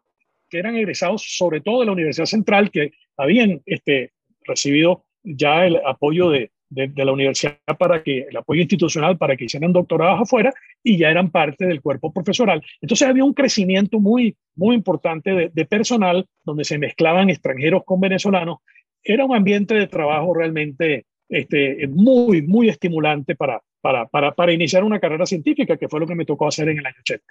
que 0.50 0.60
eran 0.60 0.76
egresados 0.76 1.24
sobre 1.38 1.62
todo 1.62 1.80
de 1.80 1.88
la 1.88 1.92
Universidad 1.92 2.26
Central, 2.26 2.70
que 2.72 2.92
habían 3.18 3.62
este, 3.66 4.12
recibido 4.44 5.06
ya 5.24 5.66
el 5.66 5.78
apoyo 5.84 6.30
de, 6.30 6.52
de, 6.70 6.92
la 6.96 7.12
universidad 7.12 7.58
para 7.78 8.04
que, 8.04 8.26
el 8.30 8.38
apoyo 8.38 8.62
institucional 8.62 9.18
para 9.18 9.36
que 9.36 9.46
hicieran 9.46 9.74
doctorados 9.74 10.22
afuera 10.22 10.54
y 10.84 10.98
ya 10.98 11.10
eran 11.10 11.32
parte 11.32 11.66
del 11.66 11.82
cuerpo 11.82 12.12
profesoral. 12.12 12.64
Entonces 12.82 13.08
había 13.08 13.24
un 13.24 13.34
crecimiento 13.34 14.00
muy, 14.00 14.36
muy 14.56 14.76
importante 14.76 15.52
de, 15.54 15.66
personal 15.66 16.26
donde 16.44 16.64
se 16.64 16.78
mezclaban 16.78 17.30
extranjeros 17.30 17.84
con 17.86 18.00
venezolanos. 18.00 18.60
Era 19.04 19.26
un 19.26 19.36
ambiente 19.36 19.76
de 19.76 19.88
trabajo 19.88 20.34
realmente 20.34 21.06
este, 21.30 21.88
muy, 21.88 22.42
muy 22.42 22.70
estimulante 22.70 23.36
para, 23.36 23.62
para, 23.82 24.08
para, 24.08 24.34
para 24.34 24.54
iniciar 24.54 24.84
una 24.84 25.00
carrera 25.00 25.26
científica, 25.26 25.78
que 25.78 25.88
fue 25.88 26.00
lo 26.00 26.08
que 26.08 26.16
me 26.16 26.26
tocó 26.26 26.48
hacer 26.48 26.70
en 26.70 26.80
el 26.80 26.86
año 26.86 26.98
80. 27.00 27.24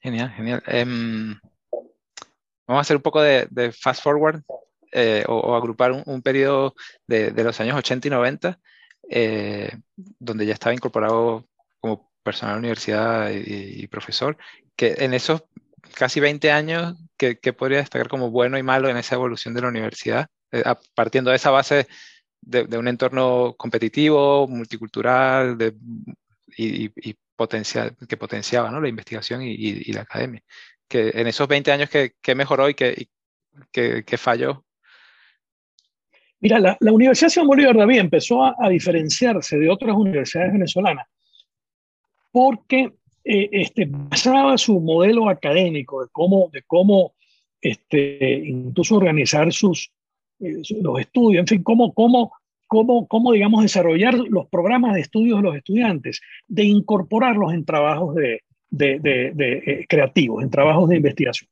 Genial, 0.00 0.30
genial. 0.30 0.62
Um, 0.68 1.34
vamos 2.66 2.78
a 2.78 2.80
hacer 2.80 2.96
un 2.96 3.02
poco 3.02 3.20
de, 3.22 3.46
de 3.50 3.72
fast 3.72 4.02
forward 4.02 4.42
eh, 4.98 5.24
o, 5.28 5.54
agrupar 5.54 5.92
un, 5.92 6.22
periodo 6.22 6.74
de, 7.06 7.30
de, 7.30 7.44
los 7.44 7.60
años 7.60 7.76
80 7.76 8.08
y 8.08 8.10
90, 8.10 8.58
eh, 9.10 9.70
donde 9.94 10.46
ya 10.46 10.54
estaba 10.54 10.72
incorporado 10.72 11.46
como 11.80 12.10
personal 12.22 12.54
de 12.54 12.60
universidad 12.60 13.30
y, 13.30 13.86
profesor, 13.88 14.38
que 14.74 14.94
en 14.98 15.12
esos 15.12 15.44
casi 15.94 16.18
20 16.18 16.50
años, 16.50 16.94
¿qué, 17.18 17.36
podría 17.52 17.78
destacar 17.78 18.08
como 18.08 18.30
bueno 18.30 18.56
y 18.56 18.62
malo 18.62 18.88
en 18.88 18.96
esa 18.96 19.16
evolución 19.16 19.52
de 19.52 19.60
la 19.60 19.68
universidad? 19.68 20.28
Eh, 20.50 20.64
partiendo 20.94 21.30
de 21.30 21.36
esa 21.36 21.50
base 21.50 21.86
de, 22.40 22.64
de, 22.64 22.78
un 22.78 22.88
entorno 22.88 23.54
competitivo, 23.58 24.48
multicultural 24.48 25.58
de, 25.58 25.76
y, 26.56 26.86
y 27.06 27.18
potencial, 27.36 27.94
que 28.08 28.16
potenciaba 28.16 28.70
¿no? 28.70 28.80
la 28.80 28.88
investigación 28.88 29.42
y, 29.42 29.52
y, 29.52 29.92
la 29.92 30.02
academia. 30.02 30.42
Que 30.88 31.10
en 31.14 31.26
esos 31.26 31.46
20 31.48 31.70
años, 31.70 31.90
¿qué, 31.90 32.34
mejoró 32.34 32.70
y 32.70 32.74
qué, 32.74 33.08
qué 33.72 34.18
falló 34.18 34.65
Mira, 36.46 36.60
la, 36.60 36.92
Universidad 36.92 37.28
Simón 37.28 37.48
Bolívar 37.48 37.76
David 37.76 37.98
empezó 37.98 38.44
a, 38.44 38.68
diferenciarse 38.68 39.58
de 39.58 39.68
otras 39.68 39.96
universidades 39.96 40.52
venezolanas 40.52 41.08
porque 42.30 42.92
eh, 43.24 43.48
este, 43.50 43.88
basaba 43.90 44.56
su 44.56 44.78
modelo 44.78 45.28
académico 45.28 46.04
de 46.04 46.08
cómo, 46.12 46.48
de 46.52 46.62
cómo 46.62 47.14
este, 47.60 48.44
incluso 48.46 48.94
organizar 48.94 49.52
sus, 49.52 49.90
eh, 50.38 50.62
los 50.82 51.00
estudios, 51.00 51.40
en 51.40 51.46
fin, 51.48 51.62
cómo, 51.64 51.92
cómo, 51.92 52.30
cómo, 52.68 53.08
cómo, 53.08 53.32
digamos, 53.32 53.62
desarrollar 53.62 54.14
los 54.14 54.46
programas 54.46 54.94
de 54.94 55.00
estudios 55.00 55.38
de 55.38 55.42
los 55.42 55.56
estudiantes, 55.56 56.20
de 56.46 56.62
incorporarlos 56.62 57.54
en 57.54 57.64
trabajos 57.64 58.14
de, 58.14 58.40
eh, 58.78 59.84
creativos, 59.88 60.44
en 60.44 60.50
trabajos 60.50 60.88
de 60.90 60.96
investigación. 60.98 61.50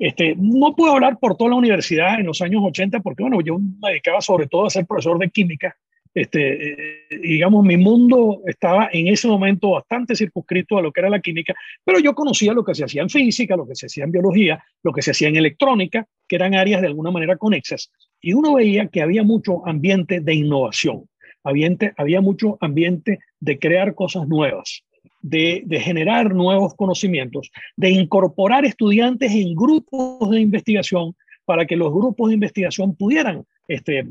Este, 0.00 0.34
no 0.34 0.74
puedo 0.74 0.94
hablar 0.94 1.18
por 1.18 1.36
toda 1.36 1.50
la 1.50 1.56
universidad 1.56 2.18
en 2.18 2.24
los 2.24 2.40
años 2.40 2.62
80 2.64 3.00
porque, 3.00 3.22
bueno, 3.22 3.42
yo 3.42 3.58
me 3.58 3.90
dedicaba 3.90 4.22
sobre 4.22 4.46
todo 4.46 4.64
a 4.64 4.70
ser 4.70 4.86
profesor 4.86 5.18
de 5.18 5.28
química. 5.28 5.76
Este, 6.14 6.70
eh, 6.70 7.18
digamos, 7.22 7.62
mi 7.66 7.76
mundo 7.76 8.40
estaba 8.46 8.88
en 8.90 9.08
ese 9.08 9.28
momento 9.28 9.72
bastante 9.72 10.16
circunscrito 10.16 10.78
a 10.78 10.82
lo 10.82 10.90
que 10.90 11.00
era 11.02 11.10
la 11.10 11.20
química, 11.20 11.54
pero 11.84 11.98
yo 12.00 12.14
conocía 12.14 12.54
lo 12.54 12.64
que 12.64 12.74
se 12.74 12.82
hacía 12.82 13.02
en 13.02 13.10
física, 13.10 13.56
lo 13.56 13.68
que 13.68 13.74
se 13.74 13.86
hacía 13.86 14.04
en 14.04 14.12
biología, 14.12 14.64
lo 14.82 14.90
que 14.90 15.02
se 15.02 15.10
hacía 15.10 15.28
en 15.28 15.36
electrónica, 15.36 16.06
que 16.26 16.36
eran 16.36 16.54
áreas 16.54 16.80
de 16.80 16.86
alguna 16.86 17.10
manera 17.10 17.36
conexas. 17.36 17.92
Y 18.22 18.32
uno 18.32 18.54
veía 18.54 18.86
que 18.86 19.02
había 19.02 19.22
mucho 19.22 19.68
ambiente 19.68 20.20
de 20.20 20.34
innovación, 20.34 21.10
había, 21.44 21.76
había 21.98 22.22
mucho 22.22 22.56
ambiente 22.62 23.18
de 23.38 23.58
crear 23.58 23.94
cosas 23.94 24.26
nuevas 24.26 24.82
de, 25.22 25.64
generar 25.82 26.34
nuevos 26.34 26.74
conocimientos, 26.74 27.50
de 27.76 27.90
incorporar 27.90 28.64
estudiantes 28.64 29.32
en 29.32 29.54
grupos 29.54 30.30
de 30.30 30.40
investigación 30.40 31.14
para 31.44 31.66
que 31.66 31.76
los 31.76 31.92
grupos 31.92 32.28
de 32.28 32.34
investigación 32.34 32.94
pudieran 32.94 33.44
este, 33.68 34.06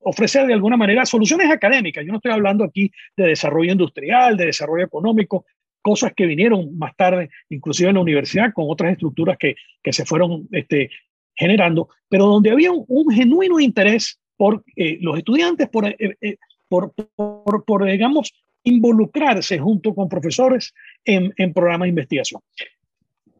ofrecer 0.00 0.46
de 0.46 0.54
alguna 0.54 0.76
manera 0.76 1.04
soluciones 1.04 1.50
académicas. 1.50 2.04
Yo 2.04 2.12
no 2.12 2.18
estoy 2.18 2.32
hablando 2.32 2.64
aquí 2.64 2.90
de 3.16 3.28
desarrollo 3.28 3.72
industrial, 3.72 4.36
de 4.36 4.46
desarrollo 4.46 4.84
económico, 4.84 5.44
cosas 5.82 6.12
que 6.14 6.26
vinieron 6.26 6.76
más 6.78 6.94
tarde, 6.96 7.30
inclusive 7.48 7.88
en 7.88 7.96
la 7.96 8.02
universidad, 8.02 8.52
con 8.52 8.66
otras 8.68 8.92
estructuras 8.92 9.36
que, 9.38 9.56
se 9.92 10.04
fueron 10.04 10.48
este, 10.52 10.90
generando, 11.34 11.88
pero 12.08 12.26
donde 12.26 12.50
había 12.50 12.70
un, 12.72 13.10
genuino 13.10 13.60
interés 13.60 14.20
por 14.36 14.62
eh, 14.76 14.98
los 15.00 15.18
estudiantes, 15.18 15.68
por, 15.68 15.86
eh, 15.86 15.96
eh, 16.20 16.36
por, 16.68 17.84
digamos, 17.86 18.32
involucrarse 18.64 19.58
junto 19.58 19.94
con 19.94 20.08
profesores 20.08 20.74
en, 21.04 21.32
en 21.36 21.52
programas 21.52 21.86
de 21.86 21.90
investigación. 21.90 22.42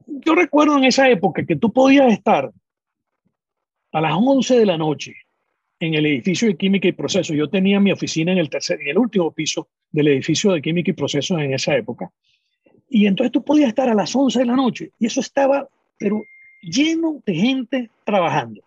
Yo 0.06 0.34
recuerdo 0.34 0.76
en 0.78 0.84
esa 0.84 1.08
época 1.08 1.44
que 1.44 1.56
tú 1.56 1.72
podías 1.72 2.12
estar 2.12 2.50
a 3.92 4.00
las 4.00 4.12
11 4.14 4.58
de 4.58 4.66
la 4.66 4.76
noche 4.78 5.14
en 5.78 5.94
el 5.94 6.06
edificio 6.06 6.48
de 6.48 6.56
química 6.56 6.88
y 6.88 6.92
procesos. 6.92 7.36
Yo 7.36 7.48
tenía 7.48 7.80
mi 7.80 7.90
oficina 7.90 8.32
en 8.32 8.38
el 8.38 8.50
tercer, 8.50 8.80
en 8.80 8.88
el 8.88 8.98
último 8.98 9.32
piso 9.32 9.68
del 9.90 10.08
edificio 10.08 10.52
de 10.52 10.62
química 10.62 10.90
y 10.90 10.94
procesos 10.94 11.40
en 11.40 11.54
esa 11.54 11.76
época. 11.76 12.10
Y 12.88 13.06
entonces 13.06 13.32
tú 13.32 13.42
podías 13.42 13.68
estar 13.68 13.88
a 13.88 13.94
las 13.94 14.14
11 14.14 14.40
de 14.40 14.46
la 14.46 14.56
noche 14.56 14.90
y 14.98 15.06
eso 15.06 15.20
estaba, 15.20 15.68
pero 15.98 16.22
lleno 16.60 17.22
de 17.24 17.34
gente 17.34 17.90
trabajando, 18.04 18.62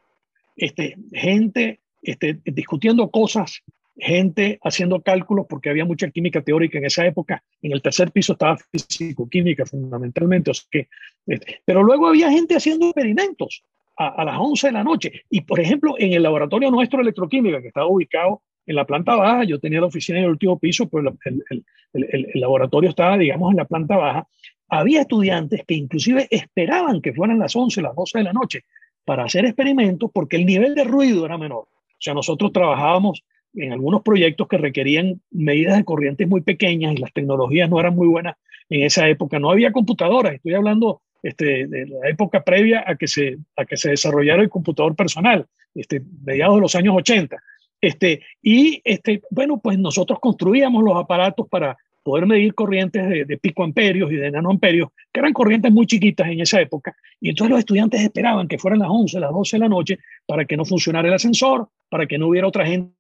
este, 0.56 0.96
gente 1.12 1.80
este, 2.02 2.40
discutiendo 2.46 3.10
cosas 3.12 3.62
gente 3.96 4.60
haciendo 4.64 5.02
cálculos, 5.02 5.46
porque 5.48 5.70
había 5.70 5.86
mucha 5.86 6.10
química 6.10 6.42
teórica 6.42 6.78
en 6.78 6.86
esa 6.86 7.06
época. 7.06 7.44
En 7.62 7.72
el 7.72 7.82
tercer 7.82 8.12
piso 8.12 8.34
estaba 8.34 8.58
físico-química 8.58 9.66
fundamentalmente. 9.66 10.52
O 10.52 10.54
que, 10.70 10.88
este, 11.28 11.62
pero 11.66 11.84
luego 11.84 12.08
había 12.08 12.32
gente 12.32 12.56
haciendo 12.56 12.88
experimentos 12.88 13.64
a, 13.98 14.26
las 14.26 14.38
11 14.40 14.68
de 14.68 14.74
la 14.74 14.84
noche. 14.84 15.12
Y, 15.30 15.42
por 15.42 15.60
ejemplo, 15.60 15.96
en 15.98 16.14
el 16.14 16.24
laboratorio 16.24 16.72
nuestro 16.72 16.98
de 16.98 17.04
electroquímica, 17.04 17.62
que 17.62 17.68
estaba 17.68 17.88
ubicado 17.88 18.42
en 18.66 18.76
la 18.76 18.86
planta 18.86 19.16
baja, 19.16 19.44
yo 19.44 19.60
tenía 19.60 19.82
la 19.82 19.88
oficina 19.88 20.20
en 20.20 20.26
el 20.26 20.32
último 20.32 20.58
piso, 20.58 20.88
pues 20.90 21.06
el, 21.26 21.44
el, 21.50 22.30
el 22.34 22.42
laboratorio 22.42 22.90
estaba, 22.90 23.18
digamos, 23.18 23.52
en 23.52 23.58
la 23.58 23.66
planta 23.66 23.98
baja. 23.98 24.28
Había 24.70 25.02
estudiantes 25.02 25.64
que 25.68 25.76
inclusive 25.76 26.28
esperaban 26.32 27.02
que 27.02 27.14
fueran 27.14 27.38
las 27.38 27.56
11, 27.56 27.82
las 27.82 27.96
12 27.96 28.18
de 28.18 28.24
la 28.24 28.34
noche 28.34 28.64
para 29.06 29.26
hacer 29.26 29.46
experimentos 29.46 30.10
porque 30.14 30.38
el 30.38 30.46
nivel 30.46 30.76
de 30.76 30.86
ruido 30.86 31.26
era 31.26 31.38
menor. 31.38 31.68
O 31.68 32.00
sea, 32.00 32.14
nosotros 32.14 32.52
trabajábamos 32.52 33.24
en 33.56 33.72
algunos 33.72 34.02
proyectos 34.02 34.48
que 34.48 34.58
requerían 34.58 35.22
medidas 35.32 35.78
de 35.78 35.84
corrientes 35.84 36.28
muy 36.28 36.42
pequeñas 36.42 36.94
y 36.94 36.98
las 36.98 37.14
tecnologías 37.14 37.70
no 37.70 37.80
eran 37.80 37.96
muy 37.96 38.08
buenas 38.08 38.36
en 38.70 38.84
esa 38.84 39.08
época. 39.08 39.40
No 39.40 39.52
había 39.52 39.72
computadoras, 39.72 40.34
estoy 40.34 40.54
hablando 40.54 41.02
este, 41.22 41.68
de 41.68 41.88
la 41.88 42.10
época 42.10 42.44
previa 42.44 42.84
a 42.86 42.96
que 42.96 43.08
se, 43.08 43.38
a 43.56 43.66
que 43.66 43.78
se 43.78 43.92
desarrollara 43.92 44.42
el 44.42 44.50
computador 44.50 44.96
personal, 44.96 45.46
este, 45.76 46.02
mediados 46.26 46.56
de 46.56 46.62
los 46.62 46.76
años 46.76 46.96
80. 46.98 47.38
Este, 47.80 48.22
y 48.42 48.82
este, 48.84 49.22
bueno, 49.30 49.60
pues 49.62 49.78
nosotros 49.78 50.20
construíamos 50.20 50.84
los 50.84 50.96
aparatos 50.96 51.48
para 51.50 51.78
poder 52.02 52.26
medir 52.26 52.54
corrientes 52.54 53.08
de, 53.08 53.24
de 53.24 53.38
pico 53.38 53.64
amperios 53.64 54.12
y 54.12 54.16
de 54.16 54.32
nanoamperios, 54.32 54.90
que 55.12 55.22
eran 55.22 55.32
corrientes 55.32 55.72
muy 55.72 55.86
chiquitas 55.86 56.28
en 56.28 56.42
esa 56.42 56.60
época. 56.60 56.96
Y 57.22 57.30
entonces 57.30 57.52
los 57.52 57.60
estudiantes 57.60 58.02
esperaban 58.02 58.48
que 58.48 58.58
fueran 58.58 58.80
las 58.80 58.90
11, 58.90 59.20
las 59.20 59.32
12 59.32 59.56
de 59.56 59.60
la 59.62 59.70
noche 59.70 60.00
para 60.26 60.44
que 60.44 60.58
no 60.58 60.66
funcionara 60.66 61.08
el 61.08 61.14
ascensor, 61.14 61.70
para 61.90 62.06
que 62.06 62.18
no 62.18 62.28
hubiera 62.28 62.48
otra 62.48 62.66
gente 62.66 62.92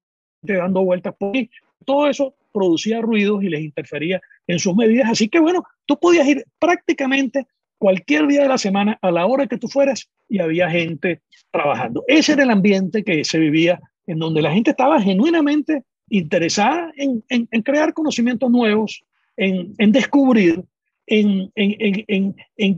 dando 0.43 0.84
vueltas 0.84 1.15
por 1.17 1.36
ahí. 1.36 1.49
Todo 1.86 2.08
eso 2.08 2.36
producía 2.51 3.01
ruidos 3.01 3.43
y 3.43 3.49
les 3.49 3.62
interfería 3.62 4.21
en 4.47 4.60
sus 4.60 4.75
medidas. 4.75 5.10
Así 5.10 5.27
que 5.29 5.39
bueno, 5.39 5.63
tú 5.86 5.99
podías 5.99 6.27
ir 6.27 6.45
prácticamente 6.60 7.47
cualquier 7.77 8.27
día 8.27 8.43
de 8.43 8.47
la 8.47 8.58
semana 8.58 8.97
a 9.01 9.12
la 9.12 9.25
hora 9.25 9.47
que 9.47 9.58
tú 9.58 9.67
fueras 9.67 10.10
y 10.29 10.39
había 10.39 10.69
gente 10.69 11.21
trabajando. 11.51 12.03
Ese 12.08 12.34
era 12.34 12.43
el 12.43 12.51
ambiente 12.51 13.03
que 13.03 13.25
se 13.25 13.39
vivía 13.39 13.82
en 14.08 14.19
donde 14.19 14.41
la 14.41 14.51
gente 14.51 14.71
estaba 14.71 15.01
genuinamente 15.01 15.84
interesada 16.10 16.91
en, 16.95 17.23
en, 17.29 17.62
crear 17.62 17.93
conocimientos 17.93 18.49
nuevos, 18.51 19.03
en, 19.36 19.73
en 19.77 19.91
descubrir, 19.91 20.63
en, 21.08 21.51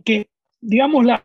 que, 0.03 0.27
digamos, 0.61 1.05
la, 1.05 1.23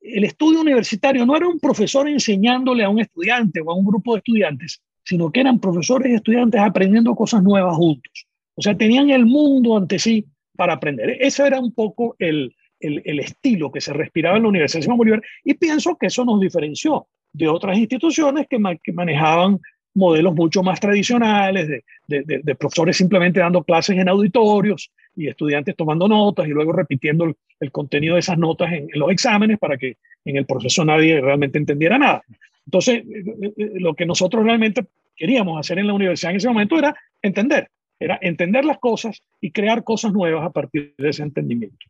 el 0.00 0.24
estudio 0.24 0.60
universitario 0.60 1.24
no 1.24 1.36
era 1.36 1.48
un 1.48 1.58
profesor 1.58 2.08
enseñándole 2.08 2.84
a 2.84 2.88
un 2.88 3.00
estudiante 3.00 3.60
o 3.60 3.70
a 3.70 3.74
un 3.74 3.84
grupo 3.84 4.14
de 4.14 4.18
estudiantes, 4.18 4.82
sino 5.06 5.30
que 5.30 5.40
eran 5.40 5.60
profesores 5.60 6.12
y 6.12 6.16
estudiantes 6.16 6.60
aprendiendo 6.60 7.14
cosas 7.14 7.42
nuevas 7.42 7.76
juntos. 7.76 8.26
O 8.56 8.62
sea, 8.62 8.76
tenían 8.76 9.10
el 9.10 9.24
mundo 9.24 9.76
ante 9.76 9.98
sí 9.98 10.26
para 10.56 10.74
aprender. 10.74 11.16
Ese 11.20 11.46
era 11.46 11.60
un 11.60 11.72
poco 11.72 12.16
el, 12.18 12.54
el, 12.80 13.20
estilo 13.20 13.70
que 13.70 13.80
se 13.80 13.92
respiraba 13.92 14.36
en 14.36 14.42
la 14.42 14.48
Universidad 14.48 14.80
de 14.80 14.82
Simón 14.82 14.98
Bolívar 14.98 15.22
y 15.44 15.54
pienso 15.54 15.96
que 15.96 16.06
eso 16.06 16.24
nos 16.24 16.40
diferenció 16.40 17.06
de 17.32 17.48
otras 17.48 17.78
instituciones 17.78 18.46
que, 18.48 18.58
manejaban 18.92 19.60
modelos 19.94 20.34
mucho 20.34 20.62
más 20.62 20.80
tradicionales 20.80 21.68
de, 21.68 21.82
de, 22.06 22.54
profesores 22.54 22.96
simplemente 22.96 23.40
dando 23.40 23.62
clases 23.62 23.96
en 23.96 24.08
auditorios 24.08 24.90
y 25.14 25.28
estudiantes 25.28 25.74
tomando 25.74 26.06
notas 26.08 26.46
y 26.46 26.50
luego 26.50 26.72
repitiendo 26.72 27.24
el, 27.60 27.72
contenido 27.72 28.14
de 28.14 28.20
esas 28.20 28.38
notas 28.38 28.72
en, 28.72 28.88
los 28.94 29.10
exámenes 29.10 29.58
para 29.58 29.76
que 29.78 29.96
en 30.24 30.36
el 30.36 30.44
proceso 30.44 30.84
nadie 30.84 31.20
realmente 31.20 31.58
entendiera 31.58 31.98
nada. 31.98 32.22
Entonces, 32.66 32.96
eh, 32.96 33.52
eh, 33.56 33.70
lo 33.74 33.94
que 33.94 34.06
nosotros 34.06 34.44
realmente 34.44 34.86
queríamos 35.16 35.58
hacer 35.58 35.78
en 35.78 35.86
la 35.86 35.94
universidad 35.94 36.32
en 36.32 36.36
ese 36.36 36.48
momento 36.48 36.78
era 36.78 36.94
entender, 37.22 37.70
era 37.98 38.18
entender 38.20 38.64
las 38.64 38.78
cosas 38.78 39.22
y 39.40 39.52
crear 39.52 39.84
cosas 39.84 40.12
nuevas 40.12 40.44
a 40.44 40.50
partir 40.50 40.94
de 40.98 41.08
ese 41.08 41.22
entendimiento. 41.22 41.86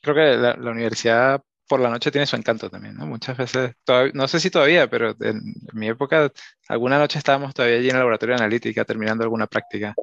Creo 0.00 0.14
que 0.14 0.36
la, 0.36 0.56
la 0.56 0.70
universidad 0.70 1.42
por 1.72 1.80
la 1.80 1.88
noche 1.88 2.10
tiene 2.10 2.26
su 2.26 2.36
encanto 2.36 2.68
también, 2.68 2.96
¿no? 2.96 3.06
Muchas 3.06 3.34
veces, 3.34 3.72
no 4.12 4.28
sé 4.28 4.40
si 4.40 4.50
todavía, 4.50 4.90
pero 4.90 5.16
en, 5.20 5.40
mi 5.72 5.88
época, 5.88 6.30
alguna 6.68 6.98
noche 6.98 7.18
estábamos 7.18 7.54
todavía 7.54 7.78
allí 7.78 7.88
en 7.88 7.94
el 7.94 8.00
laboratorio 8.00 8.34
de 8.34 8.42
analítica 8.42 8.84
terminando 8.84 9.24
alguna 9.24 9.46
práctica 9.46 9.94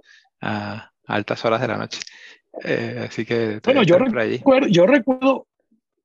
a, 0.42 0.90
altas 1.06 1.46
horas 1.46 1.62
de 1.62 1.68
la 1.68 1.78
noche. 1.78 2.00
Eh, 2.64 3.06
así 3.08 3.24
que... 3.24 3.60
Bueno, 3.64 3.84
yo 3.84 4.00
recuerdo, 4.00 4.68
yo 4.68 4.88
recuerdo 4.88 5.46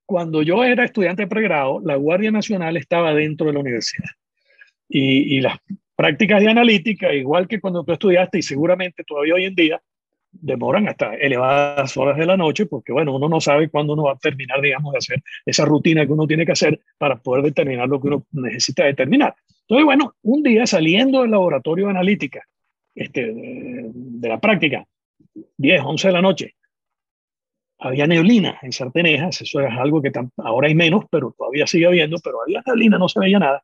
cuando 0.06 0.42
yo 0.42 0.64
era 0.64 0.84
estudiante 0.84 1.22
de 1.22 1.28
pregrado, 1.28 1.80
la 1.84 1.96
Guardia 1.96 2.30
Nacional 2.30 2.76
estaba 2.76 3.14
dentro 3.14 3.46
de 3.46 3.52
la 3.54 3.60
universidad. 3.60 4.10
Y, 4.88 5.40
las 5.40 5.58
prácticas 5.96 6.40
de 6.40 6.50
analítica, 6.50 7.12
igual 7.12 7.48
que 7.48 7.60
cuando 7.60 7.84
tú 7.84 7.92
estudiaste 7.92 8.38
y 8.38 8.42
seguramente 8.42 9.02
todavía 9.04 9.34
hoy 9.34 9.44
en 9.44 9.54
día, 9.54 9.80
demoran 10.30 10.88
hasta 10.88 11.14
elevadas 11.14 11.96
horas 11.96 12.18
de 12.18 12.26
la 12.26 12.36
noche, 12.36 12.66
porque 12.66 12.92
bueno, 12.92 13.14
uno 13.14 13.28
no 13.28 13.40
sabe 13.40 13.68
cuándo 13.68 13.92
uno 13.94 14.04
va 14.04 14.12
a 14.12 14.18
terminar, 14.18 14.60
digamos, 14.60 14.92
de 14.92 14.98
hacer 14.98 15.22
esa 15.46 15.64
rutina 15.64 16.04
que 16.04 16.12
uno 16.12 16.26
tiene 16.26 16.44
que 16.44 16.52
hacer 16.52 16.80
para 16.98 17.16
poder 17.16 17.44
determinar 17.44 17.88
lo 17.88 18.00
que 18.00 18.08
uno 18.08 18.26
necesita 18.32 18.84
determinar. 18.84 19.34
Entonces, 19.62 19.84
bueno, 19.84 20.14
un 20.22 20.42
día 20.42 20.66
saliendo 20.66 21.22
del 21.22 21.30
laboratorio 21.30 21.86
de 21.86 21.90
analítica, 21.92 22.42
este, 22.94 23.32
de, 23.32 24.28
la 24.28 24.38
práctica, 24.38 24.84
10, 25.56 25.82
11 25.82 26.08
de 26.08 26.12
la 26.12 26.22
noche, 26.22 26.54
había 27.78 28.06
neblina 28.06 28.58
en 28.62 28.72
Sartenejas, 28.72 29.42
eso 29.42 29.60
es 29.60 29.72
algo 29.72 30.00
que 30.00 30.12
ahora 30.38 30.68
hay 30.68 30.74
menos, 30.74 31.04
pero 31.10 31.34
todavía 31.36 31.66
sigue 31.66 31.86
habiendo, 31.86 32.18
pero 32.22 32.42
había 32.42 32.62
neblina, 32.66 32.98
no 32.98 33.08
se 33.08 33.20
veía 33.20 33.38
nada. 33.38 33.62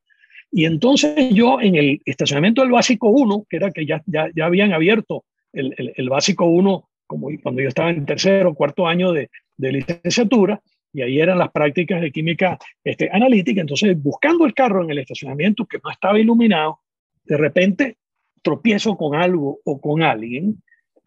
Y 0.53 0.65
entonces 0.65 1.33
yo 1.33 1.61
en 1.61 1.77
el 1.77 2.01
estacionamiento 2.05 2.63
del 2.63 2.73
básico 2.73 3.09
1, 3.09 3.47
que 3.49 3.57
era 3.57 3.71
que 3.71 3.87
ya, 3.87 4.03
ya, 4.07 4.29
ya 4.35 4.47
habían 4.47 4.73
abierto 4.73 5.25
el, 5.53 5.93
el, 5.97 6.09
básico 6.09 6.45
1, 6.47 6.89
como 7.07 7.29
cuando 7.43 7.63
yo 7.63 7.69
estaba 7.69 7.91
en 7.91 8.05
tercero 8.05 8.51
o 8.51 8.55
cuarto 8.55 8.87
año 8.87 9.13
de, 9.13 9.31
de, 9.57 9.73
licenciatura, 9.73 10.61
y 10.93 11.03
ahí 11.03 11.21
eran 11.21 11.39
las 11.39 11.53
prácticas 11.53 12.01
de 12.01 12.11
química 12.11 12.59
este, 12.83 13.09
analítica. 13.13 13.61
Entonces, 13.61 14.01
buscando 14.01 14.45
el 14.45 14.55
carro 14.55 14.83
en 14.83 14.91
el 14.91 14.99
estacionamiento 14.99 15.67
que 15.67 15.79
no 15.83 15.91
estaba 15.91 16.19
iluminado, 16.19 16.81
de 17.25 17.37
repente 17.37 17.97
tropiezo 18.43 18.97
con 18.97 19.15
algo 19.15 19.61
o 19.65 19.81
con 19.81 20.03
alguien, 20.03 20.61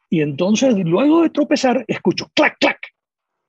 y 0.10 0.22
entonces 0.22 0.76
luego 0.76 1.24
de 1.24 1.32
tropezar, 1.32 1.84
escucho 1.88 2.30
clac, 2.34 2.58
clac, 2.60 2.93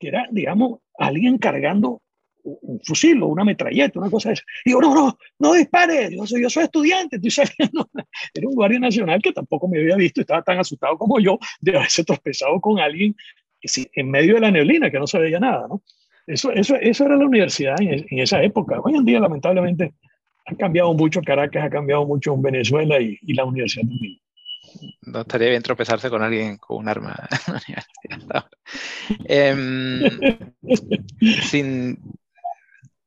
era, 0.06 0.26
digamos, 0.30 0.80
alguien 0.98 1.38
cargando 1.38 2.00
un 2.44 2.78
fusil 2.84 3.22
o 3.22 3.28
una 3.28 3.44
metralleta, 3.44 3.98
una 3.98 4.10
cosa 4.10 4.28
de 4.28 4.34
esa. 4.34 4.44
Digo, 4.64 4.80
no, 4.80 4.94
no, 4.94 5.18
no 5.38 5.52
dispare, 5.54 6.14
yo 6.14 6.26
soy, 6.26 6.42
yo 6.42 6.50
soy 6.50 6.64
estudiante, 6.64 7.16
estoy 7.16 7.30
saliendo. 7.30 7.88
Era 8.34 8.48
un 8.48 8.54
guardia 8.54 8.78
nacional 8.78 9.20
que 9.22 9.32
tampoco 9.32 9.66
me 9.68 9.80
había 9.80 9.96
visto, 9.96 10.20
estaba 10.20 10.42
tan 10.42 10.58
asustado 10.58 10.98
como 10.98 11.18
yo 11.20 11.38
de 11.60 11.76
haberse 11.76 12.04
tropezado 12.04 12.60
con 12.60 12.78
alguien 12.78 13.16
en 13.94 14.10
medio 14.10 14.34
de 14.34 14.40
la 14.40 14.50
neblina, 14.50 14.90
que 14.90 14.98
no 14.98 15.06
se 15.06 15.18
veía 15.18 15.40
nada, 15.40 15.66
¿no? 15.68 15.82
Eso, 16.26 16.50
eso, 16.52 16.76
eso 16.76 17.04
era 17.04 17.16
la 17.16 17.26
universidad 17.26 17.80
en, 17.80 18.06
esa 18.18 18.42
época. 18.42 18.80
Hoy 18.82 18.94
en 18.94 19.04
día, 19.04 19.20
lamentablemente, 19.20 19.94
ha 20.46 20.54
cambiado 20.54 20.92
mucho 20.94 21.20
Caracas, 21.22 21.64
ha 21.64 21.70
cambiado 21.70 22.06
mucho 22.06 22.34
en 22.34 22.42
Venezuela 22.42 23.00
y, 23.00 23.18
y 23.22 23.34
la 23.34 23.44
universidad 23.44 23.86
también. 23.88 24.18
No 25.02 25.20
estaría 25.20 25.48
bien 25.50 25.62
tropezarse 25.62 26.10
con 26.10 26.22
alguien 26.22 26.58
con 26.58 26.78
un 26.78 26.88
arma. 26.88 27.16
Eh, 29.28 29.54
sin, 31.50 31.98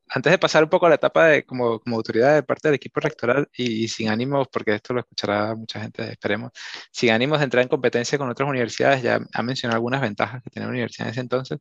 antes 0.09 0.31
de 0.31 0.37
pasar 0.37 0.63
un 0.63 0.69
poco 0.69 0.85
a 0.85 0.89
la 0.89 0.95
etapa 0.95 1.27
de 1.27 1.43
como, 1.43 1.79
como 1.79 1.97
autoridad 1.97 2.35
de 2.35 2.43
parte 2.43 2.67
del 2.67 2.75
equipo 2.75 2.99
rectoral 2.99 3.49
y, 3.55 3.87
sin 3.87 4.09
ánimos, 4.09 4.47
porque 4.51 4.75
esto 4.75 4.93
lo 4.93 5.01
escuchará 5.01 5.55
mucha 5.55 5.81
gente, 5.81 6.09
esperemos, 6.11 6.51
sin 6.91 7.11
ánimos 7.11 7.39
de 7.39 7.45
entrar 7.45 7.63
en 7.63 7.69
competencia 7.69 8.17
con 8.17 8.29
otras 8.29 8.49
universidades, 8.49 9.01
ya 9.03 9.19
ha 9.33 9.43
mencionado 9.43 9.77
algunas 9.77 10.01
ventajas 10.01 10.41
que 10.43 10.49
tiene 10.49 10.65
la 10.65 10.71
universidad 10.71 11.07
en 11.07 11.11
ese 11.11 11.21
entonces, 11.21 11.59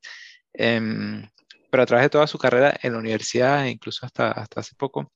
em, 0.52 1.28
pero 1.70 1.82
a 1.82 1.86
través 1.86 2.04
de 2.04 2.10
toda 2.10 2.26
su 2.26 2.38
carrera 2.38 2.76
en 2.82 2.92
la 2.92 2.98
universidad, 2.98 3.64
incluso 3.66 4.06
hasta, 4.06 4.30
hasta 4.32 4.60
hace 4.60 4.74
poco, 4.76 5.12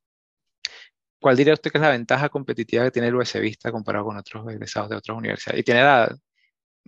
¿cuál 1.21 1.37
diría 1.37 1.55
usted 1.55 1.71
que 1.71 1.79
es 1.79 1.83
la 1.83 1.91
ventaja 1.91 2.29
competitiva 2.29 2.85
que 2.85 2.91
tiene 2.91 3.09
el 3.09 3.15
USBista 3.15 3.71
comparado 3.71 4.07
con 4.07 4.17
otros 4.17 4.49
egresados 4.49 4.91
de 4.91 4.97
otras 4.97 5.17
universidades? 5.17 5.61
Y 5.61 5.63
tiene 5.63 5.83
la, 5.83 6.13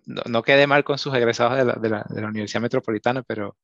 no, 0.06 0.42
quede 0.42 0.66
mal 0.66 0.84
con 0.84 0.98
sus 0.98 1.14
egresados 1.14 1.58
de 1.58 1.64
la, 1.64 1.74
de 1.74 1.88
la, 1.88 2.06
de 2.08 2.20
la 2.20 2.28
Universidad 2.28 2.62
Metropolitana, 2.62 3.22
pero 3.22 3.56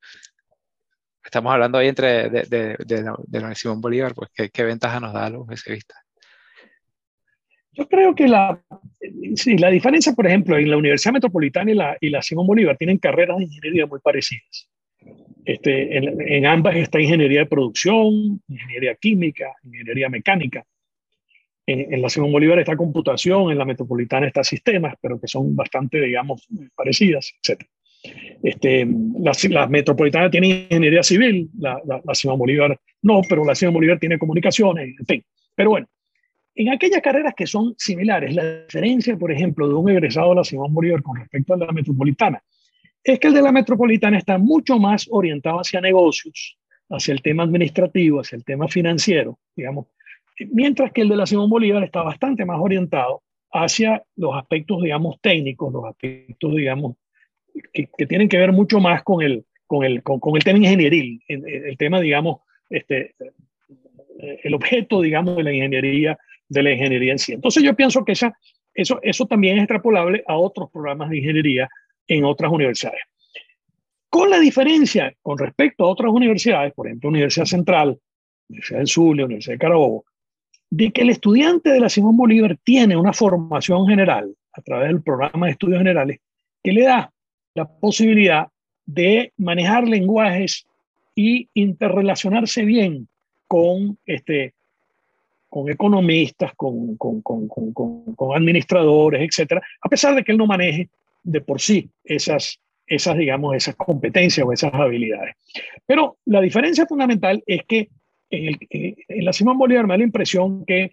estamos 1.24 1.52
hablando 1.52 1.78
ahí 1.78 1.88
entre 1.88 2.31
de, 2.31 2.42
de, 2.42 2.76
de, 2.78 3.12
de 3.26 3.40
la 3.40 3.54
Simón 3.54 3.81
Bolívar, 3.81 4.14
pues 4.14 4.31
¿qué, 4.33 4.50
¿qué, 4.50 4.64
ventaja 4.64 5.00
nos 5.00 5.12
da 5.12 5.26
a 5.26 5.31
los 5.31 5.46
vista 5.46 5.94
Yo 7.72 7.88
creo 7.88 8.14
que 8.14 8.28
la, 8.28 8.61
sí, 9.35 9.57
la 9.59 9.70
diferencia, 9.70 10.12
por 10.12 10.26
ejemplo, 10.26 10.57
en 10.57 10.70
la 10.70 10.76
Universidad 10.76 11.14
Metropolitana 11.14 11.70
y 11.70 11.74
la, 11.74 11.96
y 12.00 12.11
la 12.11 12.22
Simón 12.22 12.46
Bolívar 12.46 12.76
tienen 12.76 12.98
carreras 12.98 13.38
de 13.38 13.44
ingeniería 13.44 13.87
muy 13.87 14.00
parecidas. 14.00 14.68
Este, 15.44 15.96
en, 16.37 16.46
ambas 16.46 16.77
está 16.77 17.01
ingeniería 17.01 17.40
de 17.40 17.46
producción, 17.46 18.42
ingeniería 18.48 18.94
química, 18.96 19.55
ingeniería 19.64 20.09
mecánica. 20.09 20.64
En, 21.66 22.01
la 22.01 22.09
Simón 22.09 22.33
Bolívar 22.33 22.59
está 22.59 22.77
computación, 22.77 23.51
en 23.51 23.59
la 23.59 23.64
Metropolitana 23.64 24.27
está 24.27 24.42
sistemas, 24.42 24.94
pero 25.01 25.20
que 25.20 25.29
son 25.29 25.55
bastante, 25.55 26.01
digamos, 26.01 26.46
parecidas, 26.74 27.33
etc. 27.42 27.62
Este, 28.42 28.87
la, 29.18 29.33
la, 29.51 29.66
metropolitana 29.66 30.31
tiene 30.31 30.66
ingeniería 30.70 31.03
civil, 31.03 31.51
la, 31.59 31.81
la, 31.85 32.01
la, 32.05 32.14
Simón 32.14 32.38
Bolívar 32.38 32.79
no, 33.03 33.20
pero 33.29 33.44
la 33.44 33.55
Simón 33.55 33.74
Bolívar 33.74 33.98
tiene 33.98 34.18
comunicaciones, 34.18 34.94
en 34.98 35.07
fin. 35.07 35.24
Pero 35.55 35.70
bueno, 35.70 35.88
en 36.55 36.70
aquellas 36.70 37.01
carreras 37.01 37.35
que 37.37 37.46
son 37.46 37.74
similares, 37.79 38.35
la 38.35 38.62
diferencia, 38.62 39.16
por 39.16 39.31
ejemplo, 39.31 39.68
de 39.68 39.74
un 39.74 39.90
egresado 39.90 40.31
de 40.31 40.37
la 40.37 40.44
Simón 40.44 40.74
Bolívar 40.74 41.03
con 41.03 41.16
respecto 41.16 41.55
a 41.55 41.57
la 41.57 41.72
metropolitana, 41.72 42.42
es 43.12 43.21
que 43.21 43.29
el 43.29 43.35
de 43.35 43.42
la 43.42 43.53
metropolitana 43.53 44.18
está 44.18 44.38
mucho 44.38 44.79
más 44.79 45.07
orientado 45.11 45.59
hacia 45.59 45.81
negocios, 45.81 46.59
hacia 46.90 47.12
el 47.12 47.23
tema 47.23 47.42
administrativo, 47.42 48.21
hacia 48.21 48.37
el 48.37 48.44
tema 48.44 48.68
financiero, 48.68 49.38
digamos, 49.57 49.87
mientras 50.51 50.92
que 50.92 51.03
el 51.03 51.09
de 51.09 51.16
la 51.16 51.27
Simón 51.27 51.51
Bolívar 51.51 51.83
está 51.83 52.03
bastante 52.03 52.44
más 52.44 52.59
orientado 52.61 53.23
hacia 53.53 54.03
los 54.16 54.37
aspectos, 54.37 54.83
digamos, 54.83 55.21
técnicos, 55.21 55.73
los 55.73 55.85
aspectos, 55.85 56.55
digamos, 56.55 56.97
que, 57.73 57.88
tienen 58.07 58.29
que 58.29 58.38
ver 58.38 58.53
mucho 58.53 58.79
más 58.79 59.03
con 59.03 59.23
el, 59.23 59.44
con 59.66 59.85
el, 59.85 60.03
con 60.03 60.37
el 60.37 60.44
tema 60.44 60.59
ingenieril, 60.59 61.23
el, 61.29 61.47
el, 61.47 61.77
tema, 61.77 62.01
digamos, 62.01 62.40
este, 62.68 63.14
el 64.42 64.55
objeto, 64.55 65.01
digamos, 65.01 65.37
de 65.37 65.42
la 65.42 65.53
ingeniería, 65.53 66.18
de 66.49 66.62
la 66.62 66.73
ingeniería 66.73 67.12
en 67.12 67.18
sí. 67.18 67.33
Entonces 67.33 67.62
yo 67.62 67.75
pienso 67.75 68.05
que 68.05 68.12
esa, 68.12 68.37
eso, 68.75 68.99
eso 69.03 69.27
también 69.27 69.57
es 69.57 69.64
extrapolable 69.64 70.23
a 70.27 70.37
otros 70.37 70.71
programas 70.71 71.11
de 71.11 71.18
ingeniería 71.18 71.68
en 72.09 72.25
otras 72.25 72.51
universidades. 72.51 73.01
Con 74.11 74.31
la 74.31 74.38
diferencia 74.38 75.14
con 75.23 75.38
respecto 75.38 75.85
a 75.85 75.90
otras 75.90 76.11
universidades, 76.11 76.73
por 76.73 76.87
ejemplo, 76.87 77.11
Universidad 77.11 77.44
Central, 77.44 77.99
Universidad 78.49 78.79
del 78.79 78.88
Zulia, 78.88 79.25
Universidad 79.27 79.55
de 79.55 79.59
Carabobo, 79.59 80.05
de 80.71 80.90
que 80.90 81.03
el 81.03 81.11
estudiante 81.11 81.71
de 81.71 81.81
la 81.81 81.88
Simón 81.88 82.16
Bolívar 82.16 82.57
tiene 82.64 82.97
una 82.97 83.12
formación 83.12 83.87
general 83.87 84.35
a 84.53 84.62
través 84.62 84.88
del 84.88 85.03
programa 85.03 85.47
de 85.47 85.53
estudios 85.53 85.79
generales 85.79 86.18
que 86.62 86.73
le 86.73 86.83
da 86.83 87.12
la 87.55 87.66
posibilidad 87.66 88.49
de 88.87 89.33
manejar 89.37 89.87
lenguajes 89.87 90.66
y 91.14 91.49
interrelacionarse 91.55 92.64
bien 92.64 93.09
con, 93.47 93.99
este, 94.07 94.55
con 95.49 95.68
economistas, 95.71 96.53
con, 96.55 96.97
con, 96.97 97.21
con, 97.23 97.49
con, 97.49 98.37
administradores, 98.37 99.23
etcétera, 99.23 99.62
a 99.81 99.88
pesar 99.88 100.14
de 100.14 100.23
que 100.23 100.33
él 100.33 100.38
no 100.38 100.47
maneje 100.47 100.88
de 101.22 101.40
por 101.40 101.61
sí 101.61 101.90
esas, 102.04 102.61
esas, 102.87 103.16
digamos, 103.16 103.54
esas 103.54 103.76
competencias 103.76 104.46
o 104.46 104.52
esas 104.52 104.72
habilidades. 104.74 105.35
Pero 105.87 106.18
la 106.24 106.40
diferencia 106.40 106.87
fundamental 106.87 107.42
es 107.46 107.64
que 107.64 107.88
en, 108.31 108.46
el, 108.46 108.96
en 109.09 109.24
la 109.24 109.33
Simón 109.33 109.59
Bolívar 109.59 109.87
me 109.87 109.94
da 109.94 109.98
la 109.98 110.04
impresión 110.04 110.64
que 110.64 110.90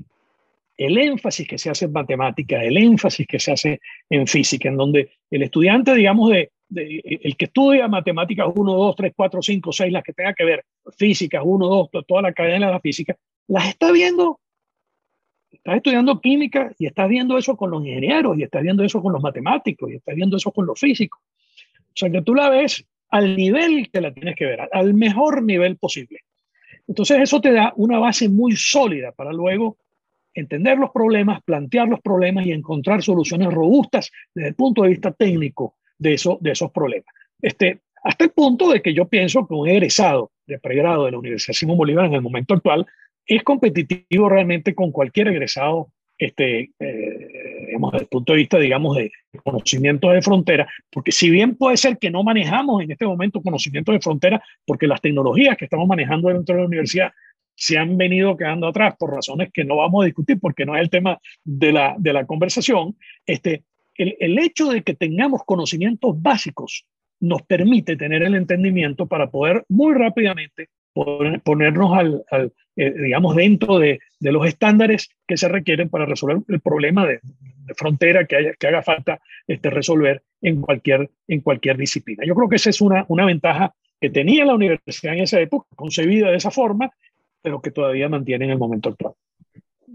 el 0.78 0.98
énfasis 0.98 1.48
que 1.48 1.58
se 1.58 1.70
hace 1.70 1.86
en 1.86 1.94
matemática, 1.94 2.64
el 2.64 2.78
énfasis 2.78 3.26
que 3.28 3.40
se 3.40 3.52
hace 3.52 3.80
en 4.10 4.28
física, 4.28 4.70
en 4.70 4.78
donde 4.78 5.10
el 5.32 5.44
estudiante, 5.44 5.94
digamos, 5.94 6.30
de, 6.30 6.52
de, 6.68 7.02
el 7.24 7.38
que 7.38 7.46
estudia 7.46 7.88
matemáticas 7.88 8.48
1, 8.54 8.74
2, 8.74 8.96
3, 8.96 9.14
4, 9.16 9.42
5, 9.42 9.72
6, 9.72 9.92
las 9.92 10.04
que 10.04 10.14
tenga 10.14 10.34
que 10.34 10.44
ver, 10.44 10.66
físicas 10.98 11.42
1, 11.46 11.68
2, 11.68 12.06
toda 12.06 12.22
la 12.22 12.34
cadena 12.34 12.68
de 12.68 12.74
la 12.74 12.80
física, 12.80 13.16
las 13.48 13.70
está 13.70 13.92
viendo, 13.92 14.40
estás 15.66 15.78
estudiando 15.78 16.22
química 16.22 16.72
y 16.78 16.86
estás 16.86 17.10
viendo 17.10 17.40
eso 17.40 17.58
con 17.58 17.72
los 17.72 17.84
ingenieros 17.84 18.38
y 18.38 18.44
estás 18.44 18.62
viendo 18.62 18.84
eso 18.84 19.02
con 19.02 19.14
los 19.14 19.24
matemáticos 19.24 19.90
y 19.92 19.96
estás 19.96 20.14
viendo 20.14 20.38
eso 20.38 20.52
con 20.52 20.68
los 20.68 20.80
físicos. 20.80 21.20
O 21.20 21.96
sea 21.96 22.08
que 22.12 22.22
tú 22.22 22.36
la 22.36 22.50
ves 22.50 22.86
al 23.10 23.36
nivel 23.36 23.90
que 23.92 24.00
la 24.00 24.14
tienes 24.14 24.36
que 24.36 24.46
ver, 24.46 24.70
al 24.72 24.94
mejor 24.94 25.42
nivel 25.42 25.78
posible. 25.78 26.20
Entonces 26.88 27.20
eso 27.20 27.42
te 27.42 27.52
da 27.52 27.74
una 27.78 27.98
base 27.98 28.30
muy 28.30 28.56
sólida 28.56 29.12
para 29.12 29.34
luego 29.34 29.78
entender 30.36 30.78
los 30.78 30.92
problemas, 30.92 31.42
plantear 31.42 31.88
los 31.88 32.00
problemas 32.00 32.46
y 32.46 32.52
encontrar 32.52 33.02
soluciones 33.02 33.52
robustas 33.52 34.12
desde 34.36 34.50
el 34.50 34.56
punto 34.56 34.84
de 34.84 34.90
vista 34.90 35.14
técnico 35.14 35.78
de, 35.98 36.14
eso, 36.14 36.38
de 36.42 36.52
esos 36.52 36.72
problemas. 36.72 37.12
Este, 37.42 37.80
hasta 38.04 38.26
el 38.26 38.30
punto 38.30 38.70
de 38.70 38.84
que 38.84 38.94
yo 38.94 39.08
pienso 39.08 39.48
que 39.48 39.56
un 39.56 39.68
egresado 39.68 40.30
de 40.46 40.60
pregrado 40.60 41.06
de 41.06 41.12
la 41.14 41.18
Universidad 41.18 41.56
Simón 41.56 41.78
Bolívar 41.78 42.06
en 42.06 42.14
el 42.14 42.22
momento 42.22 42.54
actual 42.54 42.86
es 43.28 43.44
competitivo 43.44 44.30
realmente 44.30 44.76
con 44.76 44.92
cualquier 44.92 45.30
egresado, 45.30 45.92
este, 46.18 46.72
eh, 46.80 47.36
desde 47.78 47.98
el 47.98 48.08
punto 48.08 48.34
de 48.34 48.40
vista, 48.40 48.58
digamos, 48.58 48.96
de 48.96 49.12
conocimientos 49.44 50.14
de 50.14 50.22
frontera, 50.22 50.68
porque 50.90 51.12
si 51.12 51.30
bien 51.30 51.56
puede 51.56 51.78
ser 51.78 51.98
que 51.98 52.10
no 52.10 52.24
manejamos 52.24 52.84
en 52.84 52.92
este 52.92 53.06
momento 53.06 53.42
conocimientos 53.42 53.94
de 53.94 54.00
frontera, 54.00 54.44
porque 54.66 54.88
las 54.88 55.02
tecnologías 55.02 55.58
que 55.58 55.66
estamos 55.66 55.88
manejando 55.88 56.30
dentro 56.30 56.56
de 56.56 56.62
la 56.62 56.68
universidad 56.68 57.12
se 57.56 57.78
han 57.78 57.98
venido 57.98 58.36
quedando 58.36 58.68
atrás 58.68 58.96
por 58.98 59.14
razones 59.14 59.50
que 59.54 59.64
no 59.64 59.78
vamos 59.78 60.04
a 60.04 60.06
discutir 60.06 60.40
porque 60.40 60.66
no 60.66 60.76
es 60.76 60.82
el 60.82 60.90
tema 60.90 61.20
de 61.44 61.72
la, 61.72 61.96
de 61.98 62.14
la 62.14 62.26
conversación, 62.26 62.96
este, 63.26 63.64
el, 63.96 64.16
el 64.20 64.40
hecho 64.40 64.70
de 64.70 64.84
que 64.84 64.94
tengamos 64.94 65.44
conocimientos 65.46 66.22
básicos 66.22 66.86
nos 67.20 67.42
permite 67.44 67.96
tener 67.96 68.24
el 68.24 68.36
entendimiento 68.36 69.06
para 69.06 69.30
poder 69.30 69.64
muy 69.70 69.94
rápidamente 69.94 70.70
ponernos 71.44 71.98
al, 71.98 72.54
eh, 72.78 72.94
digamos, 72.94 73.36
dentro 73.36 73.80
de, 73.80 74.00
de, 74.20 74.32
los 74.32 74.48
estándares 74.48 75.10
que 75.28 75.36
se 75.36 75.50
requieren 75.50 75.90
para 75.90 76.06
resolver 76.06 76.38
el 76.48 76.62
problema 76.62 77.06
de, 77.06 77.20
frontera 77.76 78.26
que, 78.26 78.36
haya, 78.36 78.54
que 78.54 78.68
haga 78.68 78.84
falta 78.84 79.20
este, 79.48 79.70
resolver 79.70 80.24
en 80.42 80.62
cualquier, 80.62 81.10
en 81.28 81.42
cualquier 81.42 81.78
disciplina. 81.78 82.24
Yo 82.26 82.36
creo 82.36 82.48
que 82.48 82.58
esa 82.58 82.70
es 82.70 82.80
una, 82.80 83.06
una 83.08 83.26
ventaja 83.26 83.74
que 84.00 84.10
tenía 84.10 84.46
la 84.46 84.54
universidad 84.54 85.16
en 85.16 85.24
esa 85.24 85.40
época, 85.40 85.68
concebida 85.76 86.30
de 86.30 86.38
esa 86.38 86.52
forma, 86.52 86.92
pero 87.42 87.62
que 87.62 87.72
todavía 87.72 88.08
mantiene 88.08 88.46
en 88.46 88.52
el 88.52 88.58
momento 88.58 88.90
actual. 88.90 89.14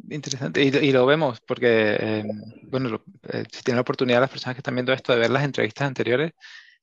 Interesante, 0.08 0.62
y, 0.62 0.92
lo 0.92 1.06
vemos 1.06 1.40
porque, 1.46 1.96
eh, 2.00 2.24
bueno, 2.64 3.02
eh, 3.32 3.44
si 3.50 3.62
tienen 3.62 3.76
la 3.76 3.82
oportunidad 3.82 4.20
las 4.20 4.30
personas 4.30 4.56
que 4.56 4.60
están 4.60 4.74
viendo 4.74 4.92
esto 4.92 5.12
de 5.12 5.18
ver 5.18 5.30
las 5.30 5.44
entrevistas 5.44 5.86
anteriores, 5.86 6.32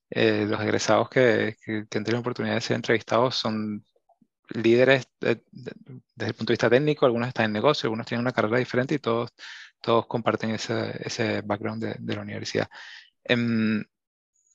eh, 0.09 0.45
los 0.47 0.61
egresados 0.61 1.09
que, 1.09 1.55
que, 1.65 1.85
que, 1.89 1.97
han 1.97 2.03
tenido 2.03 2.13
la 2.13 2.19
oportunidad 2.19 2.55
de 2.55 2.61
ser 2.61 2.75
entrevistados 2.75 3.35
son 3.35 3.83
líderes 4.49 5.07
desde 5.19 5.41
el 6.17 6.33
punto 6.33 6.51
de 6.51 6.53
vista 6.53 6.69
técnico, 6.69 7.05
algunos 7.05 7.27
están 7.27 7.45
en 7.45 7.53
negocio, 7.53 7.87
algunos 7.87 8.05
tienen 8.05 8.21
una 8.21 8.31
carrera 8.31 8.57
diferente 8.57 8.95
y 8.95 8.99
todos, 8.99 9.31
todos 9.81 10.07
comparten 10.07 10.51
ese, 10.51 10.95
ese 11.03 11.41
background 11.41 11.83
de, 11.83 11.95
de 11.99 12.15
la 12.15 12.21
universidad. 12.21 12.69
Em, 13.23 13.83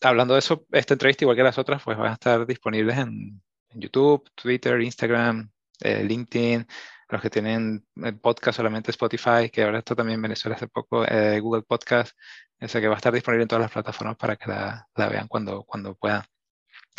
hablando 0.01 0.35
de 0.35 0.41
eso, 0.41 0.67
esta 0.73 0.95
entrevista, 0.95 1.25
igual 1.25 1.37
que 1.37 1.43
las 1.43 1.59
otras, 1.59 1.83
pues 1.83 1.97
van 1.97 2.11
a 2.11 2.15
estar 2.15 2.47
disponibles 2.47 2.99
en, 2.99 3.43
en 3.71 3.81
YouTube, 3.81 4.29
Twitter, 4.35 4.81
Instagram, 4.81 5.51
eh, 5.81 6.05
LinkedIn, 6.05 6.67
los 7.09 7.21
que 7.23 7.31
tienen 7.31 7.87
el 7.97 8.19
podcast 8.19 8.57
solamente 8.57 8.91
Spotify, 8.91 9.51
que 9.53 9.63
ahora 9.63 9.79
está 9.79 9.95
también 9.95 10.17
en 10.17 10.23
Venezuela 10.23 10.57
hace 10.57 10.69
poco, 10.69 11.05
eh, 11.07 11.41
Google 11.41 11.63
Podcast, 11.63 12.17
ese 12.59 12.81
que 12.81 12.89
va 12.89 12.95
a 12.95 12.97
estar 12.97 13.13
disponible 13.13 13.43
en 13.43 13.49
todas 13.49 13.63
las 13.63 13.73
plataformas 13.73 14.17
para 14.17 14.37
que 14.37 14.49
la, 14.49 14.89
la 14.95 15.09
vean 15.09 15.29
cuando, 15.29 15.65
cuando 15.65 15.95
puedan. 15.95 16.23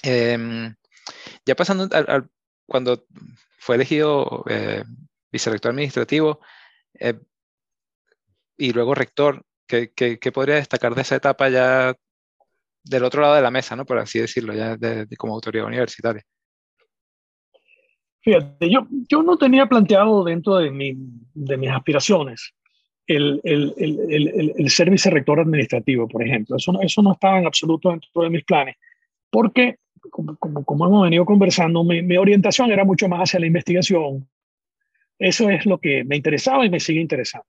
Em, 0.03 0.75
ya 1.45 1.55
pasando 1.55 1.87
al, 1.91 2.29
cuando 2.65 3.05
fue 3.59 3.75
elegido 3.75 4.43
eh, 4.49 4.83
administrativo 5.31 6.39
eh, 6.99 7.19
y 8.57 8.71
luego 8.71 8.93
rector, 8.93 9.43
¿qué, 9.67 9.91
¿qué, 9.93 10.19
qué, 10.19 10.31
podría 10.31 10.55
destacar 10.55 10.95
de 10.95 11.01
esa 11.01 11.15
etapa 11.15 11.49
ya 11.49 11.95
del 12.83 13.03
otro 13.03 13.21
lado 13.21 13.35
de 13.35 13.41
la 13.41 13.51
mesa, 13.51 13.75
¿no? 13.75 13.85
por 13.85 13.97
así 13.97 14.19
decirlo, 14.19 14.53
ya 14.53 14.75
de, 14.77 15.05
de 15.05 15.17
como 15.17 15.33
autoridad 15.33 15.65
universitaria? 15.65 16.23
Fíjate, 18.21 18.69
yo, 18.69 18.87
yo 19.09 19.21
no 19.21 19.37
tenía 19.37 19.65
planteado 19.65 20.23
dentro 20.23 20.57
de, 20.57 20.71
mi, 20.71 20.93
de 21.33 21.57
mis 21.57 21.69
aspiraciones 21.69 22.53
el, 23.07 23.41
el, 23.43 23.73
el, 23.77 24.53
el, 24.57 24.69
ser 24.69 24.89
vicerrector 24.89 25.39
administrativo, 25.39 26.07
por 26.07 26.25
ejemplo. 26.25 26.55
Eso 26.55 26.71
no, 26.71 26.81
eso 26.81 27.01
no 27.01 27.13
estaba 27.13 27.39
en 27.39 27.45
absoluto 27.45 27.89
dentro 27.89 28.21
de 28.21 28.29
mis 28.29 28.43
planes, 28.45 28.75
porque, 29.29 29.77
como, 30.09 30.35
como, 30.37 30.63
como 30.63 30.87
hemos 30.87 31.03
venido 31.03 31.25
conversando, 31.25 31.83
mi, 31.83 32.01
mi, 32.01 32.17
orientación 32.17 32.71
era 32.71 32.85
mucho 32.85 33.07
más 33.07 33.21
hacia 33.21 33.39
la 33.39 33.47
investigación. 33.47 34.27
Eso 35.19 35.49
es 35.49 35.65
lo 35.65 35.77
que 35.77 36.03
me 36.03 36.15
interesaba 36.15 36.65
y 36.65 36.69
me 36.69 36.79
sigue 36.79 37.01
interesando. 37.01 37.47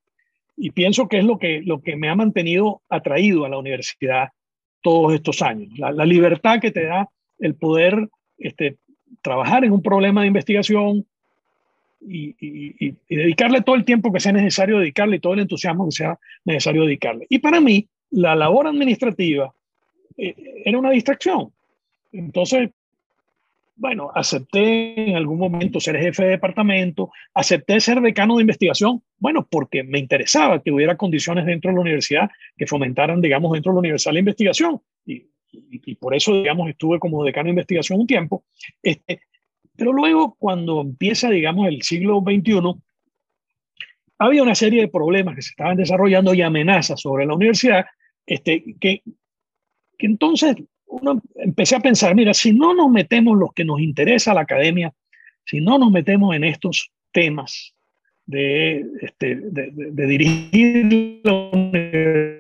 Y 0.57 0.71
pienso 0.71 1.09
que 1.09 1.19
es 1.19 1.25
lo 1.25 1.39
que, 1.39 1.63
lo 1.63 1.83
que 1.83 1.97
me 1.97 2.09
ha 2.09 2.15
mantenido 2.15 2.83
atraído 2.89 3.45
a 3.45 3.49
la 3.49 3.59
universidad 3.59 4.29
todos 4.83 5.15
estos 5.15 5.43
años. 5.43 5.77
La, 5.79 6.05
libertad 6.05 6.61
que 6.61 6.71
te 6.71 6.85
da 6.85 7.09
el 7.39 7.55
poder 7.55 8.09
este, 8.39 8.77
trabajar 9.23 9.65
en 9.65 9.73
un 9.73 9.83
problema 9.83 10.21
de 10.21 10.29
investigación 10.29 11.07
y, 12.01 12.37
y, 12.39 12.97
y, 13.09 13.17
dedicarle 13.17 13.63
todo 13.63 13.77
el 13.77 13.85
tiempo 13.85 14.13
que 14.13 14.21
sea 14.21 14.33
necesario 14.33 14.79
dedicarle 14.79 15.17
y 15.17 15.21
todo 15.21 15.33
el 15.33 15.41
entusiasmo 15.41 15.87
que 15.87 15.93
sea 15.93 16.19
necesario 16.45 16.85
dedicarle. 16.85 17.27
Y 17.29 17.39
para 17.39 17.61
mí, 17.61 17.89
la 18.11 18.37
labor 18.37 18.67
administrativa 18.67 19.53
eh, 20.17 20.35
era 20.65 20.79
una 20.79 20.91
distracción. 20.91 21.51
Entonces, 22.15 22.71
bueno, 23.77 24.11
acepté 24.15 25.11
en 25.11 25.17
algún 25.17 25.39
momento 25.39 25.81
ser 25.81 25.99
jefe 25.99 26.25
de 26.25 26.31
departamento, 26.31 27.11
acepté 27.35 27.81
ser 27.81 28.01
decano 28.01 28.37
de 28.37 28.43
investigación, 28.43 29.03
bueno, 29.19 29.47
porque 29.51 29.83
me 29.83 29.99
interesaba 29.99 30.63
que 30.63 30.71
hubiera 30.71 30.97
condiciones 30.97 31.45
dentro 31.45 31.71
de 31.71 31.75
la 31.75 31.81
universidad 31.81 32.31
que 32.57 32.67
fomentaran, 32.67 33.21
digamos, 33.21 33.53
dentro 33.53 33.73
de 33.73 33.77
la 33.77 33.81
universidad 33.81 34.13
la 34.13 34.21
investigación. 34.21 34.81
Y 35.05 35.27
y, 35.71 35.95
por 35.97 36.15
eso, 36.15 36.35
digamos, 36.35 36.69
estuve 36.69 36.99
como 36.99 37.25
decano 37.25 37.47
de 37.47 37.51
investigación 37.51 38.01
un 38.01 38.07
tiempo. 38.07 38.45
Este, 38.83 39.21
pero 39.77 39.93
luego, 39.93 40.37
cuando 40.39 40.81
empieza, 40.81 41.31
digamos, 41.31 41.69
el 41.69 41.83
siglo 41.83 42.23
XXI, 42.25 42.75
había 44.19 44.43
una 44.43 44.55
serie 44.55 44.83
de 44.83 44.89
problemas 44.89 45.35
que 45.35 45.43
se 45.43 45.51
estaban 45.51 45.77
desarrollando 45.77 46.35
y 46.35 46.43
amenazas 46.43 47.01
sobre 47.01 47.27
la 47.27 47.35
universidad, 47.35 47.87
este, 48.27 48.77
que, 48.81 49.03
que 49.99 50.07
entonces 50.07 50.57
uno 51.01 51.21
empecé 51.37 51.77
a 51.77 51.81
pensar, 51.81 52.15
mira, 52.15 52.35
si 52.35 52.53
no 52.53 52.75
nos 52.75 52.91
metemos 52.91 53.37
los 53.37 53.53
que 53.53 53.65
nos 53.65 53.81
interesa 53.81 54.35
la 54.35 54.43
academia, 54.43 54.93
si 55.45 55.61
no 55.61 55.79
nos 55.79 55.91
metemos 55.91 56.35
en 56.35 56.45
estos 56.45 56.91
temas 57.13 57.75
de, 58.27 58.85
este, 59.03 59.37
de, 59.37 60.07
dirigir 60.07 61.23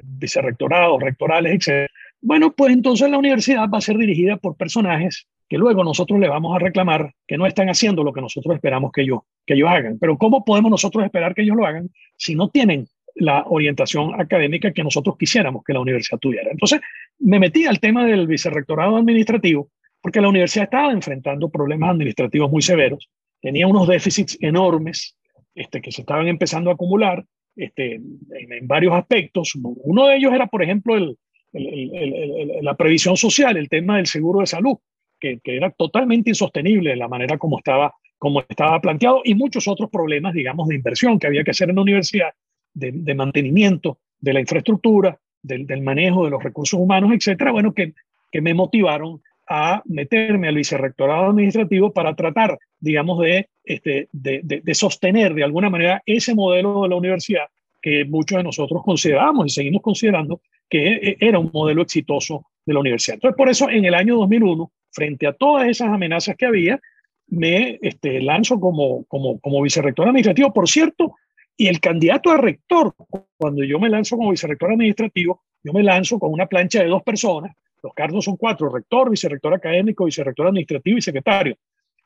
vicerrectorados, 0.02 1.02
rectorales, 1.02 1.66
etc., 1.66 1.90
bueno, 2.20 2.52
pues 2.52 2.72
entonces 2.72 3.10
la 3.10 3.18
universidad 3.18 3.68
va 3.68 3.78
a 3.78 3.82
ser 3.82 3.98
dirigida 3.98 4.38
por 4.38 4.56
personajes 4.56 5.26
que 5.46 5.58
luego 5.58 5.84
nosotros 5.84 6.18
le 6.18 6.28
vamos 6.28 6.56
a 6.56 6.58
reclamar 6.58 7.12
que 7.26 7.36
no 7.36 7.46
están 7.46 7.68
haciendo 7.68 8.02
lo 8.02 8.14
que 8.14 8.22
nosotros 8.22 8.54
esperamos 8.54 8.92
que 8.92 9.02
ellos, 9.02 9.20
que 9.44 9.54
ellos 9.54 9.68
hagan. 9.68 9.98
Pero 9.98 10.16
¿cómo 10.16 10.42
podemos 10.42 10.70
nosotros 10.70 11.04
esperar 11.04 11.34
que 11.34 11.42
ellos 11.42 11.56
lo 11.56 11.66
hagan 11.66 11.90
si 12.16 12.34
no 12.34 12.48
tienen 12.48 12.88
la 13.14 13.44
orientación 13.46 14.20
académica 14.20 14.72
que 14.72 14.82
nosotros 14.82 15.16
quisiéramos 15.18 15.62
que 15.64 15.72
la 15.72 15.80
universidad 15.80 16.18
tuviera? 16.18 16.50
Entonces 16.50 16.80
me 17.18 17.38
metí 17.38 17.66
al 17.66 17.80
tema 17.80 18.04
del 18.06 18.26
vicerrectorado 18.26 18.96
administrativo 18.96 19.70
porque 20.00 20.20
la 20.20 20.28
universidad 20.28 20.64
estaba 20.64 20.92
enfrentando 20.92 21.48
problemas 21.48 21.90
administrativos 21.90 22.50
muy 22.50 22.60
severos, 22.60 23.08
tenía 23.40 23.66
unos 23.66 23.88
déficits 23.88 24.36
enormes 24.40 25.16
este, 25.54 25.80
que 25.80 25.92
se 25.92 26.02
estaban 26.02 26.28
empezando 26.28 26.68
a 26.68 26.74
acumular 26.74 27.24
este, 27.56 27.94
en, 27.94 28.66
varios 28.66 28.92
aspectos. 28.94 29.52
Uno 29.54 30.06
de 30.06 30.16
ellos 30.16 30.32
era, 30.32 30.46
por 30.46 30.62
ejemplo, 30.62 31.16
la 31.52 32.76
previsión 32.76 33.16
social, 33.16 33.56
el 33.56 33.68
tema 33.68 33.96
del 33.96 34.06
seguro 34.06 34.40
de 34.40 34.46
salud, 34.46 34.76
que, 35.20 35.38
que, 35.42 35.56
era 35.56 35.70
totalmente 35.70 36.30
insostenible 36.30 36.96
la 36.96 37.08
manera 37.08 37.38
como 37.38 37.58
estaba, 37.58 37.94
como 38.18 38.40
estaba 38.40 38.80
planteado, 38.80 39.22
y 39.24 39.34
muchos 39.34 39.68
otros 39.68 39.88
problemas, 39.90 40.34
digamos, 40.34 40.68
de 40.68 40.74
inversión 40.74 41.18
que 41.18 41.28
había 41.28 41.44
que 41.44 41.52
hacer 41.52 41.70
en 41.70 41.76
la 41.76 41.82
universidad, 41.82 42.30
de, 42.74 43.14
mantenimiento 43.14 43.98
de 44.20 44.32
la 44.32 44.40
infraestructura, 44.40 45.18
del, 45.42 45.82
manejo 45.82 46.24
de 46.24 46.30
los 46.30 46.42
recursos 46.42 46.78
humanos, 46.78 47.12
etcétera, 47.12 47.52
bueno, 47.52 47.72
que, 47.72 47.94
que 48.30 48.40
me 48.40 48.54
motivaron 48.54 49.22
a 49.48 49.82
meterme 49.84 50.48
al 50.48 50.54
vicerrectorado 50.54 51.26
administrativo 51.26 51.92
para 51.92 52.14
tratar, 52.14 52.58
digamos, 52.80 53.20
de, 53.20 53.48
este, 53.64 54.08
de, 54.12 54.40
de, 54.42 54.74
sostener 54.74 55.34
de 55.34 55.44
alguna 55.44 55.68
manera 55.68 56.02
ese 56.06 56.34
modelo 56.34 56.82
de 56.82 56.88
la 56.88 56.96
universidad 56.96 57.44
que 57.82 58.06
muchos 58.06 58.38
de 58.38 58.44
nosotros 58.44 58.82
consideramos 58.82 59.46
y 59.46 59.50
seguimos 59.50 59.82
considerando 59.82 60.40
que 60.70 60.94
e, 60.94 61.16
era 61.20 61.38
un 61.38 61.50
modelo 61.52 61.82
exitoso 61.82 62.46
de 62.64 62.72
la 62.72 62.80
universidad. 62.80 63.16
Entonces, 63.16 63.36
por 63.36 63.50
eso 63.50 63.68
en 63.68 63.84
el 63.84 63.94
año 63.94 64.16
2001, 64.16 64.72
frente 64.90 65.26
a 65.26 65.34
todas 65.34 65.68
esas 65.68 65.88
amenazas 65.88 66.34
que 66.36 66.46
había, 66.46 66.80
me 67.26 67.78
este, 67.82 68.22
lanzo 68.22 68.58
como, 68.58 69.04
como, 69.04 69.38
como 69.40 69.60
vicerrector 69.62 70.06
administrativo, 70.06 70.52
por 70.52 70.68
cierto, 70.68 71.14
y 71.56 71.68
el 71.68 71.80
candidato 71.80 72.30
a 72.30 72.36
rector, 72.36 72.94
cuando 73.36 73.62
yo 73.64 73.78
me 73.78 73.88
lanzo 73.88 74.16
como 74.16 74.30
vicerrector 74.30 74.72
administrativo, 74.72 75.42
yo 75.62 75.72
me 75.72 75.82
lanzo 75.82 76.18
con 76.18 76.32
una 76.32 76.46
plancha 76.46 76.82
de 76.82 76.88
dos 76.88 77.02
personas, 77.02 77.56
los 77.82 77.94
cargos 77.94 78.24
son 78.24 78.36
cuatro, 78.36 78.68
rector, 78.68 79.10
vicerrector 79.10 79.54
académico, 79.54 80.04
vicerrector 80.04 80.48
administrativo 80.48 80.98
y 80.98 81.02
secretario, 81.02 81.56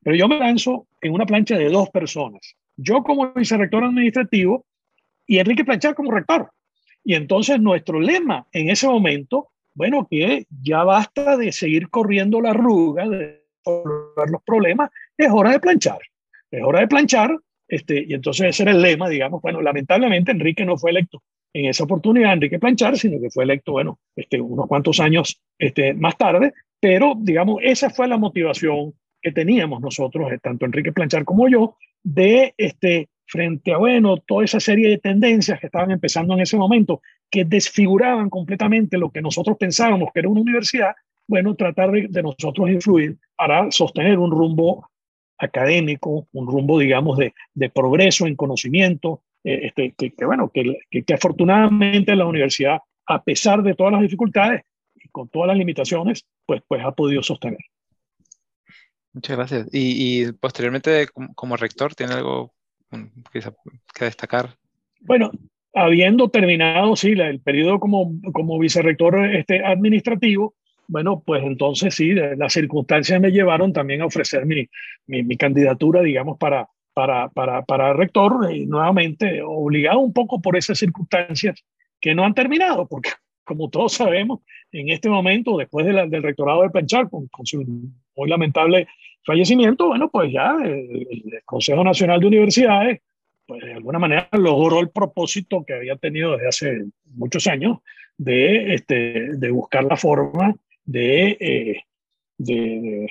pero 0.03 0.17
yo 0.17 0.29
me 0.29 0.39
lanzo 0.39 0.87
en 1.01 1.13
una 1.13 1.27
plancha 1.27 1.57
de 1.57 1.69
dos 1.71 1.91
personas, 1.91 2.57
yo 2.77 3.03
como 3.03 3.33
vicerrector 3.33 3.85
administrativo 3.85 4.65
y 5.27 5.39
Enrique 5.39 5.65
Planchar 5.65 5.95
como 5.95 6.11
rector. 6.11 6.51
Y 7.05 7.15
entonces 7.15 7.61
nuestro 7.61 8.01
lema 8.01 8.47
en 8.53 8.71
ese 8.71 8.87
momento, 8.87 9.49
bueno, 9.75 10.07
que 10.11 10.47
ya 10.63 10.85
basta 10.85 11.37
de 11.37 11.53
seguir 11.53 11.91
corriendo 11.91 12.41
la 12.41 12.51
arruga, 12.51 13.09
de 13.09 13.45
resolver 13.65 14.31
los 14.31 14.43
problemas, 14.43 14.91
es 15.17 15.31
hora 15.31 15.53
de 15.53 15.61
planchar. 15.61 15.99
Es 16.51 16.63
hora 16.63 16.81
de 16.81 16.89
planchar 16.89 17.39
Este, 17.69 18.05
y 18.09 18.15
entonces 18.15 18.49
ese 18.49 18.63
era 18.63 18.73
el 18.73 18.83
lema, 18.83 19.09
digamos. 19.09 19.43
Bueno, 19.43 19.61
lamentablemente 19.61 20.33
Enrique 20.33 20.65
no 20.65 20.79
fue 20.79 20.91
electo 20.91 21.23
en 21.53 21.67
esa 21.67 21.85
oportunidad, 21.85 22.33
Enrique 22.33 22.59
Planchar, 22.59 22.97
sino 22.97 23.21
que 23.21 23.31
fue 23.31 23.45
electo, 23.45 23.73
bueno, 23.73 23.99
este, 24.17 24.41
unos 24.41 24.67
cuantos 24.67 25.01
años 25.01 25.41
este, 25.59 25.95
más 25.95 26.17
tarde, 26.17 26.53
pero 26.81 27.15
digamos, 27.19 27.61
esa 27.63 27.91
fue 27.91 28.09
la 28.09 28.19
motivación 28.19 28.95
que 29.21 29.33
teníamos 29.33 29.81
nosotros, 29.81 30.31
eh, 30.33 30.39
tanto 30.43 30.67
Enrique 30.67 30.93
Planchar 30.93 31.25
como 31.25 31.49
yo, 31.49 31.77
de 32.03 32.55
este, 32.57 33.09
frente 33.27 33.73
a, 33.73 33.79
bueno, 33.79 34.19
toda 34.19 34.45
esa 34.45 34.61
serie 34.61 34.89
de 34.89 34.99
tendencias 34.99 35.59
que 35.59 35.67
estaban 35.67 35.91
empezando 35.91 36.35
en 36.35 36.41
ese 36.41 36.57
momento, 36.57 37.01
que 37.31 37.45
desfiguraban 37.45 38.31
completamente 38.31 38.97
lo 38.97 39.11
que 39.11 39.23
nosotros 39.23 39.57
pensábamos 39.59 40.11
que 40.13 40.21
era 40.21 40.29
una 40.29 40.41
universidad, 40.41 40.95
bueno, 41.27 41.55
tratar 41.55 41.91
de, 41.91 42.09
de 42.09 42.23
nosotros 42.23 42.71
influir 42.71 43.17
para 43.37 43.71
sostener 43.71 44.19
un 44.19 44.31
rumbo 44.31 44.89
académico, 45.39 46.29
un 46.33 46.47
rumbo, 46.47 46.79
digamos, 46.79 47.17
de, 47.19 47.35
de 47.55 47.71
progreso 47.71 48.27
en 48.27 48.37
conocimiento, 48.37 49.23
eh, 49.45 49.67
este, 49.67 49.95
que, 49.97 50.13
que, 50.13 50.25
bueno, 50.25 50.51
que, 50.53 50.79
que, 50.91 51.15
afortunadamente 51.15 52.15
la 52.17 52.27
universidad, 52.27 52.79
a 53.07 53.23
pesar 53.23 53.63
de 53.63 53.75
todas 53.75 53.93
las 53.93 54.03
dificultades 54.03 54.63
y 54.97 55.09
con 55.09 55.29
todas 55.29 55.49
las 55.49 55.57
limitaciones, 55.57 56.27
pues, 56.45 56.63
pues 56.67 56.85
ha 56.85 56.93
podido 56.93 57.23
sostener. 57.23 57.61
Muchas 59.13 59.37
gracias. 59.37 59.69
Y, 59.73 60.25
y 60.27 60.33
posteriormente, 60.33 61.09
como, 61.35 61.57
rector, 61.57 61.95
¿tiene 61.95 62.15
algo 62.15 62.53
que, 63.33 63.41
que, 63.95 64.05
destacar? 64.05 64.57
Bueno, 65.01 65.31
habiendo 65.75 66.29
terminado, 66.29 66.95
sí, 66.97 67.13
el 67.13 67.41
periodo 67.41 67.81
como, 67.81 68.13
como 68.33 68.59
vicerrector 68.59 69.35
este, 69.35 69.65
administrativo, 69.65 70.55
bueno, 70.89 71.23
pues 71.25 71.45
entonces 71.45 71.95
sí, 71.95 72.13
las 72.15 72.53
circunstancias 72.53 73.21
me 73.21 73.31
llevaron 73.31 73.73
también 73.73 74.01
a 74.01 74.07
ofrecer 74.07 74.47
mi, 74.47 74.67
mi, 75.07 75.23
mi 75.23 75.37
candidatura, 75.37 76.01
digamos, 76.01 76.39
para, 76.39 76.67
para, 76.95 77.29
para, 77.29 77.63
para 77.63 77.93
rector, 77.93 78.51
y 78.53 78.67
nuevamente 78.67 79.43
obligado 79.45 80.01
un 80.01 80.15
poco 80.15 80.41
por 80.41 80.57
esas 80.57 80.79
circunstancias 80.79 81.63
que 82.01 82.15
no 82.15 82.25
han 82.25 82.35
terminado, 82.35 82.89
porque 82.89 83.11
como 83.45 83.69
todos 83.71 83.93
sabemos, 83.93 84.41
en 84.73 84.89
este 84.91 85.09
momento, 85.09 85.57
después 85.57 85.85
de 85.87 85.93
la, 85.93 86.07
del 86.07 86.23
rectorado 86.23 86.63
de 86.63 86.71
Penchar, 86.71 87.09
con, 87.09 87.29
con, 87.29 87.47
su 87.47 87.65
muy 88.17 88.29
lamentable 88.29 88.89
fallecimiento, 89.25 89.89
bueno, 89.89 90.11
pues 90.11 90.33
ya 90.33 90.57
el, 90.63 91.07
el, 91.11 91.43
Consejo 91.45 91.85
Nacional 91.85 92.21
de 92.21 92.27
Universidades, 92.27 93.01
pues 93.47 93.63
de 93.63 93.75
alguna 93.75 93.99
manera 93.99 94.29
logró 94.33 94.81
el 94.81 94.91
propósito 94.91 95.65
que 95.67 95.75
había 95.75 95.97
tenido 95.97 96.33
desde 96.33 96.49
hace 96.49 96.85
muchos 97.15 97.47
años 97.47 97.79
de, 98.19 98.75
este, 98.75 99.37
de 99.37 99.51
buscar 99.51 99.85
la 99.85 99.97
forma 99.97 100.55
de, 100.89 101.37
eh, 101.39 101.83
de, 102.39 102.55
de 102.55 103.11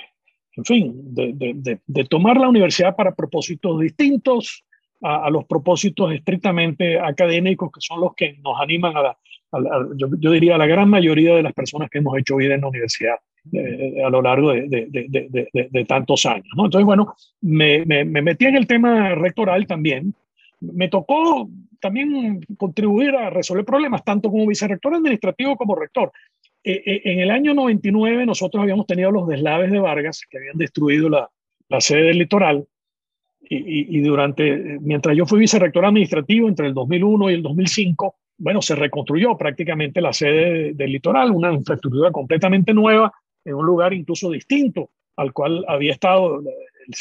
en 0.55 0.65
fin, 0.65 0.93
de, 1.13 1.79
de, 1.85 2.03
tomar 2.05 2.37
la 2.37 2.49
universidad 2.49 2.95
para 2.95 3.13
propósitos 3.13 3.79
distintos 3.79 4.63
a, 5.03 5.27
a, 5.27 5.29
los 5.29 5.45
propósitos 5.45 6.11
estrictamente 6.11 6.99
académicos, 6.99 7.69
que 7.71 7.79
son 7.79 8.01
los 8.01 8.15
que 8.15 8.37
nos 8.43 8.59
animan 8.59 8.97
a, 8.97 9.01
la, 9.03 9.17
a 9.51 9.59
la, 9.59 9.87
yo, 9.95 10.07
yo, 10.17 10.31
diría, 10.31 10.55
a 10.55 10.57
la 10.57 10.65
gran 10.65 10.89
mayoría 10.89 11.35
de 11.35 11.43
las 11.43 11.53
personas 11.53 11.91
que 11.91 11.99
hemos 11.99 12.17
hecho 12.17 12.37
vida 12.37 12.55
en 12.55 12.61
la 12.61 12.69
universidad 12.69 13.17
eh, 13.53 14.03
a 14.03 14.09
lo 14.09 14.23
largo 14.23 14.51
de, 14.51 15.85
tantos 15.87 16.25
años. 16.25 16.47
¿no? 16.55 16.65
Entonces, 16.65 16.85
bueno, 16.85 17.13
me, 17.41 17.85
me, 17.85 18.03
me 18.03 18.23
metí 18.23 18.45
en 18.45 18.55
el 18.55 18.65
tema 18.65 19.13
rectoral 19.13 19.67
también. 19.67 20.15
Me 20.59 20.87
tocó 20.87 21.47
también 21.79 22.41
contribuir 22.57 23.15
a 23.15 23.29
resolver 23.29 23.63
problemas, 23.63 24.03
tanto 24.03 24.31
como 24.31 24.47
vicerrector 24.47 24.95
administrativo 24.95 25.55
como 25.55 25.75
rector. 25.75 26.11
Eh, 26.69 26.83
eh, 26.85 27.01
en 27.05 27.21
el 27.21 27.31
año 27.31 27.53
99 27.53 28.25
nosotros 28.25 28.61
habíamos 28.61 28.85
tenido 28.85 29.09
los 29.09 29.25
deslaves 29.25 29.71
de 29.71 29.79
Vargas 29.79 30.23
que 30.29 30.37
habían 30.37 30.57
destruido 30.57 31.07
la, 31.07 31.29
la 31.69 31.79
sede 31.79 32.07
del 32.07 32.17
litoral 32.17 32.67
y, 33.39 33.55
y, 33.55 33.97
y, 33.97 34.01
durante, 34.01 34.77
mientras 34.81 35.15
yo 35.15 35.25
fui 35.25 35.39
vicerrector 35.39 35.85
administrativo 35.85 36.49
entre 36.49 36.67
el 36.67 36.73
2001 36.73 37.31
y 37.31 37.33
el 37.35 37.41
2005, 37.41 38.15
bueno, 38.39 38.61
se 38.61 38.75
reconstruyó 38.75 39.37
prácticamente 39.37 40.01
la 40.01 40.11
sede 40.11 40.73
del 40.73 40.91
litoral, 40.91 41.31
una 41.31 41.53
infraestructura 41.53 42.11
completamente 42.11 42.73
nueva, 42.73 43.13
en 43.45 43.53
un 43.55 43.65
lugar 43.65 43.93
incluso 43.93 44.29
distinto 44.29 44.89
al 45.15 45.31
cual 45.31 45.63
había 45.69 45.93
estado, 45.93 46.43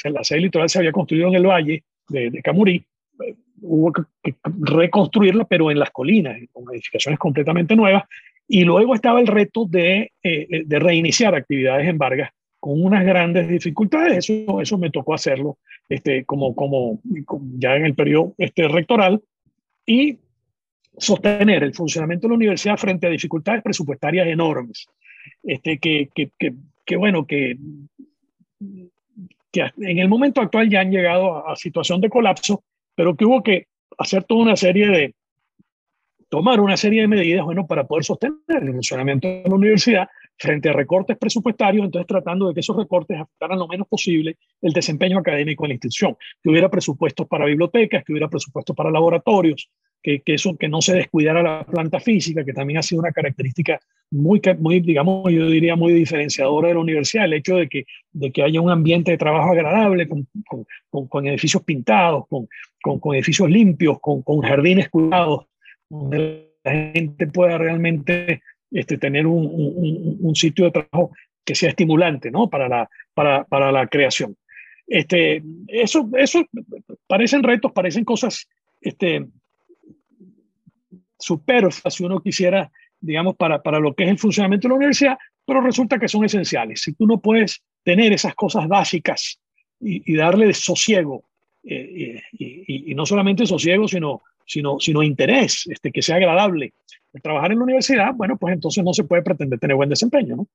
la 0.05 0.23
sede 0.23 0.43
litoral 0.43 0.69
se 0.69 0.79
había 0.79 0.93
construido 0.93 1.27
en 1.27 1.35
el 1.35 1.47
valle 1.47 1.83
de, 2.09 2.31
de 2.31 2.41
Camurí, 2.41 2.87
hubo 3.63 3.93
que, 3.93 4.03
que, 4.23 4.37
reconstruirla, 4.45 5.45
pero 5.45 5.73
en 5.73 5.81
las 5.81 5.91
colinas, 5.91 6.39
con 6.53 6.73
edificaciones 6.73 7.19
completamente 7.19 7.75
nuevas, 7.75 8.05
y 8.49 8.65
luego 8.65 8.95
estaba 8.95 9.21
el 9.21 9.27
reto 9.27 9.67
de, 9.67 10.13
eh, 10.23 10.63
de 10.65 10.79
reiniciar 10.79 11.35
actividades 11.35 11.89
en 11.89 11.99
Vargas 11.99 12.31
con 12.61 12.83
unas 12.83 13.05
grandes 13.05 13.49
dificultades. 13.49 14.19
Eso, 14.29 14.61
eso 14.61 14.79
me 14.79 14.91
tocó 14.91 15.15
hacerlo 15.15 15.59
este, 15.89 16.25
como, 16.25 16.55
como, 16.55 17.01
ya 17.59 17.77
en 17.77 17.87
el 17.87 17.95
periodo 17.95 18.35
este, 18.39 18.69
rectoral 18.69 19.23
y 19.85 20.19
sostener 20.99 21.63
el 21.63 21.75
funcionamiento 21.75 22.27
de 22.27 22.31
la 22.31 22.37
universidad 22.37 22.77
frente 22.77 23.07
a 23.07 23.11
dificultades 23.11 23.63
presupuestarias 23.63 24.27
enormes. 24.29 24.87
Este, 25.43 25.79
que, 25.79 26.09
que, 26.15 26.31
que, 26.39 26.55
que 26.85 26.97
bueno, 26.97 27.27
que, 27.27 27.57
que 29.53 29.61
en 29.79 29.99
el 29.99 30.09
momento 30.09 30.41
actual 30.41 30.71
ya 30.71 30.81
han 30.81 30.91
llegado 30.93 31.37
a, 31.37 31.53
a 31.53 31.57
situación 31.57 32.01
de 32.01 32.11
colapso, 32.11 32.63
pero 32.95 33.17
que 33.17 33.25
hubo 33.25 33.43
que 33.43 33.67
hacer 33.99 34.25
toda 34.25 34.43
una 34.43 34.57
serie 34.57 34.89
de, 34.89 35.15
tomar 36.29 36.61
una 36.61 36.77
serie 36.77 37.03
de 37.03 37.09
medidas, 37.09 37.45
bueno, 37.45 37.67
para 37.67 37.87
poder 37.87 38.05
sostener 38.05 38.37
el 38.49 38.73
funcionamiento 38.73 39.29
de 39.29 39.45
la 39.47 39.55
universidad 39.55 40.09
frente 40.39 40.69
a 40.69 40.73
recortes 40.73 41.17
presupuestarios, 41.17 41.85
entonces 41.85 42.07
tratando 42.07 42.49
de 42.49 42.55
que 42.55 42.61
esos 42.61 42.77
recortes 42.77 43.19
afectaran 43.19 43.59
lo 43.59 43.67
menos 43.69 43.87
posible 43.89 44.37
el 44.61 44.73
desempeño 44.73 45.19
académico 45.19 45.65
de 45.65 45.69
la 45.69 45.75
institución, 45.75 46.17
que 46.43 46.51
hubiera 46.51 46.69
presupuestos 46.69 47.27
para 47.27 47.47
bibliotecas, 47.47 48.05
que 48.05 48.13
hubiera 48.13 48.29
presupuestos 48.29 48.77
para 48.77 48.91
laboratorios, 48.91 49.71
que, 50.03 50.21
que 50.21 50.35
eso, 50.35 50.57
que 50.57 50.69
no 50.69 50.83
se 50.83 50.95
descuidara 50.95 51.43
la 51.43 51.65
planta 51.65 52.01
física, 52.01 52.45
que 52.45 52.53
también 52.53 52.79
ha 52.79 52.83
sido 52.83 53.01
una 53.01 53.13
característica 53.13 53.81
muy, 54.11 54.41
muy, 54.59 54.81
digamos, 54.81 55.33
yo 55.33 55.49
diría 55.49 55.75
muy 55.75 55.93
diferenciadora 55.93 56.69
de 56.69 56.75
la 56.75 56.81
universidad, 56.81 57.25
el 57.25 57.33
hecho 57.33 57.57
de 57.57 57.69
que, 57.69 57.87
de 58.13 58.31
que 58.31 58.43
haya 58.43 58.61
un 58.61 58.71
ambiente 58.71 59.13
de 59.13 59.19
trabajo 59.19 59.51
agradable, 59.51 60.07
con, 60.07 60.29
con, 60.91 61.09
con, 61.09 61.27
edificios 61.27 61.63
pintados, 61.65 62.25
con, 62.29 62.47
con, 63.01 63.15
edificios 63.15 63.51
limpios, 63.51 63.99
con 64.01 64.41
jardines 64.43 64.91
cuidados, 64.91 65.47
donde 65.89 66.53
la 66.65 66.73
gente 66.73 67.27
pueda 67.29 67.59
realmente 67.59 68.43
este, 68.71 68.99
tener 68.99 69.27
un, 69.27 69.47
un, 69.47 70.19
un, 70.21 70.35
sitio 70.35 70.67
de 70.67 70.73
trabajo 70.73 71.13
que 71.45 71.55
sea 71.55 71.71
estimulante 71.71 72.31
¿no? 72.31 72.51
para, 72.51 72.69
la, 72.69 72.91
para, 73.15 73.45
para 73.45 73.71
la 73.71 73.87
creación. 73.87 74.37
Este, 74.87 75.43
eso, 75.69 76.09
eso 76.17 76.45
parecen 77.07 77.43
retos, 77.43 77.73
parecen 77.73 78.05
cosas 78.05 78.49
este, 78.81 79.27
superfluas 81.19 81.95
si 81.95 82.05
uno 82.05 82.21
quisiera, 82.21 82.71
digamos, 83.01 83.37
para, 83.37 83.63
para 83.63 83.81
lo 83.81 83.95
que 83.95 84.05
es 84.05 84.11
el 84.11 84.19
funcionamiento 84.19 84.69
de 84.69 84.71
la 84.71 84.77
universidad, 84.77 85.19
pero 85.45 85.61
resulta 85.61 85.99
que 85.99 86.09
son 86.09 86.25
esenciales. 86.25 86.83
Si 86.83 86.93
tú 86.95 87.07
no 87.07 87.21
puedes 87.21 87.63
tener 87.83 88.13
esas 88.13 88.35
cosas 88.35 88.69
básicas 88.69 89.41
y, 89.81 90.13
y 90.13 90.17
darle 90.17 90.53
sosiego, 90.53 91.25
eh, 91.65 92.23
y, 92.33 92.45
y, 92.45 92.93
y, 92.93 92.95
no 92.95 93.07
solamente 93.07 93.45
sosiego, 93.45 93.89
sino 93.89 94.23
sino, 94.47 94.79
sino 94.79 95.03
interés, 95.03 95.65
este, 95.67 95.93
que 95.93 96.03
sea 96.03 96.17
agradable. 96.17 96.75
El 97.13 97.23
trabajar 97.23 97.53
en 97.53 97.59
la 97.59 97.65
universidad, 97.65 98.13
bueno, 98.15 98.37
pues 98.37 98.55
entonces 98.55 98.85
no 98.85 98.93
se 98.93 99.05
puede 99.05 99.23
pretender 99.23 99.59
tener 99.59 99.77
buen 99.77 99.89
desempeño, 99.89 100.37
¿no? 100.37 100.49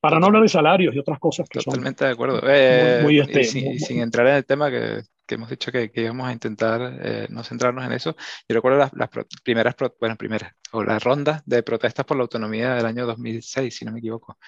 Para 0.00 0.18
no 0.18 0.26
hablar 0.26 0.42
de 0.42 0.48
salarios 0.48 0.94
y 0.94 0.98
otras 0.98 1.18
cosas 1.18 1.48
que 1.48 1.60
Totalmente 1.60 2.00
son 2.00 2.08
de 2.08 2.12
acuerdo. 2.12 2.40
Eh, 2.44 3.00
muy, 3.02 3.14
muy, 3.14 3.20
este, 3.20 3.44
sin, 3.44 3.64
muy, 3.64 3.78
sin, 3.78 4.00
entrar 4.00 4.26
en 4.26 4.34
el 4.34 4.44
tema 4.44 4.70
que, 4.70 5.02
que 5.26 5.34
hemos 5.34 5.48
dicho 5.48 5.72
que, 5.72 5.90
que, 5.90 6.02
íbamos 6.02 6.28
a 6.28 6.32
intentar 6.32 6.98
eh, 7.02 7.26
no 7.30 7.42
centrarnos 7.42 7.84
en 7.84 7.92
eso, 7.92 8.16
yo 8.48 8.54
recuerdo 8.54 8.78
las, 8.78 8.92
las 8.94 9.08
primeras, 9.42 9.74
bueno, 10.00 10.16
primeras, 10.16 10.52
o 10.72 10.84
las 10.84 11.02
rondas 11.02 11.42
de 11.46 11.62
protestas 11.62 12.04
por 12.04 12.16
la 12.16 12.22
autonomía 12.22 12.74
del 12.74 12.86
año 12.86 13.06
2006, 13.06 13.74
si 13.74 13.84
no 13.84 13.92
me 13.92 13.98
equivoco 13.98 14.38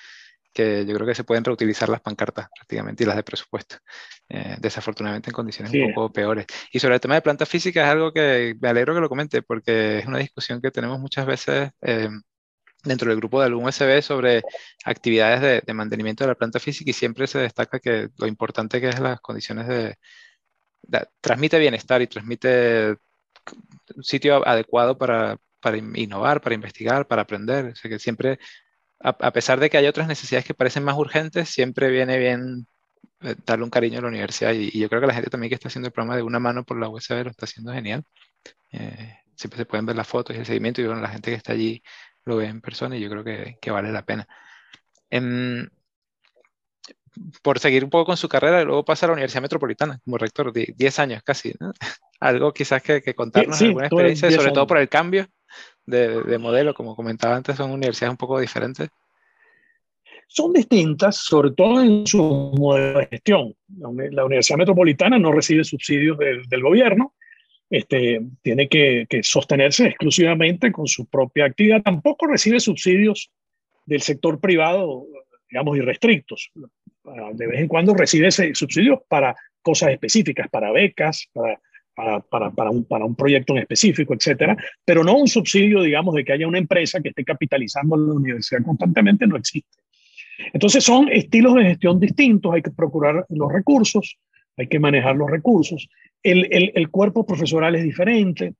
que 0.52 0.84
yo 0.86 0.94
creo 0.94 1.06
que 1.06 1.14
se 1.14 1.24
pueden 1.24 1.44
reutilizar 1.44 1.88
las 1.88 2.00
pancartas 2.00 2.48
prácticamente 2.54 3.04
y 3.04 3.06
las 3.06 3.16
de 3.16 3.22
presupuesto, 3.22 3.76
eh, 4.28 4.56
desafortunadamente 4.58 5.30
en 5.30 5.34
condiciones 5.34 5.72
sí. 5.72 5.80
un 5.80 5.94
poco 5.94 6.12
peores. 6.12 6.46
Y 6.72 6.78
sobre 6.78 6.94
el 6.94 7.00
tema 7.00 7.14
de 7.14 7.22
planta 7.22 7.46
física 7.46 7.84
es 7.84 7.90
algo 7.90 8.12
que 8.12 8.56
me 8.60 8.68
alegro 8.68 8.94
que 8.94 9.00
lo 9.00 9.08
comente 9.08 9.42
porque 9.42 9.98
es 9.98 10.06
una 10.06 10.18
discusión 10.18 10.60
que 10.60 10.70
tenemos 10.70 10.98
muchas 10.98 11.26
veces 11.26 11.70
eh, 11.82 12.08
dentro 12.84 13.10
del 13.10 13.18
grupo 13.18 13.42
del 13.42 13.54
USB 13.54 14.02
sobre 14.02 14.42
actividades 14.84 15.40
de, 15.40 15.62
de, 15.66 15.74
mantenimiento 15.74 16.24
de 16.24 16.28
la 16.28 16.34
planta 16.34 16.60
física 16.60 16.90
y 16.90 16.94
siempre 16.94 17.26
se 17.26 17.38
destaca 17.38 17.80
que 17.80 18.08
lo 18.16 18.26
importante 18.26 18.80
que 18.80 18.88
es 18.88 19.00
las 19.00 19.20
condiciones 19.20 19.66
de, 19.66 19.96
de 20.82 21.06
transmite 21.20 21.58
bienestar 21.58 22.02
y 22.02 22.06
transmite 22.06 22.96
un 23.94 24.02
sitio 24.04 24.46
adecuado 24.46 24.96
para, 24.98 25.38
para 25.60 25.76
innovar, 25.76 26.40
para 26.40 26.54
investigar, 26.54 27.06
para 27.06 27.22
aprender. 27.22 27.66
O 27.66 27.76
sea 27.76 27.90
que 27.90 27.98
siempre 27.98 28.38
a, 29.00 29.10
a, 29.10 29.32
pesar 29.32 29.60
de 29.60 29.70
que 29.70 29.78
hay 29.78 29.86
otras 29.86 30.08
necesidades 30.08 30.46
que 30.46 30.54
parecen 30.54 30.84
más 30.84 30.96
urgentes, 30.96 31.48
siempre 31.48 31.90
viene 31.90 32.18
bien 32.18 32.66
eh, 33.20 33.34
darle 33.44 33.64
un 33.64 33.70
cariño 33.70 33.98
a 33.98 34.02
la 34.02 34.08
universidad. 34.08 34.52
Y, 34.52 34.70
y, 34.72 34.80
yo 34.80 34.88
creo 34.88 35.00
que 35.00 35.06
la 35.06 35.14
gente 35.14 35.30
también 35.30 35.48
que 35.48 35.54
está 35.54 35.68
haciendo 35.68 35.88
el 35.88 35.92
programa 35.92 36.16
de 36.16 36.22
una 36.22 36.38
mano 36.38 36.64
por 36.64 36.78
la 36.78 36.88
USB 36.88 37.24
lo 37.24 37.30
está 37.30 37.46
haciendo 37.46 37.72
genial. 37.72 38.04
Eh, 38.72 39.18
siempre 39.34 39.58
se 39.58 39.66
pueden 39.66 39.86
ver 39.86 39.96
las 39.96 40.08
fotos 40.08 40.36
y 40.36 40.38
el 40.38 40.46
seguimiento 40.46 40.80
y 40.80 40.86
bueno, 40.86 41.00
la 41.00 41.08
gente 41.08 41.30
que 41.30 41.36
está 41.36 41.52
allí 41.52 41.82
lo 42.24 42.36
ve 42.36 42.46
en 42.46 42.60
persona 42.60 42.96
y 42.96 43.00
yo 43.00 43.08
creo 43.08 43.24
que, 43.24 43.58
que 43.60 43.70
vale 43.70 43.90
la 43.92 44.04
pena. 44.04 44.28
En, 45.10 45.70
por 47.42 47.58
seguir 47.58 47.82
un 47.84 47.90
poco 47.90 48.06
con 48.06 48.16
su 48.16 48.28
carrera, 48.28 48.62
luego 48.64 48.84
pasa 48.84 49.06
a 49.06 49.08
la 49.08 49.14
Universidad 49.14 49.42
Metropolitana 49.42 49.98
como 50.04 50.18
rector, 50.18 50.52
10 50.52 50.98
años 50.98 51.22
casi. 51.24 51.54
Algo 52.20 52.52
quizás 52.52 52.82
que, 52.82 53.00
que 53.00 53.14
contarnos, 53.14 53.60
alguna 53.62 53.86
experiencia, 53.86 54.30
sobre 54.30 54.52
todo 54.52 54.66
por 54.66 54.78
el 54.78 54.88
cambio 54.88 55.28
de, 55.88 56.22
de, 56.22 56.38
modelo, 56.38 56.74
como 56.74 56.94
comentaba 56.94 57.36
antes, 57.36 57.56
son 57.56 57.70
universidades 57.70 58.12
un 58.12 58.18
poco 58.18 58.38
diferentes. 58.38 58.88
Son 60.26 60.52
distintas, 60.52 61.16
sobre 61.16 61.52
todo 61.52 61.82
en 61.82 62.06
su 62.06 62.22
modelo 62.22 62.98
de 62.98 63.06
gestión. 63.06 63.54
La, 64.10 64.24
Universidad 64.24 64.58
Metropolitana 64.58 65.18
no 65.18 65.32
recibe 65.32 65.64
subsidios 65.64 66.18
del, 66.18 66.42
del 66.44 66.62
gobierno, 66.62 67.14
este, 67.70 68.20
tiene 68.42 68.68
que, 68.68 69.06
que, 69.08 69.22
sostenerse 69.22 69.86
exclusivamente 69.86 70.70
con 70.70 70.86
su 70.86 71.06
propia 71.06 71.46
actividad. 71.46 71.82
Tampoco 71.82 72.26
recibe 72.26 72.60
subsidios 72.60 73.30
del 73.86 74.02
sector 74.02 74.38
privado, 74.38 75.06
digamos, 75.50 75.78
irrestrictos. 75.78 76.50
De 77.32 77.46
vez 77.46 77.60
en 77.60 77.68
cuando 77.68 77.94
recibe 77.94 78.30
subsidios 78.30 79.00
para 79.08 79.34
cosas 79.62 79.90
específicas, 79.90 80.48
para 80.50 80.70
becas, 80.70 81.26
para, 81.32 81.58
para, 81.98 82.70
un, 82.70 83.14
proyecto 83.16 83.54
en 83.54 83.60
específico, 83.60 84.14
etcétera, 84.14 84.56
pero 84.84 85.02
no 85.02 85.16
un 85.16 85.28
subsidio, 85.28 85.82
digamos, 85.82 86.14
de 86.14 86.24
que 86.24 86.32
haya 86.32 86.46
una 86.46 86.58
empresa 86.58 87.00
que 87.00 87.08
esté 87.08 87.24
capitalizando 87.24 87.96
la 87.96 88.14
universidad 88.14 88.62
constantemente, 88.64 89.26
no 89.26 89.36
existe. 89.36 89.78
Entonces 90.52 90.84
son 90.84 91.08
estilos 91.08 91.54
de 91.56 91.64
gestión 91.64 91.98
distintos, 91.98 92.54
hay 92.54 92.62
que 92.62 92.70
procurar 92.70 93.26
los 93.28 93.52
recursos, 93.52 94.18
hay 94.56 94.68
que 94.68 94.78
manejar 94.78 95.16
los 95.16 95.30
recursos. 95.30 95.88
El 96.22 96.90
cuerpo 96.90 97.26
profesoral 97.26 97.74
es 97.74 97.82
diferente, 97.82 98.54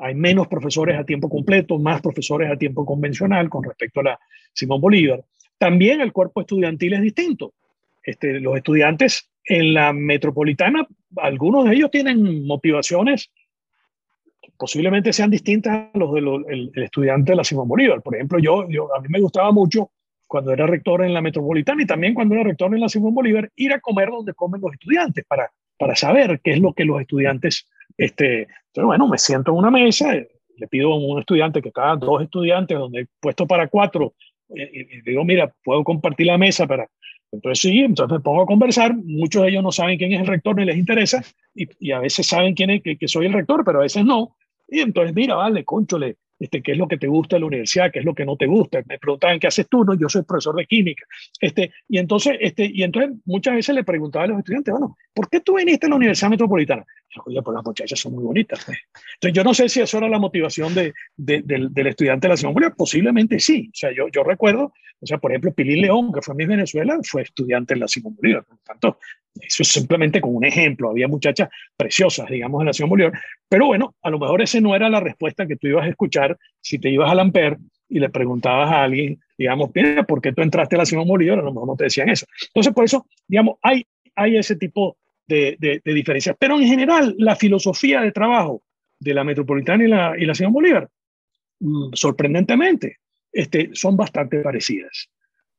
hay 0.00 0.14
menos 0.14 0.48
profesores 0.48 0.98
a 0.98 1.04
tiempo 1.04 1.28
completo, 1.28 1.78
más 1.78 2.00
profesores 2.00 2.50
a 2.50 2.56
tiempo 2.56 2.86
convencional 2.86 3.48
con 3.48 3.64
respecto 3.64 4.00
a 4.00 4.04
la 4.04 4.20
Simón 4.52 4.80
Bolívar. 4.80 5.22
También 5.58 6.00
el 6.00 6.12
cuerpo 6.12 6.40
estudiantil 6.40 6.94
es 6.94 7.02
distinto. 7.02 7.54
Este, 8.02 8.40
los 8.40 8.56
estudiantes 8.56 9.28
en 9.44 9.74
la 9.74 9.92
metropolitana, 9.92 10.86
algunos 11.16 11.64
de 11.64 11.74
ellos 11.74 11.90
tienen 11.90 12.46
motivaciones 12.46 13.30
que 14.40 14.50
posiblemente 14.56 15.12
sean 15.12 15.30
distintas 15.30 15.90
a 15.94 15.98
los 15.98 16.12
del 16.14 16.72
de 16.72 16.84
estudiante 16.84 17.32
de 17.32 17.36
la 17.36 17.44
Simón 17.44 17.68
Bolívar. 17.68 18.02
Por 18.02 18.14
ejemplo, 18.14 18.38
yo, 18.38 18.68
yo, 18.68 18.94
a 18.94 19.00
mí 19.00 19.08
me 19.08 19.20
gustaba 19.20 19.52
mucho 19.52 19.90
cuando 20.26 20.52
era 20.52 20.66
rector 20.66 21.04
en 21.04 21.12
la 21.12 21.20
metropolitana 21.20 21.82
y 21.82 21.86
también 21.86 22.14
cuando 22.14 22.34
era 22.34 22.44
rector 22.44 22.74
en 22.74 22.80
la 22.80 22.88
Simón 22.88 23.14
Bolívar, 23.14 23.50
ir 23.54 23.72
a 23.72 23.80
comer 23.80 24.08
donde 24.08 24.32
comen 24.32 24.62
los 24.62 24.72
estudiantes 24.72 25.24
para, 25.26 25.50
para 25.78 25.94
saber 25.94 26.40
qué 26.42 26.52
es 26.52 26.60
lo 26.60 26.72
que 26.72 26.86
los 26.86 27.00
estudiantes, 27.00 27.68
este, 27.98 28.42
entonces, 28.42 28.84
bueno, 28.84 29.08
me 29.08 29.18
siento 29.18 29.50
en 29.50 29.58
una 29.58 29.70
mesa, 29.70 30.14
le 30.14 30.68
pido 30.68 30.92
a 30.92 30.96
un 30.96 31.18
estudiante 31.18 31.60
que 31.60 31.68
está, 31.68 31.94
dos 31.96 32.22
estudiantes, 32.22 32.78
donde 32.78 33.00
he 33.02 33.06
puesto 33.20 33.46
para 33.46 33.68
cuatro, 33.68 34.14
y, 34.48 35.02
digo, 35.02 35.24
mira, 35.24 35.52
puedo 35.62 35.84
compartir 35.84 36.26
la 36.26 36.38
mesa 36.38 36.66
para, 36.66 36.88
entonces 37.32 37.60
sí, 37.60 37.80
entonces 37.80 38.18
me 38.18 38.20
pongo 38.20 38.42
a 38.42 38.46
conversar, 38.46 38.94
muchos 38.94 39.42
de 39.42 39.48
ellos 39.48 39.62
no 39.62 39.72
saben 39.72 39.98
quién 39.98 40.12
es 40.12 40.20
el 40.20 40.26
rector 40.26 40.54
ni 40.54 40.64
les 40.64 40.76
interesa, 40.76 41.24
y, 41.54 41.90
a 41.90 41.98
veces 41.98 42.26
saben 42.26 42.54
quién 42.54 42.70
es, 42.70 42.82
que, 42.82 42.96
que, 42.96 43.08
soy 43.08 43.26
el 43.26 43.32
rector, 43.32 43.64
pero 43.64 43.78
a 43.78 43.82
veces 43.82 44.04
no, 44.04 44.36
y 44.68 44.80
entonces 44.80 45.14
mira, 45.14 45.34
vale, 45.34 45.64
conchole, 45.64 46.16
este, 46.42 46.60
qué 46.60 46.72
es 46.72 46.78
lo 46.78 46.88
que 46.88 46.98
te 46.98 47.06
gusta 47.06 47.36
de 47.36 47.40
la 47.40 47.46
universidad, 47.46 47.92
qué 47.92 48.00
es 48.00 48.04
lo 48.04 48.16
que 48.16 48.24
no 48.24 48.36
te 48.36 48.46
gusta. 48.46 48.82
Me 48.88 48.98
preguntaban 48.98 49.38
qué 49.38 49.46
haces 49.46 49.68
tú, 49.68 49.84
no, 49.84 49.94
yo 49.94 50.08
soy 50.08 50.22
profesor 50.24 50.56
de 50.56 50.66
química. 50.66 51.06
Este, 51.40 51.72
y, 51.88 51.98
entonces, 51.98 52.36
este, 52.40 52.64
y 52.64 52.82
entonces 52.82 53.12
muchas 53.24 53.54
veces 53.54 53.72
le 53.76 53.84
preguntaba 53.84 54.24
a 54.24 54.28
los 54.28 54.38
estudiantes, 54.38 54.72
bueno, 54.72 54.96
¿por 55.14 55.30
qué 55.30 55.40
tú 55.40 55.56
viniste 55.56 55.86
a 55.86 55.90
la 55.90 55.94
Universidad 55.94 56.30
Metropolitana? 56.30 56.84
Oye, 57.26 57.40
pues 57.42 57.54
las 57.54 57.64
muchachas 57.64 58.00
son 58.00 58.14
muy 58.14 58.24
bonitas. 58.24 58.64
Pues". 58.64 58.76
Entonces 59.14 59.36
yo 59.36 59.44
no 59.44 59.54
sé 59.54 59.68
si 59.68 59.80
eso 59.80 59.98
era 59.98 60.08
la 60.08 60.18
motivación 60.18 60.74
de, 60.74 60.92
de, 61.16 61.42
del, 61.42 61.86
estudiante 61.86 62.26
de 62.26 62.32
la 62.32 62.36
Simón 62.36 62.54
Bolívar, 62.54 62.74
posiblemente 62.76 63.38
sí. 63.38 63.68
O 63.72 63.76
sea, 63.76 63.92
yo, 63.94 64.08
yo 64.08 64.24
recuerdo, 64.24 64.72
o 65.00 65.06
sea, 65.06 65.18
por 65.18 65.30
ejemplo, 65.30 65.54
Pilín 65.54 65.82
León, 65.82 66.12
que 66.12 66.22
fue 66.22 66.34
mi 66.34 66.44
Venezuela, 66.44 66.98
fue 67.04 67.22
estudiante 67.22 67.74
en 67.74 67.80
la 67.80 67.86
Bolívar. 68.02 68.44
Por 68.44 68.56
lo 68.56 68.62
tanto, 68.64 68.98
eso 69.40 69.62
es 69.62 69.68
simplemente 69.68 70.20
como 70.20 70.34
un 70.34 70.44
ejemplo. 70.44 70.90
Había 70.90 71.08
muchachas 71.08 71.48
preciosas, 71.76 72.28
digamos, 72.28 72.60
en 72.60 72.66
la 72.66 72.72
Simón 72.72 72.90
Bolívar. 72.90 73.12
Pero 73.48 73.66
bueno, 73.66 73.94
a 74.02 74.10
lo 74.10 74.18
mejor 74.18 74.42
ese 74.42 74.60
no 74.60 74.74
era 74.74 74.88
la 74.88 75.00
respuesta 75.00 75.46
que 75.46 75.56
tú 75.56 75.68
ibas 75.68 75.86
a 75.86 75.88
escuchar 75.88 76.36
si 76.60 76.78
te 76.78 76.90
ibas 76.90 77.10
a 77.10 77.14
Lamper 77.14 77.58
y 77.88 77.98
le 77.98 78.08
preguntabas 78.10 78.70
a 78.70 78.82
alguien, 78.82 79.20
digamos, 79.36 79.70
¿por 80.06 80.20
qué 80.20 80.32
tú 80.32 80.42
entraste 80.42 80.76
a 80.76 80.80
la 80.80 80.86
Simón 80.86 81.08
Bolívar? 81.08 81.38
A 81.38 81.42
lo 81.42 81.52
mejor 81.52 81.68
no 81.68 81.76
te 81.76 81.84
decían 81.84 82.08
eso. 82.08 82.26
Entonces, 82.48 82.72
por 82.72 82.84
eso, 82.84 83.06
digamos, 83.26 83.56
hay, 83.62 83.86
hay 84.14 84.36
ese 84.36 84.56
tipo 84.56 84.96
de, 85.26 85.56
de, 85.58 85.80
de 85.84 85.94
diferencias. 85.94 86.36
Pero 86.38 86.58
en 86.58 86.66
general, 86.66 87.14
la 87.18 87.36
filosofía 87.36 88.00
de 88.00 88.12
trabajo 88.12 88.62
de 88.98 89.14
la 89.14 89.24
Metropolitana 89.24 89.84
y 89.84 89.88
la, 89.88 90.14
y 90.18 90.24
la 90.24 90.34
Simón 90.34 90.52
Bolívar, 90.54 90.88
mm, 91.60 91.92
sorprendentemente, 91.94 92.98
este, 93.32 93.70
son 93.72 93.96
bastante 93.96 94.40
parecidas 94.40 95.10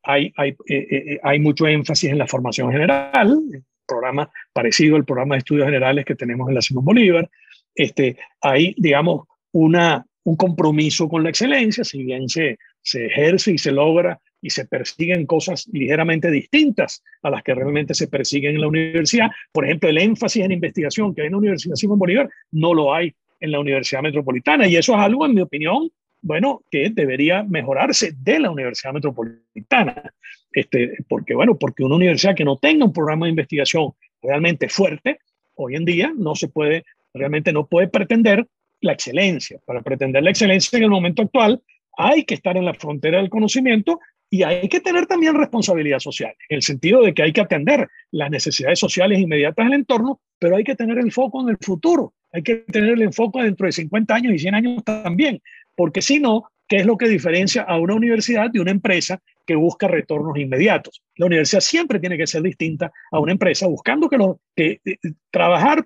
hay, 0.04 0.34
hay, 0.36 0.52
eh, 0.68 0.88
eh, 0.90 1.20
hay 1.24 1.40
mucho 1.40 1.68
énfasis 1.68 2.12
en 2.12 2.18
la 2.18 2.28
formación 2.28 2.72
general, 2.72 3.40
programa 3.88 4.30
parecido 4.54 4.96
al 4.96 5.06
programa 5.06 5.36
de 5.36 5.40
estudios 5.40 5.66
generales 5.66 6.06
que 6.06 6.16
tenemos 6.16 6.50
en 6.50 6.56
la 6.56 6.62
Simón 6.62 6.86
Bolívar. 6.86 7.30
Este, 7.76 8.18
hay, 8.42 8.76
digamos, 8.78 9.28
una, 9.52 10.06
un 10.24 10.36
compromiso 10.36 11.10
con 11.10 11.24
la 11.24 11.30
excelencia, 11.30 11.84
si 11.84 12.04
bien 12.04 12.30
se, 12.30 12.58
se 12.82 13.06
ejerce 13.08 13.54
y 13.54 13.58
se 13.58 13.72
logra 13.72 14.20
y 14.42 14.50
se 14.50 14.66
persiguen 14.66 15.26
cosas 15.26 15.68
ligeramente 15.72 16.30
distintas 16.30 17.02
a 17.22 17.30
las 17.30 17.44
que 17.44 17.56
realmente 17.56 17.94
se 17.94 18.08
persiguen 18.08 18.56
en 18.56 18.62
la 18.62 18.68
universidad. 18.68 19.32
Por 19.52 19.66
ejemplo, 19.66 19.90
el 19.90 19.98
énfasis 19.98 20.44
en 20.44 20.52
investigación 20.52 21.16
que 21.16 21.22
hay 21.22 21.28
en 21.28 21.34
la 21.34 21.40
Universidad 21.40 21.76
Simón 21.76 21.98
Bolívar 21.98 22.30
no 22.52 22.74
lo 22.74 22.94
hay 22.94 23.16
en 23.40 23.52
la 23.52 23.60
Universidad 23.60 24.02
Metropolitana 24.02 24.68
y 24.68 24.76
eso 24.76 24.94
es 24.94 25.00
algo, 25.00 25.26
en 25.26 25.34
mi 25.34 25.42
opinión, 25.42 25.90
bueno, 26.24 26.64
que 26.72 26.90
debería 26.90 27.44
mejorarse 27.44 28.14
de 28.18 28.40
la 28.40 28.50
Universidad 28.50 28.94
Metropolitana. 28.94 30.14
Este, 30.52 30.98
porque, 31.08 31.36
bueno, 31.36 31.58
porque 31.58 31.84
una 31.84 31.96
universidad 31.96 32.36
que 32.36 32.46
no 32.46 32.58
tenga 32.58 32.86
un 32.86 32.94
programa 32.94 33.26
de 33.26 33.32
investigación 33.32 33.92
realmente 34.22 34.70
fuerte, 34.70 35.20
hoy 35.56 35.76
en 35.76 35.86
día 35.86 36.14
no 36.16 36.34
se 36.34 36.48
puede, 36.48 36.86
realmente 37.14 37.52
no 37.52 37.68
puede 37.68 37.90
pretender 37.90 38.48
la 38.80 38.94
excelencia. 38.94 39.60
Para 39.66 39.82
pretender 39.82 40.24
la 40.24 40.30
excelencia 40.30 40.78
en 40.78 40.84
el 40.84 40.90
momento 40.90 41.24
actual, 41.24 41.62
hay 41.98 42.24
que 42.24 42.36
estar 42.36 42.56
en 42.56 42.66
la 42.66 42.74
frontera 42.74 43.18
del 43.18 43.30
conocimiento 43.30 44.00
y 44.30 44.42
hay 44.44 44.68
que 44.68 44.80
tener 44.80 45.06
también 45.06 45.36
responsabilidad 45.36 46.00
social, 46.00 46.34
en 46.50 46.56
el 46.56 46.64
sentido 46.64 47.04
de 47.04 47.14
que 47.14 47.22
hay 47.22 47.34
que 47.34 47.42
atender 47.42 47.88
las 48.10 48.32
necesidades 48.32 48.80
sociales 48.80 49.20
inmediatas 49.20 49.66
del 49.66 49.76
entorno, 49.76 50.22
pero 50.40 50.56
hay 50.56 50.64
que 50.64 50.74
tener 50.74 50.98
el 50.98 51.12
foco 51.12 51.42
en 51.44 51.50
el 51.50 51.58
futuro, 51.62 52.16
hay 52.32 52.42
que 52.42 52.56
tener 52.56 52.94
el 52.94 53.04
enfoque 53.04 53.44
dentro 53.44 53.68
de 53.68 53.74
50 53.74 54.16
años 54.16 54.34
y 54.34 54.40
100 54.40 54.56
años 54.56 54.84
también, 54.84 55.40
porque 55.76 56.02
si 56.02 56.20
no, 56.20 56.50
¿qué 56.68 56.78
es 56.78 56.86
lo 56.86 56.98
que 56.98 57.08
diferencia 57.08 57.64
a 57.64 57.78
una 57.78 57.96
universidad 57.96 58.50
de 58.52 58.60
una 58.60 58.72
empresa 58.72 59.20
que 59.46 59.56
busca 59.56 59.88
retornos 59.88 60.38
inmediatos? 60.38 61.02
La 61.16 61.26
universidad 61.26 61.62
siempre 61.62 62.00
tiene 62.00 62.18
que 62.18 62.28
ser 62.28 62.42
distinta 62.42 62.92
a 63.12 63.20
una 63.20 63.32
empresa, 63.32 63.68
buscando 63.68 64.10
que, 64.10 64.18
lo, 64.18 64.40
que 64.56 64.80
eh, 64.86 64.98
trabajar, 65.32 65.86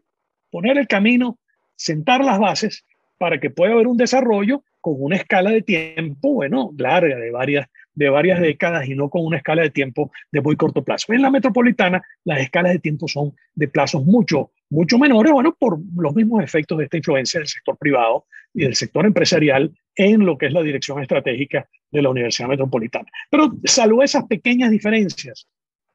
poner 0.49 0.77
el 0.77 0.87
camino, 0.87 1.37
sentar 1.75 2.23
las 2.23 2.39
bases 2.39 2.85
para 3.17 3.39
que 3.39 3.49
pueda 3.49 3.73
haber 3.73 3.87
un 3.87 3.97
desarrollo 3.97 4.63
con 4.79 4.95
una 4.99 5.15
escala 5.15 5.51
de 5.51 5.61
tiempo, 5.61 6.33
bueno, 6.33 6.71
larga, 6.77 7.17
de 7.17 7.31
varias, 7.31 7.67
de 7.93 8.09
varias 8.09 8.39
décadas 8.39 8.87
y 8.87 8.95
no 8.95 9.09
con 9.09 9.25
una 9.25 9.37
escala 9.37 9.63
de 9.63 9.71
tiempo 9.71 10.11
de 10.31 10.41
muy 10.41 10.55
corto 10.55 10.83
plazo. 10.83 11.13
En 11.13 11.21
la 11.21 11.31
metropolitana, 11.31 12.01
las 12.23 12.39
escalas 12.39 12.73
de 12.73 12.79
tiempo 12.79 13.07
son 13.07 13.33
de 13.55 13.67
plazos 13.67 14.05
mucho, 14.05 14.51
mucho 14.69 14.99
menores, 14.99 15.33
bueno, 15.33 15.55
por 15.57 15.79
los 15.97 16.15
mismos 16.15 16.43
efectos 16.43 16.77
de 16.77 16.85
esta 16.85 16.97
influencia 16.97 17.39
del 17.39 17.47
sector 17.47 17.77
privado 17.77 18.25
y 18.57 18.63
del 18.63 18.75
sector 18.75 19.05
empresarial 19.05 19.71
en 19.95 20.25
lo 20.25 20.35
que 20.35 20.47
es 20.47 20.51
la 20.51 20.63
dirección 20.63 20.99
estratégica 20.99 21.69
de 21.91 22.01
la 22.01 22.09
Universidad 22.09 22.49
Metropolitana. 22.49 23.05
Pero 23.29 23.53
salvo 23.63 24.01
esas 24.01 24.25
pequeñas 24.25 24.71
diferencias, 24.71 25.47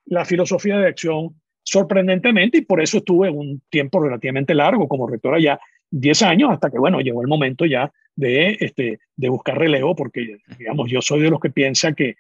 la 0.07 0.25
filosofía 0.25 0.79
de 0.79 0.87
acción 0.87 1.35
sorprendentemente, 1.65 2.59
y 2.59 2.61
por 2.63 2.81
eso 2.81 2.99
estuve 2.99 3.31
un 3.31 3.63
tiempo 3.69 4.01
relativamente 4.01 4.55
largo 4.55 4.87
como 4.87 5.09
rector 5.09 5.35
allá, 5.35 5.59
10 5.91 6.23
años, 6.23 6.51
hasta 6.53 6.71
que, 6.71 6.79
bueno, 6.79 7.01
llegó 7.01 7.21
el 7.21 7.29
momento 7.29 7.67
ya 7.67 7.93
de, 8.15 8.57
este, 8.61 9.01
de 9.17 9.29
buscar 9.29 9.59
relevo, 9.59 9.97
porque, 9.97 10.39
digamos, 10.57 10.89
yo 10.89 11.03
soy 11.03 11.21
de 11.21 11.31
los 11.31 11.41
que 11.41 11.51
piensa 11.51 11.93
que, 11.93 12.15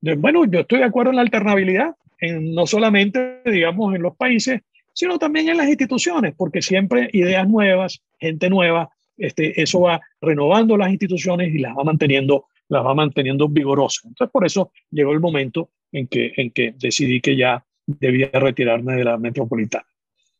bueno, 0.00 0.44
yo 0.44 0.60
estoy 0.60 0.78
de 0.78 0.84
acuerdo 0.84 1.10
en 1.10 1.16
la 1.16 1.22
alternabilidad, 1.22 1.96
en, 2.20 2.54
no 2.54 2.66
solamente, 2.66 3.40
digamos, 3.44 3.96
en 3.96 4.02
los 4.02 4.16
países, 4.16 4.60
sino 4.92 5.18
también 5.18 5.48
en 5.48 5.56
las 5.56 5.68
instituciones, 5.68 6.34
porque 6.36 6.62
siempre 6.62 7.10
ideas 7.12 7.48
nuevas, 7.48 8.00
gente 8.20 8.48
nueva, 8.48 8.90
este, 9.18 9.60
eso 9.60 9.80
va 9.80 10.00
renovando 10.20 10.76
las 10.76 10.90
instituciones 10.90 11.54
y 11.54 11.58
las 11.58 11.76
va 11.76 11.84
manteniendo, 11.84 12.46
las 12.68 12.84
va 12.84 12.94
manteniendo 12.94 13.48
vigorosas. 13.48 14.06
Entonces, 14.06 14.32
por 14.32 14.46
eso 14.46 14.72
llegó 14.90 15.12
el 15.12 15.20
momento 15.20 15.70
en 15.92 16.06
que, 16.06 16.32
en 16.36 16.50
que 16.50 16.74
decidí 16.78 17.20
que 17.20 17.36
ya 17.36 17.64
debía 17.86 18.30
retirarme 18.32 18.94
de 18.96 19.04
la 19.04 19.18
metropolitana. 19.18 19.86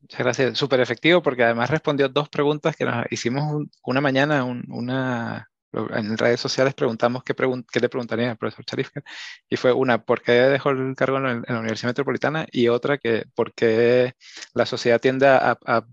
Muchas 0.01 0.21
gracias, 0.21 0.59
súper 0.59 0.81
efectivo, 0.81 1.23
porque 1.23 1.43
además 1.43 1.71
respondió 1.71 2.09
dos 2.09 2.29
preguntas 2.29 2.77
que 2.77 2.85
nos 2.85 3.05
hicimos 3.11 3.67
una 3.83 4.01
mañana, 4.01 4.45
una, 4.45 5.51
en 5.73 6.17
redes 6.17 6.41
sociales 6.41 6.75
preguntamos 6.75 7.23
qué, 7.25 7.35
qué 7.35 7.81
le 7.81 7.89
preguntaría 7.89 8.31
al 8.31 8.37
profesor 8.37 8.65
Charifka 8.65 9.03
y 9.49 9.57
fue 9.57 9.73
una, 9.73 10.03
¿por 10.03 10.23
qué 10.23 10.33
dejó 10.33 10.71
el 10.71 10.95
cargo 10.95 11.19
en, 11.19 11.45
la 11.47 11.59
Universidad 11.59 11.91
Metropolitana? 11.91 12.47
Y 12.51 12.69
otra, 12.69 12.99
que 12.99 13.25
¿por 13.35 13.53
qué 13.53 14.15
la 14.55 14.67
sociedad 14.67 15.01
tiende 15.01 15.27
a, 15.27 15.59
a, 15.67 15.87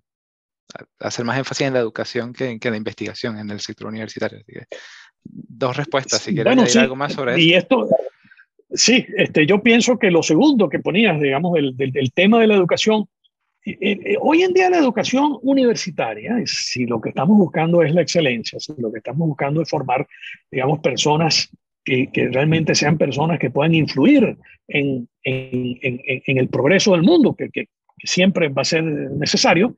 hacer 0.99 1.25
más 1.25 1.37
énfasis 1.37 1.67
en 1.67 1.73
la 1.73 1.79
educación 1.79 2.33
que, 2.33 2.59
que, 2.59 2.67
en 2.67 2.73
la 2.73 2.77
investigación 2.77 3.37
en 3.37 3.49
el 3.49 3.59
sector 3.59 3.87
universitario? 3.87 4.39
dos 5.25 5.75
respuestas, 5.75 6.21
si 6.21 6.33
quieres 6.33 6.55
decir 6.55 6.81
algo 6.81 6.95
más 6.95 7.13
sobre 7.13 7.39
y 7.41 7.53
esto. 7.53 7.87
sí, 8.71 9.05
este, 9.17 9.45
yo 9.45 9.61
pienso 9.61 9.97
que 9.97 10.11
lo 10.11 10.23
segundo 10.23 10.69
que 10.69 10.79
ponías, 10.79 11.19
digamos, 11.19 11.53
del, 11.53 11.75
del, 11.75 12.11
tema 12.13 12.39
de 12.39 12.47
la 12.47 12.55
educación, 12.55 13.07
eh, 13.65 13.77
eh, 13.81 14.17
hoy 14.21 14.43
en 14.43 14.53
día 14.53 14.69
la 14.69 14.77
educación 14.77 15.37
universitaria, 15.41 16.35
si 16.45 16.85
lo 16.85 17.01
que 17.01 17.09
estamos 17.09 17.37
buscando 17.37 17.81
es 17.81 17.93
la 17.93 18.01
excelencia, 18.01 18.59
si 18.59 18.73
lo 18.77 18.91
que 18.91 18.99
estamos 18.99 19.27
buscando 19.27 19.61
es 19.61 19.69
formar, 19.69 20.07
digamos, 20.51 20.79
personas 20.79 21.49
que, 21.83 22.11
que 22.11 22.29
realmente 22.29 22.75
sean 22.75 22.97
personas 22.97 23.39
que 23.39 23.49
puedan 23.49 23.73
influir 23.73 24.37
en, 24.67 25.07
en, 25.23 25.77
en, 25.81 26.01
en 26.05 26.37
el 26.37 26.49
progreso 26.49 26.91
del 26.93 27.03
mundo, 27.03 27.35
que, 27.35 27.49
que, 27.49 27.67
siempre 28.03 28.49
va 28.49 28.61
a 28.61 28.65
ser 28.65 28.83
necesario, 28.83 29.75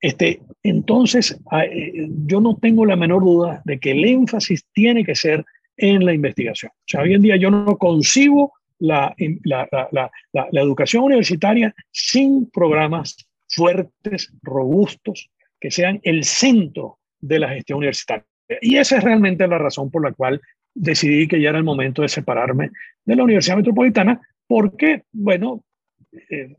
este, 0.00 0.40
entonces 0.62 1.38
ah, 1.50 1.64
yo 2.26 2.40
no 2.40 2.56
tengo 2.56 2.86
la 2.86 2.96
menor 2.96 3.22
duda 3.22 3.62
de 3.64 3.78
que 3.78 3.92
el 3.92 4.04
énfasis 4.04 4.64
tiene 4.72 5.04
que 5.04 5.14
ser 5.14 5.44
en 5.76 6.04
la 6.04 6.12
investigación. 6.12 6.72
O 6.72 6.84
sea, 6.86 7.02
hoy 7.02 7.14
en 7.14 7.22
día 7.22 7.36
yo 7.36 7.50
no 7.50 7.76
concibo 7.76 8.52
la, 8.78 9.14
educación 10.52 11.04
universitaria 11.04 11.74
sin 11.90 12.50
programas 12.50 13.16
fuertes, 13.48 14.32
robustos, 14.42 15.30
que 15.60 15.70
sean 15.70 16.00
el 16.02 16.24
centro 16.24 16.98
de 17.20 17.38
la 17.38 17.48
gestión 17.50 17.78
universitaria. 17.78 18.24
Y 18.62 18.76
esa 18.76 18.98
es 18.98 19.04
realmente 19.04 19.46
la 19.46 19.58
razón 19.58 19.90
por 19.90 20.02
la 20.02 20.12
cual 20.12 20.40
decidí 20.74 21.28
que 21.28 21.40
ya 21.40 21.50
era 21.50 21.58
el 21.58 21.64
momento 21.64 22.02
de 22.02 22.08
separarme 22.08 22.70
de 23.04 23.16
la 23.16 23.24
Universidad 23.24 23.56
Metropolitana, 23.56 24.20
porque, 24.46 25.04
bueno, 25.12 25.62
eh, 26.30 26.56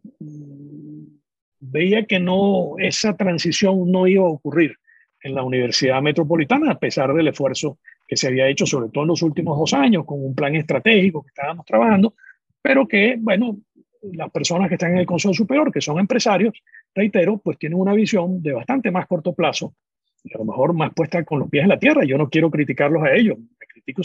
veía 1.61 2.05
que 2.05 2.19
no, 2.19 2.73
esa 2.79 3.15
transición 3.15 3.89
no 3.91 4.07
iba 4.07 4.23
a 4.23 4.29
ocurrir 4.29 4.75
en 5.21 5.35
la 5.35 5.43
Universidad 5.43 6.01
Metropolitana, 6.01 6.71
a 6.71 6.79
pesar 6.79 7.13
del 7.13 7.27
esfuerzo 7.27 7.77
que 8.07 8.17
se 8.17 8.27
había 8.27 8.47
hecho 8.47 8.65
sobre 8.65 8.89
todo 8.89 9.03
en 9.03 9.09
los 9.09 9.21
últimos 9.21 9.57
dos 9.57 9.73
años 9.73 10.03
con 10.05 10.21
un 10.21 10.35
plan 10.35 10.55
estratégico 10.55 11.21
que 11.21 11.29
estábamos 11.29 11.65
trabajando, 11.65 12.15
pero 12.61 12.87
que, 12.87 13.15
bueno, 13.19 13.57
las 14.01 14.31
personas 14.31 14.67
que 14.67 14.75
están 14.75 14.91
en 14.93 14.97
el 14.97 15.05
Consejo 15.05 15.33
Superior, 15.33 15.71
que 15.71 15.79
son 15.79 15.99
empresarios, 15.99 16.53
reitero, 16.93 17.37
pues 17.37 17.57
tienen 17.57 17.79
una 17.79 17.93
visión 17.93 18.41
de 18.41 18.53
bastante 18.53 18.91
más 18.91 19.07
corto 19.07 19.33
plazo 19.33 19.75
y 20.23 20.33
a 20.33 20.39
lo 20.39 20.45
mejor 20.45 20.73
más 20.73 20.91
puesta 20.93 21.23
con 21.23 21.39
los 21.39 21.49
pies 21.49 21.63
en 21.63 21.69
la 21.69 21.79
tierra. 21.79 22.03
Yo 22.05 22.17
no 22.17 22.29
quiero 22.29 22.49
criticarlos 22.49 23.03
a 23.03 23.13
ellos, 23.13 23.37
me 23.37 23.67
critico 23.67 24.01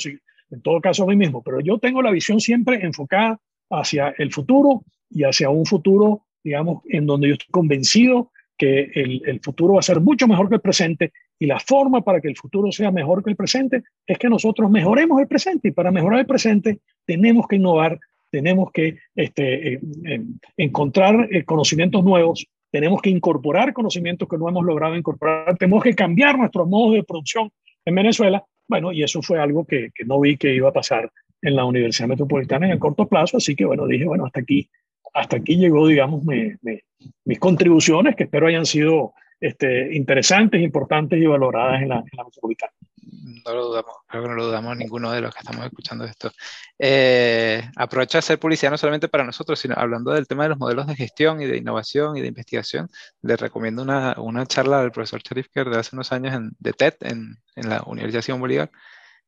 en 0.51 0.63
todo 0.63 0.81
caso 0.81 1.05
a 1.05 1.07
mí 1.07 1.17
mismo, 1.17 1.43
pero 1.43 1.61
yo 1.61 1.79
tengo 1.79 2.03
la 2.03 2.11
visión 2.11 2.41
siempre 2.41 2.85
enfocada 2.85 3.41
hacia 3.71 4.15
el 4.19 4.33
futuro 4.33 4.85
y 5.11 5.25
hacia 5.25 5.51
un 5.51 5.67
futuro, 5.67 6.26
digamos, 6.47 6.85
en 6.89 7.07
donde 7.07 7.27
yo 7.27 7.33
estoy 7.35 7.51
convencido 7.51 8.31
que 8.57 8.85
el, 8.95 9.21
el 9.27 9.41
futuro 9.41 9.75
va 9.75 9.81
a 9.81 9.83
ser 9.83 10.01
mucho 10.01 10.29
mejor 10.29 10.49
que 10.49 10.55
el 10.55 10.61
presente 10.61 11.13
y 11.41 11.47
la 11.47 11.59
forma 11.59 12.03
para 12.03 12.21
que 12.21 12.29
el 12.29 12.37
futuro 12.37 12.71
sea 12.71 12.93
mejor 12.93 13.25
que 13.25 13.31
el 13.31 13.37
presente 13.37 13.83
es 14.07 14.17
que 14.17 14.29
nosotros 14.29 14.71
mejoremos 14.71 15.21
el 15.21 15.27
presente. 15.27 15.69
Y 15.69 15.73
para 15.73 15.91
mejorar 15.91 16.21
el 16.21 16.27
presente 16.27 16.79
tenemos 17.05 17.49
que 17.49 17.57
innovar, 17.57 17.99
tenemos 18.31 18.71
que 18.71 18.99
este, 19.17 19.75
eh, 19.75 19.81
eh, 20.05 20.23
encontrar 20.57 21.29
eh, 21.33 21.45
conocimientos 21.45 22.05
nuevos, 22.05 22.47
tenemos 22.71 23.03
que 23.03 23.11
incorporar 23.11 23.73
conocimientos 23.73 24.29
que 24.29 24.39
no 24.39 24.49
hemos 24.49 24.65
logrado 24.65 24.97
incorporar, 24.97 25.57
tenemos 25.59 25.83
que 25.83 25.95
cambiar 25.95 26.39
nuestros 26.39 26.69
modos 26.69 26.95
de 26.95 27.03
producción 27.03 27.51
en 27.85 27.95
Venezuela. 27.97 28.45
Bueno, 28.69 28.93
y 28.93 29.03
eso 29.03 29.21
fue 29.21 29.41
algo 29.41 29.65
que, 29.65 29.91
que 29.93 30.05
no 30.05 30.21
vi 30.21 30.37
que 30.37 30.55
iba 30.55 30.69
a 30.69 30.73
pasar 30.73 31.11
en 31.43 31.57
la 31.57 31.65
Universidad 31.65 32.09
Metropolitana 32.09 32.67
en 32.67 32.73
el 32.73 32.79
corto 32.79 33.09
plazo, 33.09 33.37
así 33.37 33.57
que 33.57 33.65
bueno, 33.65 33.87
dije, 33.87 34.05
bueno, 34.05 34.27
hasta 34.27 34.41
aquí, 34.41 34.69
hasta 35.17 35.39
aquí 35.39 35.57
llegó, 35.57 35.87
digamos, 35.87 36.23
mis 36.25 37.39
contribuciones, 37.39 38.15
que 38.15 38.25
espero 38.25 38.47
hayan 38.47 38.67
sido 38.67 39.15
este, 39.41 39.95
interesantes, 39.95 40.61
importantes 40.61 41.19
y 41.19 41.27
valoradas 41.27 41.83
en 41.83 41.89
la, 41.89 41.97
en 41.97 42.17
la 42.17 42.25
metropolitana. 42.25 42.73
No 43.45 43.55
lo 43.55 43.67
dudamos, 43.67 43.95
creo 44.09 44.23
que 44.23 44.29
no 44.29 44.35
lo 44.35 44.47
dudamos 44.47 44.77
ninguno 44.77 45.13
de 45.13 45.21
los 45.21 45.33
que 45.33 45.41
estamos 45.41 45.65
escuchando 45.65 46.05
esto. 46.05 46.31
Eh, 46.79 47.63
aprovecho 47.77 48.19
de 48.19 48.21
hacer 48.21 48.39
publicidad 48.39 48.71
no 48.71 48.79
solamente 48.79 49.09
para 49.09 49.25
nosotros, 49.25 49.59
sino 49.59 49.75
hablando 49.77 50.13
del 50.13 50.27
tema 50.27 50.43
de 50.43 50.51
los 50.51 50.59
modelos 50.59 50.87
de 50.87 50.97
gestión 50.97 51.41
y 51.41 51.47
de 51.47 51.57
innovación 51.57 52.17
y 52.17 52.21
de 52.21 52.29
investigación. 52.29 52.89
Les 53.23 53.41
recomiendo 53.41 53.83
una, 53.83 54.17
una 54.19 54.47
charla 54.47 54.83
del 54.83 54.91
profesor 54.91 55.23
Cherifker 55.23 55.71
de 55.71 55.79
hace 55.79 55.95
unos 55.95 56.13
años 56.13 56.35
en, 56.35 56.51
de 56.59 56.73
TED 56.73 56.95
en, 57.01 57.37
en 57.55 57.69
la 57.69 57.83
Universidad 57.87 58.23
Simón 58.23 58.41
Bolívar, 58.41 58.71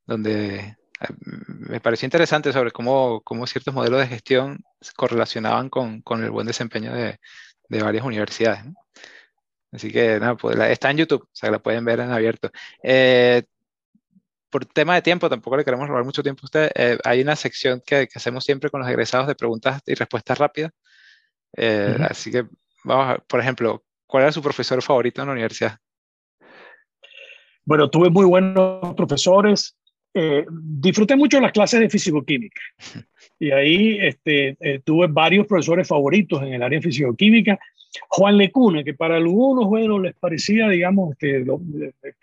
donde 0.06 0.76
me 1.22 1.80
pareció 1.80 2.06
interesante 2.06 2.52
sobre 2.52 2.70
cómo, 2.70 3.20
cómo, 3.22 3.46
ciertos 3.46 3.74
modelos 3.74 4.00
de 4.00 4.08
gestión 4.08 4.64
se 4.80 4.92
correlacionaban 4.92 5.68
con, 5.70 6.02
con 6.02 6.24
el 6.24 6.30
buen 6.30 6.46
desempeño 6.46 6.92
de, 6.92 7.18
de 7.68 7.82
varias 7.82 8.04
universidades. 8.04 8.64
¿no? 8.64 8.74
Así 9.72 9.92
que 9.92 10.18
nada, 10.18 10.36
pues, 10.36 10.58
está 10.58 10.90
en 10.90 10.98
YouTube, 10.98 11.22
o 11.22 11.30
sea, 11.32 11.50
la 11.50 11.58
pueden 11.58 11.84
ver 11.84 12.00
en 12.00 12.10
abierto. 12.10 12.50
Eh, 12.82 13.42
por 14.50 14.64
tema 14.64 14.94
de 14.94 15.02
tiempo, 15.02 15.28
tampoco 15.28 15.56
le 15.58 15.64
queremos 15.64 15.88
robar 15.88 16.04
mucho 16.04 16.22
tiempo 16.22 16.40
a 16.42 16.46
usted. 16.46 16.70
Eh, 16.74 16.98
hay 17.04 17.20
una 17.20 17.36
sección 17.36 17.82
que, 17.84 18.08
que, 18.08 18.18
hacemos 18.18 18.44
siempre 18.44 18.70
con 18.70 18.80
los 18.80 18.88
egresados 18.88 19.26
de 19.26 19.34
preguntas 19.34 19.82
y 19.86 19.94
respuestas 19.94 20.38
rápidas. 20.38 20.72
Eh, 21.54 21.96
uh 21.96 22.00
-huh. 22.00 22.10
Así 22.10 22.30
que 22.30 22.46
vamos 22.84 23.14
a, 23.14 23.18
por 23.18 23.40
ejemplo, 23.40 23.84
¿cuál 24.06 24.22
era 24.22 24.32
su 24.32 24.42
profesor 24.42 24.82
favorito 24.82 25.20
en 25.20 25.26
la 25.26 25.32
universidad? 25.32 25.78
Bueno, 27.64 27.90
tuve 27.90 28.08
muy 28.08 28.24
buenos 28.24 28.94
profesores. 28.94 29.77
Eh, 30.14 30.46
disfruté 30.50 31.16
mucho 31.16 31.40
las 31.40 31.52
clases 31.52 31.80
de 31.80 31.90
físico-química. 31.90 32.60
Y 33.40 33.52
ahí 33.52 33.98
este, 34.00 34.56
eh, 34.58 34.80
tuve 34.84 35.06
varios 35.06 35.46
profesores 35.46 35.86
favoritos 35.86 36.42
en 36.42 36.54
el 36.54 36.62
área 36.62 36.80
de 36.80 36.82
físico-química. 36.82 37.56
Juan 38.08 38.36
Lecuna, 38.36 38.82
que 38.82 38.94
para 38.94 39.16
algunos, 39.16 39.66
bueno, 39.66 40.00
les 40.00 40.14
parecía, 40.14 40.68
digamos, 40.68 41.12
este, 41.12 41.44
lo, 41.44 41.60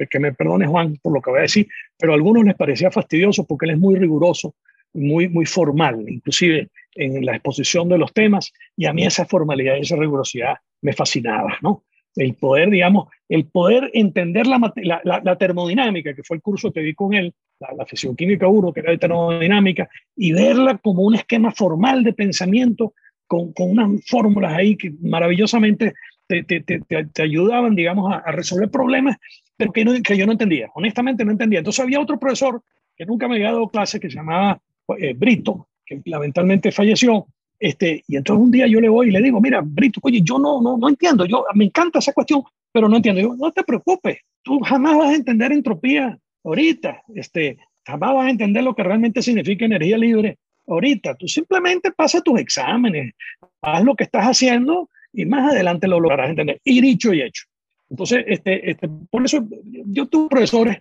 que 0.09 0.19
me 0.19 0.33
perdone 0.33 0.67
Juan 0.67 0.97
por 1.01 1.13
lo 1.13 1.21
que 1.21 1.29
voy 1.29 1.39
a 1.39 1.43
decir, 1.43 1.67
pero 1.97 2.11
a 2.11 2.15
algunos 2.15 2.43
les 2.43 2.55
parecía 2.55 2.91
fastidioso 2.91 3.45
porque 3.45 3.65
él 3.65 3.71
es 3.71 3.79
muy 3.79 3.95
riguroso, 3.95 4.55
muy, 4.93 5.29
muy 5.29 5.45
formal, 5.45 6.03
inclusive 6.05 6.69
en 6.95 7.25
la 7.25 7.35
exposición 7.35 7.87
de 7.87 7.97
los 7.97 8.13
temas, 8.13 8.51
y 8.75 8.85
a 8.85 8.91
mí 8.91 9.05
esa 9.05 9.25
formalidad 9.25 9.77
y 9.77 9.81
esa 9.81 9.95
rigurosidad 9.95 10.55
me 10.81 10.91
fascinaba, 10.91 11.57
¿no? 11.61 11.83
El 12.15 12.33
poder, 12.35 12.69
digamos, 12.69 13.07
el 13.27 13.45
poder 13.45 13.89
entender 13.93 14.47
la, 14.47 14.73
la, 14.75 15.01
la, 15.03 15.21
la 15.23 15.37
termodinámica, 15.37 16.13
que 16.13 16.23
fue 16.23 16.37
el 16.37 16.41
curso 16.41 16.71
que 16.71 16.81
di 16.81 16.93
con 16.93 17.13
él, 17.13 17.33
la, 17.59 17.73
la 17.77 17.85
fisicoquímica 17.85 18.47
1, 18.47 18.73
que 18.73 18.79
era 18.79 18.91
de 18.91 18.97
termodinámica, 18.97 19.89
y 20.15 20.31
verla 20.31 20.77
como 20.77 21.03
un 21.03 21.15
esquema 21.15 21.51
formal 21.51 22.03
de 22.03 22.13
pensamiento 22.13 22.93
con, 23.27 23.53
con 23.53 23.71
unas 23.71 24.05
fórmulas 24.07 24.53
ahí 24.53 24.75
que 24.75 24.93
maravillosamente 25.01 25.93
te, 26.27 26.43
te, 26.43 26.61
te, 26.61 26.81
te 26.81 27.21
ayudaban, 27.21 27.75
digamos, 27.75 28.11
a, 28.11 28.17
a, 28.17 28.31
resolver 28.31 28.69
problemas, 28.69 29.17
pero 29.57 29.71
que, 29.71 29.85
no, 29.85 29.93
que 30.01 30.17
yo 30.17 30.25
no 30.25 30.31
entendía, 30.31 30.69
honestamente 30.73 31.23
no 31.23 31.31
entendía. 31.31 31.59
Entonces 31.59 31.83
había 31.83 31.99
otro 31.99 32.19
profesor 32.19 32.61
que 32.95 33.05
nunca 33.05 33.27
me 33.27 33.35
había 33.35 33.51
dado 33.51 33.69
clase 33.69 33.99
que 33.99 34.09
se 34.09 34.15
llamaba 34.15 34.59
eh, 34.97 35.13
Brito, 35.13 35.67
que 35.85 36.01
lamentablemente 36.05 36.71
falleció, 36.71 37.27
este, 37.59 38.03
y 38.07 38.17
entonces 38.17 38.43
un 38.43 38.51
día 38.51 38.67
yo 38.67 38.81
le 38.81 38.89
voy 38.89 39.07
y 39.07 39.11
le 39.11 39.21
digo, 39.21 39.39
mira, 39.39 39.61
Brito, 39.63 39.99
oye, 40.03 40.21
yo 40.21 40.37
no, 40.37 40.61
no, 40.61 40.77
no 40.77 40.89
entiendo, 40.89 41.25
yo, 41.25 41.45
me 41.53 41.65
encanta 41.65 41.99
esa 41.99 42.13
cuestión, 42.13 42.43
pero 42.71 42.89
no 42.89 42.97
entiendo. 42.97 43.21
Yo, 43.21 43.35
no 43.35 43.51
te 43.51 43.63
preocupes, 43.63 44.19
tú 44.43 44.59
jamás 44.59 44.97
vas 44.97 45.11
a 45.11 45.15
entender 45.15 45.51
entropía 45.51 46.17
ahorita, 46.45 47.03
este, 47.13 47.57
jamás 47.85 48.13
vas 48.13 48.27
a 48.27 48.29
entender 48.29 48.63
lo 48.63 48.75
que 48.75 48.83
realmente 48.83 49.21
significa 49.21 49.65
energía 49.65 49.97
libre 49.97 50.37
ahorita. 50.67 51.15
Tú 51.15 51.27
simplemente 51.27 51.91
pasa 51.91 52.21
tus 52.21 52.39
exámenes, 52.39 53.13
haz 53.61 53.83
lo 53.83 53.95
que 53.95 54.05
estás 54.05 54.25
haciendo 54.25 54.89
y 55.11 55.25
más 55.25 55.51
adelante 55.51 55.87
lo 55.87 55.99
lograrás 55.99 56.29
entender. 56.29 56.59
Y 56.63 56.81
dicho 56.81 57.13
y 57.13 57.21
hecho. 57.21 57.45
Entonces, 57.89 58.23
este, 58.27 58.71
este, 58.71 58.89
por 59.09 59.25
eso 59.25 59.45
yo 59.85 60.07
tuve 60.07 60.29
profesores, 60.29 60.77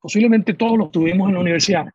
posiblemente 0.00 0.54
todos 0.54 0.78
los 0.78 0.90
tuvimos 0.90 1.28
en 1.28 1.34
la 1.34 1.40
universidad, 1.40 1.86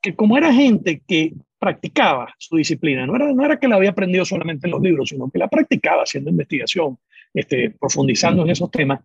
que 0.00 0.14
como 0.14 0.36
era 0.36 0.52
gente 0.52 1.02
que 1.06 1.32
practicaba 1.58 2.32
su 2.38 2.56
disciplina, 2.56 3.06
no 3.06 3.16
era, 3.16 3.32
no 3.32 3.44
era 3.44 3.58
que 3.58 3.68
la 3.68 3.76
había 3.76 3.90
aprendido 3.90 4.24
solamente 4.24 4.66
en 4.66 4.70
los 4.70 4.80
libros, 4.80 5.10
sino 5.10 5.28
que 5.28 5.38
la 5.38 5.48
practicaba 5.48 6.04
haciendo 6.04 6.30
investigación, 6.30 6.98
este, 7.34 7.70
profundizando 7.70 8.42
en 8.42 8.50
esos 8.50 8.70
temas, 8.70 9.00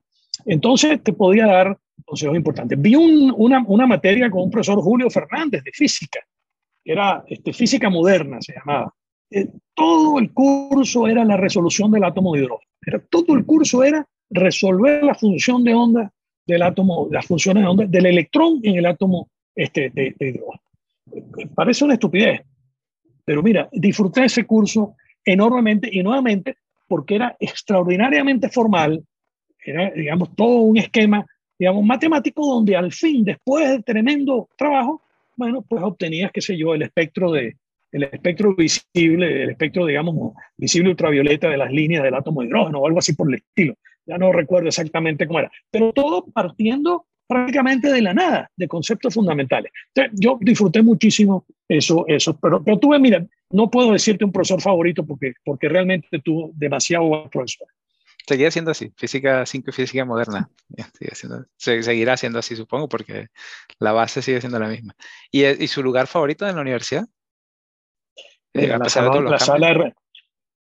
entonces 0.45 1.01
te 1.03 1.13
podía 1.13 1.47
dar 1.47 1.77
consejos 2.03 2.35
importantes. 2.35 2.79
Vi 2.81 2.95
un, 2.95 3.33
una, 3.37 3.63
una 3.67 3.87
materia 3.87 4.29
con 4.29 4.43
un 4.43 4.51
profesor 4.51 4.79
Julio 4.81 5.09
Fernández 5.09 5.63
de 5.63 5.71
física, 5.71 6.19
era 6.83 7.23
este, 7.27 7.53
física 7.53 7.89
moderna, 7.89 8.37
se 8.41 8.53
llamaba. 8.53 8.93
Eh, 9.31 9.47
todo 9.73 10.19
el 10.19 10.31
curso 10.33 11.07
era 11.07 11.25
la 11.25 11.37
resolución 11.37 11.91
del 11.91 12.03
átomo 12.03 12.33
de 12.33 12.41
hidrógeno. 12.41 12.71
Era, 12.85 12.99
todo 13.09 13.35
el 13.35 13.45
curso 13.45 13.83
era 13.83 14.07
resolver 14.29 15.03
la 15.03 15.15
función 15.15 15.63
de 15.63 15.73
onda 15.73 16.11
del 16.45 16.61
átomo, 16.61 17.07
las 17.11 17.25
funciones 17.25 17.63
de 17.63 17.69
onda 17.69 17.85
del 17.85 18.05
electrón 18.05 18.59
en 18.63 18.75
el 18.75 18.85
átomo 18.85 19.29
este, 19.55 19.89
de, 19.89 20.15
de 20.19 20.29
hidrógeno. 20.29 20.61
Parece 21.55 21.85
una 21.85 21.95
estupidez, 21.95 22.41
pero 23.23 23.41
mira, 23.41 23.67
disfruté 23.71 24.25
ese 24.25 24.45
curso 24.45 24.95
enormemente 25.23 25.89
y 25.91 26.03
nuevamente 26.03 26.57
porque 26.87 27.15
era 27.15 27.35
extraordinariamente 27.39 28.49
formal, 28.49 29.03
era, 29.63 29.89
digamos, 29.91 30.35
todo 30.35 30.57
un 30.57 30.77
esquema, 30.77 31.25
digamos, 31.57 31.83
matemático 31.83 32.45
donde 32.45 32.75
al 32.75 32.91
fin, 32.91 33.23
después 33.23 33.69
del 33.69 33.83
tremendo 33.83 34.49
trabajo, 34.57 35.01
bueno, 35.37 35.61
pues 35.61 35.83
obtenías, 35.83 36.31
qué 36.31 36.41
sé 36.41 36.57
yo, 36.57 36.73
el 36.73 36.83
espectro 36.83 37.31
de 37.31 37.57
el 37.91 38.03
espectro 38.03 38.53
visible, 38.53 39.43
el 39.43 39.51
espectro, 39.51 39.85
digamos, 39.85 40.33
visible 40.57 40.89
ultravioleta 40.89 41.49
de 41.49 41.55
las 41.55 41.71
líneas 41.71 42.03
del 42.03 42.13
átomo 42.13 42.41
de 42.41 42.47
hidrógeno 42.47 42.79
o 42.79 42.87
algo 42.87 42.99
así 42.99 43.13
por 43.13 43.29
el 43.29 43.35
estilo. 43.35 43.75
Ya 44.05 44.17
no 44.17 44.33
recuerdo 44.33 44.67
exactamente 44.67 45.25
cómo 45.25 45.39
era, 45.39 45.51
pero 45.71 45.93
todo 45.93 46.25
partiendo 46.25 47.05
prácticamente 47.25 47.91
de 47.91 48.01
la 48.01 48.13
nada, 48.13 48.51
de 48.55 48.67
conceptos 48.67 49.13
fundamentales. 49.13 49.71
yo 50.11 50.37
disfruté 50.41 50.83
muchísimo 50.83 51.45
eso, 51.69 52.05
eso 52.07 52.37
pero, 52.37 52.61
pero 52.63 52.77
tuve, 52.77 52.99
mira, 52.99 53.25
no 53.51 53.71
puedo 53.71 53.93
decirte 53.93 54.25
un 54.25 54.31
profesor 54.31 54.61
favorito 54.61 55.05
porque, 55.05 55.33
porque 55.43 55.69
realmente 55.69 56.19
tuvo 56.19 56.51
demasiado 56.53 57.05
buen 57.05 57.29
profesor. 57.29 57.67
Seguirá 58.28 58.49
siendo 58.49 58.71
así, 58.71 58.91
física 58.95 59.45
5 59.45 59.69
y 59.69 59.73
física 59.73 60.05
moderna. 60.05 60.49
seguirá 61.57 62.17
siendo 62.17 62.39
así, 62.39 62.55
supongo, 62.55 62.89
porque 62.89 63.28
la 63.80 63.91
base 63.91 64.21
sigue 64.21 64.39
siendo 64.39 64.59
la 64.59 64.67
misma. 64.67 64.95
¿Y, 65.32 65.45
y 65.45 65.67
su 65.67 65.84
lugar 65.84 66.07
favorito 66.07 66.47
en 66.47 66.55
la 66.55 66.61
universidad? 66.61 67.05
Eh, 68.53 68.67
la, 68.67 68.89
sala, 68.89 69.19
la, 69.19 69.38
sala 69.38 69.67
de, 69.67 69.93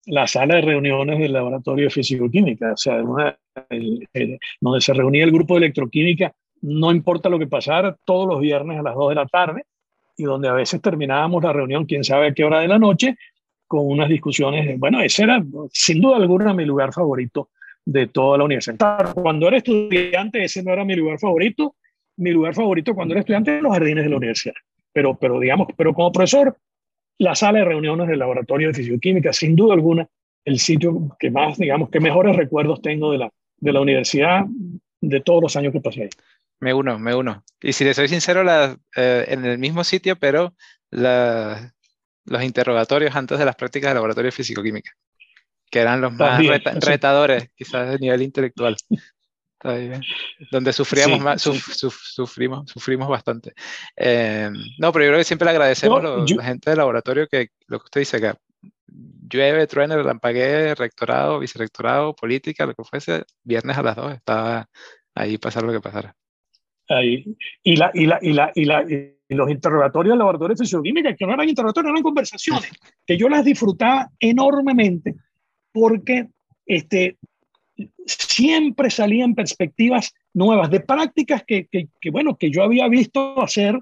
la, 0.06 0.26
sala, 0.26 0.56
de, 0.56 0.62
reuniones 0.62 1.20
del 1.20 1.34
laboratorio 1.34 1.86
de 1.86 1.92
físico-química, 1.92 2.72
o 2.72 2.78
sea, 2.78 3.00
donde 3.02 4.82
se 4.82 4.94
reunía 4.94 5.26
el 5.26 5.32
grupo 5.32 5.56
de 5.56 5.66
electroquímica, 5.66 6.34
no 6.62 6.92
importa 6.92 7.28
lo 7.28 7.38
que 7.38 7.48
pasara, 7.48 7.98
todos 8.06 8.28
los 8.30 8.40
viernes 8.40 8.80
a 8.80 8.84
las 8.84 8.96
2 8.96 9.10
de 9.10 9.16
la 9.16 9.26
tarde, 9.26 9.66
y 10.16 10.24
donde 10.24 10.48
a 10.48 10.54
veces 10.54 10.82
terminábamos 10.82 11.44
la 11.44 11.52
reunión, 11.52 11.86
quién 11.86 12.06
sabe 12.06 12.28
a 12.28 12.34
qué 12.34 12.46
hora 12.46 12.62
de 12.62 12.70
la 12.70 12.80
noche, 12.80 13.18
con 13.72 13.88
unas 13.88 14.10
discusiones. 14.10 14.78
Bueno, 14.78 15.00
ese 15.02 15.24
era 15.24 15.42
sin 15.72 16.02
duda 16.02 16.18
alguna 16.18 16.54
mi 16.54 16.66
lugar 16.66 16.92
favorito 16.92 17.52
de 17.86 18.08
toda 18.08 18.38
la 18.38 18.44
universidad. 18.44 19.14
Cuando 19.14 19.48
era 19.48 19.56
estudiante, 19.56 20.44
ese 20.44 20.62
no 20.62 20.74
era 20.74 20.84
mi 20.84 20.94
lugar 20.94 21.18
favorito. 21.18 21.76
Mi 22.18 22.32
lugar 22.32 22.54
favorito 22.54 22.94
cuando 22.94 23.14
era 23.14 23.22
estudiante 23.22 23.52
eran 23.52 23.64
los 23.64 23.72
jardines 23.72 24.04
de 24.04 24.10
la 24.10 24.18
universidad. 24.18 24.56
Pero, 24.92 25.16
pero 25.16 25.40
digamos, 25.40 25.70
pero 25.78 25.94
como 25.94 26.12
profesor, 26.12 26.58
la 27.18 27.34
sala 27.34 27.60
de 27.60 27.66
reuniones 27.66 28.10
del 28.10 28.20
laboratorio 28.20 28.68
de 28.68 28.74
fisioquímica, 28.74 29.32
sin 29.32 29.56
duda 29.56 29.74
alguna, 29.74 30.06
el 30.44 30.60
sitio 30.60 31.16
que 31.18 31.32
más, 31.32 31.58
digamos, 31.58 31.90
que 31.90 32.02
mejores 32.02 32.36
recuerdos 32.36 32.82
tengo 32.82 33.14
de 33.14 33.20
la, 33.20 33.32
de 33.56 33.72
la 33.72 33.80
universidad 33.80 34.44
de 35.00 35.22
todos 35.22 35.44
los 35.44 35.56
años 35.56 35.72
que 35.72 35.80
pasé 35.80 36.04
ahí. 36.04 36.10
Me 36.60 36.74
uno, 36.74 37.00
me 37.00 37.16
uno. 37.16 37.42
Y 37.62 37.72
si 37.72 37.86
le 37.86 37.94
soy 37.94 38.10
sincero, 38.10 38.44
la, 38.44 38.78
eh, 38.98 39.24
en 39.30 39.46
el 39.46 39.58
mismo 39.60 39.86
sitio, 39.86 40.18
pero 40.18 40.56
la, 40.90 41.74
los 42.26 42.44
interrogatorios 42.44 43.16
antes 43.16 43.40
de 43.40 43.46
las 43.46 43.56
prácticas 43.56 43.92
de 43.92 43.96
laboratorio 43.96 44.32
físico-química, 44.32 44.92
que 45.70 45.80
eran 45.80 46.02
los 46.02 46.14
más 46.14 46.42
retadores, 46.82 47.50
quizás 47.56 47.90
de 47.90 48.00
nivel 48.00 48.22
intelectual. 48.22 48.76
Donde 50.52 50.74
sufríamos 50.74 51.20
más, 51.20 51.42
sufrimos, 51.42 52.70
sufrimos 52.72 53.08
bastante. 53.08 53.54
Eh, 53.96 54.50
no, 54.80 54.92
pero 54.92 55.06
yo 55.06 55.12
creo 55.12 55.20
que 55.20 55.24
siempre 55.24 55.46
le 55.46 55.52
agradecemos 55.52 56.04
a 56.04 56.36
la 56.36 56.44
gente 56.44 56.72
del 56.72 56.80
laboratorio 56.80 57.28
que 57.28 57.50
lo 57.68 57.80
que 57.80 57.86
usted 57.86 58.02
dice 58.02 58.18
acá, 58.18 58.38
llueve, 58.88 59.68
truene, 59.68 59.96
relampaguee, 59.96 60.76
rectorado, 60.76 61.40
vicerrectorado, 61.40 62.16
política, 62.16 62.66
lo 62.66 62.74
que 62.74 62.84
fuese, 62.84 63.24
viernes 63.44 63.78
a 63.78 63.84
las 63.84 63.96
dos 63.96 64.14
estaba 64.14 64.68
ahí 65.16 65.38
pasar 65.38 65.64
lo 65.64 65.72
que 65.72 65.80
pasara. 65.80 66.16
Ahí. 66.90 67.38
Y, 67.64 67.76
la, 67.78 67.92
y, 67.94 68.06
la, 68.06 68.20
y, 68.22 68.34
la, 68.34 68.52
y, 68.56 68.66
la, 68.66 68.86
los 69.36 69.50
interrogatorios 69.50 70.14
del 70.14 70.20
laboratorio 70.20 70.56
de 70.56 70.64
fisioquímica, 70.64 71.16
que 71.16 71.26
no 71.26 71.34
eran 71.34 71.50
interrogatorios, 71.50 71.92
eran 71.92 72.04
conversaciones, 72.04 72.72
que 73.06 73.18
yo 73.18 73.30
las 73.30 73.46
disfrutaba 73.46 74.10
enormemente 74.20 75.16
porque 75.72 76.28
este, 76.66 77.18
siempre 78.06 78.90
salían 78.90 79.36
perspectivas 79.36 80.14
nuevas, 80.34 80.70
de 80.70 80.82
prácticas 80.82 81.44
que, 81.46 81.68
que, 81.68 81.88
que, 82.00 82.12
bueno, 82.12 82.36
que 82.36 82.52
yo 82.52 82.64
había 82.64 82.88
visto 82.88 83.42
hacer 83.42 83.80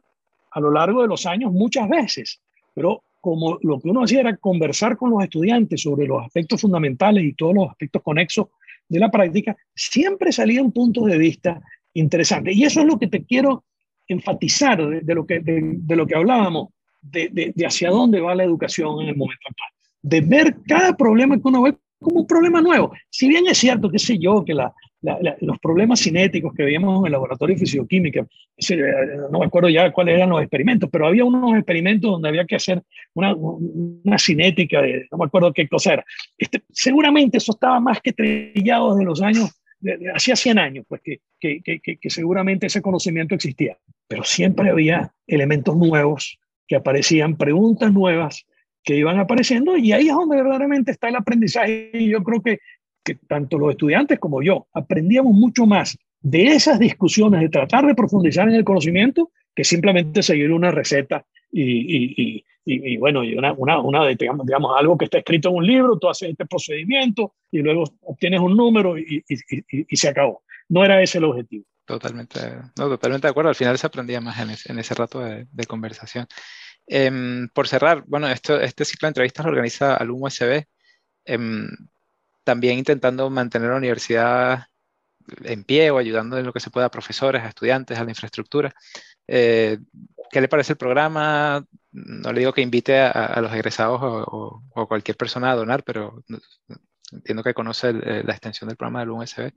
a 0.52 0.60
lo 0.60 0.72
largo 0.72 1.02
de 1.02 1.08
los 1.08 1.26
años 1.26 1.52
muchas 1.52 1.88
veces, 1.90 2.42
pero 2.74 3.04
como 3.22 3.58
lo 3.62 3.80
que 3.80 3.90
uno 3.90 4.04
hacía 4.04 4.22
era 4.22 4.38
conversar 4.38 4.98
con 4.98 5.12
los 5.12 5.24
estudiantes 5.24 5.82
sobre 5.82 6.08
los 6.08 6.24
aspectos 6.24 6.62
fundamentales 6.62 7.24
y 7.24 7.34
todos 7.34 7.54
los 7.54 7.70
aspectos 7.70 8.02
conexos 8.02 8.48
de 8.88 9.00
la 9.00 9.12
práctica, 9.12 9.56
siempre 9.76 10.32
salían 10.32 10.72
puntos 10.72 11.06
de 11.06 11.18
vista 11.18 11.62
interesantes. 11.94 12.56
Y 12.56 12.64
eso 12.64 12.82
es 12.82 12.88
lo 12.88 12.98
que 12.98 13.08
te 13.08 13.24
quiero 13.24 13.66
enfatizar 14.10 14.86
de, 14.86 15.16
lo, 15.16 15.26
que, 15.26 15.40
de, 15.40 15.96
lo 15.96 16.06
que 16.06 16.16
hablábamos, 16.16 16.70
de, 17.02 17.54
de, 17.56 17.66
hacia 17.66 17.90
dónde 17.90 18.20
va 18.20 18.36
la 18.36 18.44
educación 18.44 19.02
en 19.02 19.10
el 19.10 19.16
momento 19.16 19.42
actual, 19.50 19.70
de 20.02 20.22
ver 20.22 20.56
cada 20.68 20.98
problema 20.98 21.36
que 21.36 21.48
uno 21.48 21.62
ve 21.62 21.76
como 22.00 22.22
un 22.22 22.28
problema 22.28 22.62
nuevo. 22.62 22.94
Si 23.10 23.28
bien 23.28 23.46
es 23.48 23.58
cierto, 23.58 23.90
qué 23.90 24.00
sé 24.00 24.18
yo, 24.18 24.44
que 24.44 24.54
la, 24.54 24.74
los 25.02 25.60
problemas 25.60 26.02
cinéticos 26.02 26.54
que 26.54 26.64
veíamos 26.64 27.00
en 27.00 27.06
el 27.06 27.12
laboratorio 27.12 27.56
de 27.56 27.60
fisioquímica, 27.60 28.28
no 29.32 29.40
me 29.40 29.46
acuerdo 29.46 29.70
ya 29.70 29.92
cuáles 29.92 30.16
eran 30.16 30.30
los 30.30 30.42
experimentos, 30.42 30.90
pero 30.92 31.08
había 31.08 31.24
unos 31.24 31.56
experimentos 31.56 32.12
donde 32.12 32.30
había 32.30 32.46
que 32.46 32.56
hacer 32.56 32.82
una, 33.14 33.34
una 33.36 34.18
cinética, 34.18 34.82
de, 34.82 35.08
no 35.12 35.18
me 35.18 35.26
acuerdo 35.26 35.54
qué 35.54 35.68
cosa 35.68 35.94
era. 35.94 36.06
Este, 36.38 36.64
seguramente 36.70 37.38
eso 37.38 37.54
estaba 37.54 37.80
más 37.80 38.02
que 38.02 38.14
trillado 38.14 38.94
desde 38.94 39.06
los 39.06 39.22
años, 39.22 39.52
hacía 40.14 40.36
100 40.36 40.60
años, 40.60 40.86
pues 40.88 41.02
que, 41.02 41.20
que, 41.40 41.62
que, 41.62 41.98
que 41.98 42.10
seguramente 42.10 42.68
ese 42.68 42.82
conocimiento 42.82 43.36
existía, 43.36 43.78
pero 44.10 44.26
siempre 44.26 44.70
había 44.70 45.14
elementos 45.28 45.78
nuevos 45.78 46.38
que 46.68 46.76
aparecían, 46.76 47.38
preguntas 47.38 47.94
nuevas 47.94 48.46
que 48.84 48.98
iban 48.98 49.20
apareciendo 49.20 49.78
y 49.78 49.94
ahí 49.94 50.10
es 50.10 50.16
donde 50.16 50.36
verdaderamente 50.36 50.92
está 50.92 51.08
el 51.08 51.16
aprendizaje 51.16 51.92
y 51.94 52.10
yo 52.10 52.22
creo 52.24 52.42
que 52.42 52.60
tanto 53.28 53.58
los 53.58 53.72
estudiantes 53.72 54.20
como 54.20 54.42
yo 54.42 54.68
aprendíamos 54.74 55.34
mucho 55.34 55.66
más 55.66 55.98
de 56.22 56.48
esas 56.48 56.80
discusiones, 56.80 57.40
de 57.40 57.50
tratar 57.50 57.86
de 57.86 57.96
profundizar 57.96 58.50
en 58.50 58.56
el 58.56 58.64
conocimiento, 58.64 59.32
que 59.56 59.64
simplemente 59.64 60.22
seguir 60.22 60.52
una 60.52 60.72
receta 60.72 61.26
y, 61.52 61.64
y, 62.36 62.46
y, 62.66 62.98
bueno, 62.98 63.24
y 63.24 63.36
una, 63.36 63.54
una, 63.54 63.80
una 63.80 64.08
digamos, 64.08 64.46
digamos, 64.46 64.76
algo 64.78 64.98
que 64.98 65.06
está 65.06 65.20
escrito 65.20 65.50
en 65.50 65.56
un 65.56 65.66
libro, 65.66 65.98
tú 65.98 66.10
haces 66.10 66.30
este 66.30 66.46
procedimiento 66.46 67.34
y 67.52 67.60
luego 67.60 67.86
obtienes 68.02 68.42
un 68.42 68.56
número 68.56 68.98
y, 68.98 69.24
se 69.92 70.08
acabó. 70.08 70.44
No 70.68 70.86
era 70.86 71.02
ese 71.02 71.18
el 71.18 71.24
objetivo. 71.24 71.66
Totalmente, 71.90 72.40
no, 72.78 72.88
totalmente 72.88 73.26
de 73.26 73.32
acuerdo. 73.32 73.50
Al 73.50 73.56
final 73.56 73.76
se 73.80 73.88
aprendía 73.88 74.22
más 74.22 74.40
en 74.40 74.52
ese, 74.52 74.72
en 74.72 74.78
ese 74.78 74.94
rato 74.94 75.22
de, 75.22 75.66
conversación. 75.68 76.28
Em, 76.86 77.50
por 77.50 77.68
cerrar, 77.68 78.04
bueno, 78.06 78.28
esto, 78.30 78.60
este 78.62 78.86
ciclo 78.86 79.08
de 79.08 79.10
entrevistas 79.10 79.44
lo 79.44 79.52
organiza 79.52 79.96
Alum 79.96 80.22
USB. 80.22 80.68
Em, 81.26 81.68
también 82.44 82.78
intentando 82.78 83.28
mantener 83.32 83.72
la 83.72 83.78
universidad 83.78 84.66
en 85.44 85.64
pie 85.64 85.90
o 85.90 85.98
ayudando 85.98 86.38
en 86.38 86.46
lo 86.46 86.54
que 86.54 86.60
se 86.60 86.70
pueda 86.70 86.86
a 86.88 86.92
profesores, 86.92 87.42
a 87.42 87.48
estudiantes, 87.48 87.98
a 87.98 88.04
la 88.04 88.12
infraestructura. 88.12 88.72
Eh, 89.28 89.80
¿Qué 90.30 90.42
le 90.42 90.48
parece 90.48 90.74
el 90.74 90.78
programa? 90.78 91.66
No 91.92 92.32
le 92.32 92.40
digo 92.42 92.54
que 92.54 92.62
invite 92.62 93.00
a, 93.00 93.42
los 93.42 93.52
egresados 93.52 94.00
o, 94.04 94.62
o, 94.76 94.88
cualquier 94.88 95.18
persona 95.18 95.52
a 95.52 95.56
donar, 95.56 95.84
pero 95.84 96.24
entiendo 97.12 97.42
que 97.44 97.56
conoce 97.56 97.90
eh, 97.90 98.24
la 98.24 98.34
extensión 98.34 98.68
del 98.68 98.78
programa 98.78 99.00
del 99.00 99.10
USB. 99.10 99.52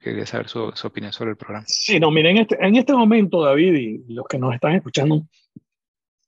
Quería 0.00 0.26
saber 0.26 0.48
su, 0.48 0.72
su, 0.74 0.86
opinión 0.86 1.12
sobre 1.12 1.30
el 1.30 1.36
programa. 1.36 1.64
Sí, 1.66 1.98
no, 1.98 2.10
miren, 2.10 2.36
en 2.36 2.42
este, 2.42 2.56
en 2.60 2.76
este 2.76 2.92
momento, 2.92 3.42
David, 3.42 3.74
y 3.74 4.14
los 4.14 4.26
que 4.26 4.38
nos 4.38 4.54
están 4.54 4.74
escuchando, 4.74 5.26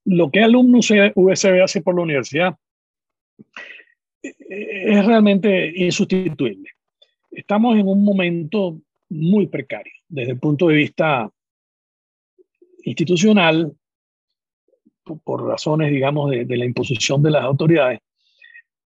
lo 0.05 0.31
que 0.31 0.41
Alumnos 0.41 0.91
USB 1.15 1.63
hace 1.63 1.83
por 1.83 1.95
la 1.95 2.03
universidad 2.03 2.57
es 4.23 5.07
realmente 5.07 5.73
insustituible. 5.77 6.71
Estamos 7.31 7.79
en 7.79 7.87
un 7.87 8.03
momento 8.03 8.81
muy 9.11 9.47
precario 9.47 9.93
desde 10.09 10.33
el 10.33 10.39
punto 10.39 10.69
de 10.69 10.77
vista 10.77 11.31
institucional, 12.85 13.73
por, 15.25 15.47
razones, 15.47 15.91
digamos, 15.91 16.31
de, 16.31 16.57
la 16.57 16.65
imposición 16.65 17.23
de 17.23 17.31
las 17.31 17.43
autoridades, 17.43 18.01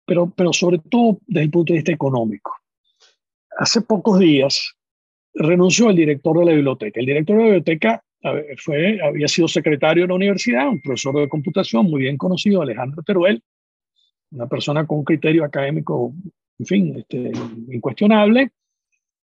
pero, 0.05 0.31
pero 0.31 0.53
sobre 0.53 0.79
todo 0.79 1.19
desde 1.27 1.45
el 1.45 1.51
punto 1.51 1.73
de 1.73 1.79
vista 1.79 1.93
económico. 1.93 2.53
Hace 3.59 3.81
pocos 3.83 4.19
días 4.19 4.75
renunció 5.35 5.91
el 5.91 5.97
director 5.97 6.39
de 6.39 6.45
la 6.45 6.53
biblioteca. 6.53 7.01
El 7.01 7.07
director 7.07 7.37
de 7.37 7.43
la 7.43 7.49
biblioteca 7.49 8.05
fue, 8.59 9.01
había 9.03 9.29
sido 9.29 9.49
secretario 9.49 10.05
de 10.05 10.09
la 10.09 10.15
universidad, 10.15 10.69
un 10.69 10.81
profesor 10.81 11.15
de 11.17 11.29
computación 11.29 11.87
muy 11.87 12.03
bien 12.03 12.17
conocido, 12.17 12.63
Alejandro 12.63 13.03
Teruel, 13.03 13.43
una 14.33 14.47
persona 14.47 14.87
con 14.87 14.99
un 14.99 15.05
criterio 15.05 15.45
académico, 15.45 16.13
en 16.59 16.67
fin, 16.67 16.99
este, 16.99 17.33
incuestionable, 17.69 18.51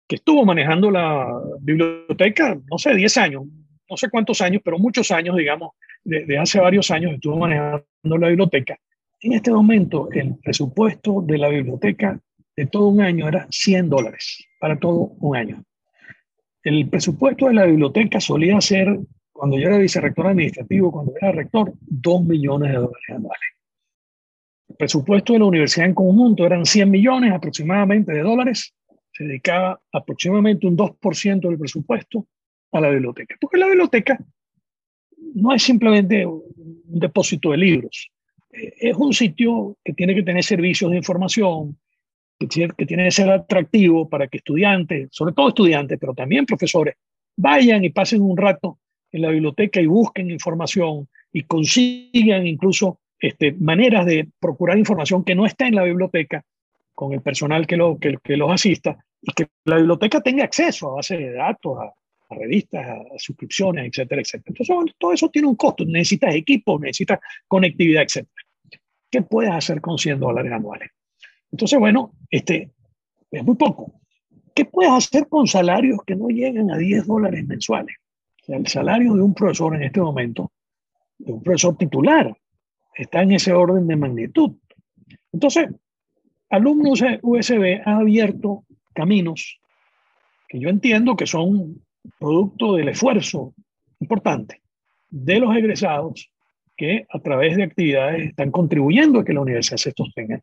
que 0.07 0.17
estuvo 0.17 0.43
manejando 0.43 0.91
la 0.91 1.25
biblioteca, 1.61 2.59
no 2.69 2.77
sé, 2.77 2.93
10 2.93 3.17
años, 3.17 3.43
no 3.89 3.97
sé 3.97 4.09
cuántos 4.09 4.41
años, 4.41 4.61
pero 4.63 4.77
muchos 4.77 5.09
años, 5.11 5.37
digamos, 5.37 5.71
de, 6.03 6.37
hace 6.37 6.59
varios 6.59 6.91
años 6.91 7.13
estuvo 7.13 7.37
manejando 7.37 7.85
la 8.03 8.27
biblioteca. 8.27 8.77
En 9.21 9.33
este 9.33 9.51
momento, 9.51 10.09
el 10.11 10.35
presupuesto 10.43 11.21
de 11.21 11.37
la 11.37 11.47
biblioteca 11.47 12.19
de 12.55 12.65
todo 12.67 12.87
un 12.87 13.01
año 13.01 13.27
era 13.27 13.47
100 13.49 13.89
dólares 13.89 14.45
para 14.59 14.77
todo 14.77 15.13
un 15.19 15.35
año. 15.35 15.63
El 16.63 16.89
presupuesto 16.89 17.47
de 17.47 17.53
la 17.53 17.65
biblioteca 17.65 18.19
solía 18.19 18.61
ser, 18.61 18.99
cuando 19.31 19.57
yo 19.57 19.67
era 19.67 19.77
vicerrector 19.77 20.27
administrativo, 20.27 20.91
cuando 20.91 21.13
era 21.19 21.31
rector, 21.31 21.73
2 21.81 22.25
millones 22.25 22.71
de 22.71 22.77
dólares 22.77 23.09
anuales. 23.09 23.49
El 24.69 24.75
presupuesto 24.75 25.33
de 25.33 25.39
la 25.39 25.45
universidad 25.45 25.87
en 25.87 25.95
conjunto 25.95 26.45
eran 26.45 26.65
100 26.65 26.89
millones 26.89 27.33
aproximadamente 27.33 28.13
de 28.13 28.21
dólares. 28.21 28.73
Se 29.11 29.23
dedicaba 29.23 29.81
aproximadamente 29.91 30.67
un 30.67 30.77
2% 30.77 31.41
del 31.41 31.57
presupuesto 31.57 32.27
a 32.71 32.79
la 32.79 32.89
biblioteca. 32.89 33.35
Porque 33.39 33.57
la 33.57 33.67
biblioteca 33.67 34.19
no 35.33 35.53
es 35.53 35.63
simplemente 35.63 36.25
un 36.25 36.43
depósito 36.85 37.51
de 37.51 37.57
libros. 37.57 38.11
Eh, 38.51 38.73
es 38.77 38.95
un 38.95 39.13
sitio 39.13 39.77
que 39.83 39.93
tiene 39.93 40.15
que 40.15 40.23
tener 40.23 40.43
servicios 40.43 40.91
de 40.91 40.97
información, 40.97 41.77
que 42.47 42.85
tiene, 42.85 43.05
que 43.05 43.11
ser 43.11 43.29
atractivo 43.29 44.09
para 44.09 44.27
que 44.27 44.37
estudiantes, 44.37 45.09
sobre 45.11 45.33
todo 45.33 45.49
estudiantes, 45.49 45.97
pero 45.99 46.13
también 46.13 46.45
profesores, 46.45 46.95
vayan 47.37 47.83
y 47.83 47.89
pasen 47.89 48.21
un 48.21 48.37
rato 48.37 48.79
en 49.11 49.21
la 49.21 49.29
biblioteca 49.29 49.81
y 49.81 49.85
busquen 49.85 50.31
información 50.31 51.07
y 51.31 51.43
consigan 51.43 52.47
incluso 52.47 52.99
este, 53.19 53.53
maneras 53.53 54.05
de 54.05 54.27
procurar 54.39 54.77
información 54.77 55.23
que 55.23 55.35
no 55.35 55.45
está 55.45 55.67
en 55.67 55.75
la 55.75 55.83
biblioteca 55.83 56.43
con 56.93 57.13
el 57.13 57.21
personal 57.21 57.67
que, 57.67 57.77
lo, 57.77 57.97
que, 57.99 58.37
los 58.37 58.51
asista 58.51 58.97
y 59.21 59.31
que 59.33 59.47
la 59.65 59.77
biblioteca 59.77 60.21
tenga 60.21 60.43
acceso 60.43 60.89
a 60.89 60.95
bases 60.95 61.19
de 61.19 61.33
datos, 61.33 61.77
a, 61.79 61.93
revistas, 62.33 62.87
a, 62.87 62.99
suscripciones, 63.17 63.87
etcétera, 63.87 64.21
etcétera. 64.21 64.55
Entonces, 64.57 64.95
todo 64.97 65.13
eso 65.13 65.29
tiene 65.29 65.47
un 65.47 65.55
costo. 65.55 65.85
Necesitas 65.85 66.33
equipo, 66.33 66.79
necesitas 66.79 67.19
conectividad, 67.47 68.03
etcétera. 68.03 68.43
¿Qué 69.09 69.21
puedes 69.21 69.51
hacer 69.51 69.81
con 69.81 69.97
100 69.97 70.19
dólares 70.19 70.51
anuales? 70.51 70.89
Entonces, 71.51 71.79
bueno, 71.79 72.13
este, 72.29 72.71
es 73.29 73.43
muy 73.43 73.55
poco. 73.55 73.93
¿Qué 74.53 74.65
puedes 74.65 74.91
hacer 74.91 75.27
con 75.27 75.47
salarios 75.47 75.99
que 76.05 76.15
no 76.15 76.27
llegan 76.27 76.71
a 76.71 76.77
10 76.77 77.07
dólares 77.07 77.45
mensuales? 77.45 77.95
el 78.47 78.67
salario 78.67 79.13
de 79.13 79.21
un 79.21 79.33
profesor 79.33 79.75
en 79.75 79.83
este 79.83 80.01
momento, 80.01 80.51
de 81.17 81.31
un 81.31 81.41
profesor 81.41 81.77
titular, 81.77 82.35
está 82.93 83.21
en 83.21 83.31
ese 83.31 83.53
orden 83.53 83.87
de 83.87 83.95
magnitud. 83.95 84.57
Entonces, 85.31 85.69
Alumnos 86.49 87.01
USB 87.21 87.81
ha 87.85 87.97
abierto 87.97 88.65
caminos 88.93 89.59
que 90.49 90.59
yo 90.59 90.67
entiendo 90.67 91.15
que 91.15 91.25
son 91.25 91.81
producto 92.19 92.75
del 92.75 92.89
esfuerzo 92.89 93.53
importante 94.01 94.61
de 95.09 95.39
los 95.39 95.55
egresados 95.55 96.29
que 96.75 97.05
a 97.09 97.19
través 97.19 97.55
de 97.55 97.63
actividades 97.63 98.29
están 98.29 98.51
contribuyendo 98.51 99.19
a 99.19 99.25
que 99.25 99.33
la 99.33 99.41
universidad 99.41 99.77
se 99.77 99.93
sostenga. 99.95 100.41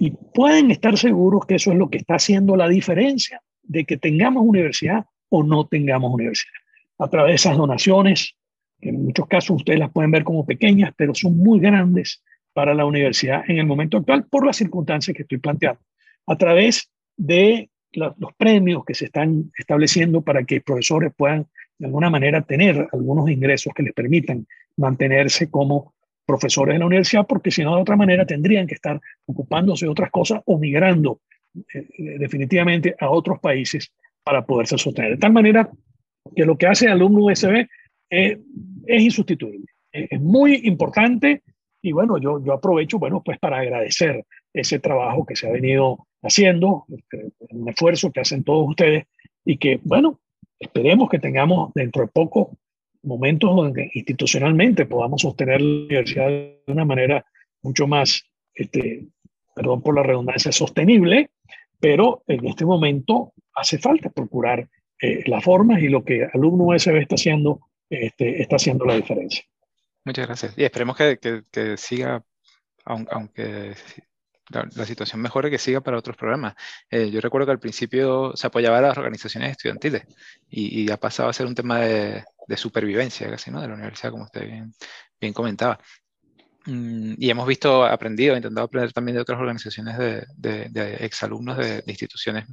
Y 0.00 0.12
pueden 0.12 0.70
estar 0.70 0.96
seguros 0.96 1.44
que 1.44 1.56
eso 1.56 1.72
es 1.72 1.78
lo 1.78 1.90
que 1.90 1.98
está 1.98 2.14
haciendo 2.14 2.56
la 2.56 2.68
diferencia 2.68 3.42
de 3.64 3.84
que 3.84 3.96
tengamos 3.96 4.44
universidad 4.46 5.06
o 5.28 5.42
no 5.42 5.66
tengamos 5.66 6.14
universidad. 6.14 6.52
A 6.98 7.08
través 7.08 7.30
de 7.32 7.34
esas 7.34 7.56
donaciones, 7.56 8.36
que 8.80 8.90
en 8.90 9.04
muchos 9.04 9.26
casos 9.26 9.56
ustedes 9.56 9.80
las 9.80 9.90
pueden 9.90 10.12
ver 10.12 10.22
como 10.22 10.46
pequeñas, 10.46 10.92
pero 10.96 11.14
son 11.16 11.36
muy 11.36 11.58
grandes 11.58 12.22
para 12.52 12.74
la 12.74 12.84
universidad 12.84 13.42
en 13.48 13.58
el 13.58 13.66
momento 13.66 13.96
actual 13.96 14.24
por 14.30 14.46
las 14.46 14.56
circunstancias 14.56 15.16
que 15.16 15.22
estoy 15.22 15.38
planteando, 15.38 15.80
a 16.26 16.36
través 16.36 16.90
de 17.16 17.68
los 17.92 18.32
premios 18.36 18.84
que 18.84 18.94
se 18.94 19.06
están 19.06 19.50
estableciendo 19.58 20.22
para 20.22 20.44
que 20.44 20.60
profesores 20.60 21.12
puedan 21.16 21.48
de 21.76 21.86
alguna 21.86 22.08
manera 22.08 22.42
tener 22.42 22.86
algunos 22.92 23.28
ingresos 23.30 23.72
que 23.74 23.82
les 23.82 23.94
permitan 23.94 24.46
mantenerse 24.76 25.50
como 25.50 25.94
profesores 26.28 26.74
en 26.74 26.80
la 26.80 26.86
universidad, 26.86 27.26
porque 27.26 27.50
si 27.50 27.64
no, 27.64 27.74
de 27.74 27.82
otra 27.82 27.96
manera 27.96 28.26
tendrían 28.26 28.66
que 28.66 28.74
estar 28.74 29.00
ocupándose 29.24 29.86
de 29.86 29.90
otras 29.90 30.10
cosas 30.10 30.42
o 30.44 30.58
migrando 30.58 31.20
eh, 31.74 31.88
eh, 31.98 32.18
definitivamente 32.18 32.94
a 33.00 33.08
otros 33.08 33.40
países 33.40 33.90
para 34.22 34.44
poderse 34.44 34.76
sostener. 34.76 35.12
De 35.12 35.16
tal 35.16 35.32
manera 35.32 35.70
que 36.36 36.44
lo 36.44 36.58
que 36.58 36.66
hace 36.66 36.84
el 36.84 36.92
alumno 36.92 37.24
USB 37.24 37.66
es 38.10 38.38
insustituible. 39.02 39.66
Es 39.90 40.20
muy 40.20 40.60
importante 40.64 41.42
y 41.82 41.92
bueno, 41.92 42.18
yo, 42.18 42.44
yo 42.44 42.52
aprovecho, 42.52 42.98
bueno, 42.98 43.22
pues 43.24 43.38
para 43.38 43.58
agradecer 43.58 44.24
ese 44.52 44.78
trabajo 44.78 45.24
que 45.24 45.36
se 45.36 45.48
ha 45.48 45.52
venido 45.52 46.06
haciendo, 46.22 46.84
este, 46.88 47.30
un 47.50 47.68
esfuerzo 47.68 48.10
que 48.10 48.20
hacen 48.20 48.44
todos 48.44 48.68
ustedes 48.68 49.04
y 49.44 49.58
que, 49.58 49.80
bueno, 49.84 50.20
esperemos 50.58 51.08
que 51.08 51.18
tengamos 51.18 51.72
dentro 51.74 52.02
de 52.02 52.08
poco 52.08 52.50
momentos 53.02 53.54
donde 53.54 53.90
institucionalmente 53.94 54.86
podamos 54.86 55.22
sostener 55.22 55.60
la 55.60 55.84
universidad 55.84 56.28
de 56.28 56.62
una 56.66 56.84
manera 56.84 57.24
mucho 57.62 57.86
más, 57.86 58.22
este, 58.54 59.06
perdón 59.54 59.82
por 59.82 59.94
la 59.94 60.02
redundancia, 60.02 60.52
sostenible, 60.52 61.30
pero 61.80 62.22
en 62.26 62.46
este 62.46 62.64
momento 62.64 63.32
hace 63.54 63.78
falta 63.78 64.10
procurar 64.10 64.68
eh, 65.00 65.22
las 65.26 65.44
formas 65.44 65.80
y 65.80 65.88
lo 65.88 66.04
que 66.04 66.26
Alumno 66.32 66.64
USB 66.64 66.96
está 66.96 67.14
haciendo, 67.14 67.60
este, 67.88 68.42
está 68.42 68.56
haciendo 68.56 68.84
la 68.84 68.96
diferencia. 68.96 69.44
Muchas 70.04 70.26
gracias. 70.26 70.58
Y 70.58 70.64
esperemos 70.64 70.96
que, 70.96 71.18
que, 71.18 71.76
siga, 71.76 72.24
aunque, 72.84 73.74
la, 74.50 74.86
situación 74.86 75.20
mejore, 75.20 75.50
que 75.50 75.58
siga 75.58 75.80
para 75.80 75.98
otros 75.98 76.16
programas. 76.16 76.54
Eh, 76.90 77.10
yo 77.10 77.20
recuerdo 77.20 77.46
que 77.46 77.52
al 77.52 77.60
principio 77.60 78.32
se 78.34 78.46
apoyaba 78.46 78.78
a 78.78 78.82
las 78.82 78.98
organizaciones 78.98 79.52
estudiantiles 79.52 80.04
y, 80.48 80.90
ha 80.90 80.96
pasado 80.96 81.28
a 81.28 81.32
ser 81.32 81.46
un 81.46 81.54
tema 81.54 81.80
de, 81.80 82.24
de, 82.46 82.56
supervivencia 82.56 83.30
casi, 83.30 83.50
¿no? 83.50 83.60
De 83.60 83.68
la 83.68 83.74
universidad, 83.74 84.10
como 84.10 84.24
usted 84.24 84.46
bien, 84.46 84.74
bien 85.20 85.32
comentaba. 85.32 85.78
Mm, 86.66 87.14
y 87.18 87.30
hemos 87.30 87.46
visto, 87.46 87.84
aprendido, 87.84 88.36
intentado 88.36 88.66
aprender 88.66 88.92
también 88.92 89.16
de 89.16 89.22
otras 89.22 89.38
organizaciones 89.40 89.96
de, 89.98 90.26
de, 90.36 90.68
de 90.70 90.96
exalumnos 91.04 91.56
de, 91.56 91.82
instituciones 91.86 92.46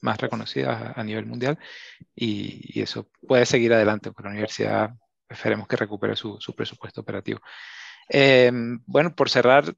más 0.00 0.18
reconocidas 0.18 0.96
a, 0.96 1.04
nivel 1.04 1.26
mundial 1.26 1.58
y, 2.14 2.78
y, 2.78 2.82
eso 2.82 3.08
puede 3.26 3.46
seguir 3.46 3.72
adelante, 3.72 4.10
porque 4.10 4.24
la 4.24 4.30
universidad 4.30 4.90
esperemos 5.32 5.66
que 5.66 5.76
recupere 5.76 6.16
su, 6.16 6.38
presupuesto 6.56 7.00
operativo. 7.00 7.40
Em, 8.08 8.80
bueno, 8.86 9.14
por 9.14 9.30
cerrar, 9.30 9.74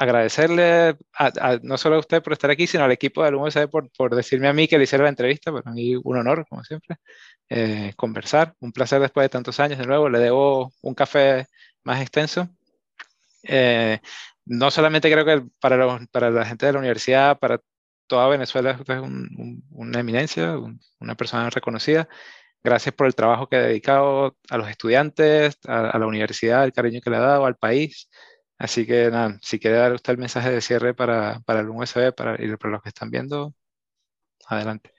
agradecerle 0.00 0.96
no 1.62 1.76
solo 1.76 1.96
a 1.96 1.98
usted 1.98 2.22
por 2.22 2.32
estar 2.32 2.50
aquí, 2.50 2.66
sino 2.66 2.84
al 2.84 2.92
equipo 2.92 3.20
de 3.20 3.28
Alumnos 3.28 3.54
por, 3.70 3.90
por 3.92 4.14
decirme 4.14 4.48
a 4.48 4.52
mí 4.54 4.66
que 4.66 4.78
le 4.78 4.84
hiciera 4.84 5.04
la 5.04 5.10
entrevista. 5.10 5.52
Para 5.52 5.70
mí 5.72 5.94
un 5.94 6.16
honor, 6.16 6.46
como 6.48 6.64
siempre, 6.64 6.96
eh, 7.50 7.92
conversar. 7.96 8.54
Un 8.60 8.72
placer 8.72 9.00
después 9.00 9.24
de 9.24 9.28
tantos 9.28 9.60
años 9.60 9.78
de 9.78 9.86
nuevo. 9.86 10.08
Le 10.08 10.18
debo 10.18 10.72
un 10.80 10.94
café 10.94 11.46
más 11.84 12.00
extenso. 12.00 12.48
Eh, 13.42 13.98
no 14.46 14.70
solamente 14.70 15.12
creo 15.12 15.24
que 15.26 15.46
para, 15.60 15.98
para 16.10 16.30
la 16.30 16.46
gente 16.46 16.64
de 16.64 16.72
la 16.72 16.78
universidad, 16.78 17.38
para 17.38 17.60
toda 18.06 18.28
Venezuela 18.28 18.70
es 18.70 18.88
una 19.70 20.00
eminencia, 20.00 20.56
una 20.98 21.14
persona 21.14 21.50
reconocida, 21.50 22.08
Gracias 22.62 22.94
por 22.94 23.06
el 23.06 23.14
trabajo 23.14 23.48
que 23.48 23.56
ha 23.56 23.62
dedicado 23.62 24.36
a 24.50 24.58
los 24.58 24.68
estudiantes, 24.68 25.56
a, 25.66 25.98
la 25.98 26.06
universidad, 26.06 26.64
el 26.64 26.74
cariño 26.74 27.00
que 27.00 27.08
le 27.08 27.16
ha 27.16 27.20
dado 27.20 27.46
al 27.46 27.56
país. 27.56 28.10
Así 28.60 28.84
que 28.84 29.10
nada, 29.10 29.38
si 29.40 29.58
quiere 29.58 29.78
dar 29.78 29.94
usted 29.94 30.12
el 30.12 30.18
mensaje 30.18 30.50
de 30.50 30.60
cierre 30.60 30.92
para, 30.92 31.40
para 31.46 31.60
el 31.60 31.70
USB 31.70 32.12
para, 32.14 32.34
y 32.34 32.54
para 32.58 32.72
los 32.72 32.82
que 32.82 32.90
están 32.90 33.10
viendo, 33.10 33.54
adelante. 34.46 34.90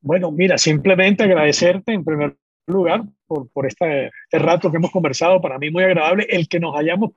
Bueno, 0.00 0.32
mira, 0.32 0.58
simplemente 0.58 1.22
agradecerte 1.22 1.92
en 1.92 2.04
primer 2.04 2.36
lugar 2.66 3.04
por, 3.28 3.48
por 3.52 3.66
este, 3.66 4.06
este, 4.06 4.38
rato 4.40 4.68
que 4.68 4.78
hemos 4.78 4.90
conversado, 4.90 5.40
para 5.40 5.60
mí 5.60 5.70
muy 5.70 5.84
agradable, 5.84 6.26
el 6.28 6.48
que 6.48 6.58
nos 6.58 6.76
hayamos, 6.76 7.12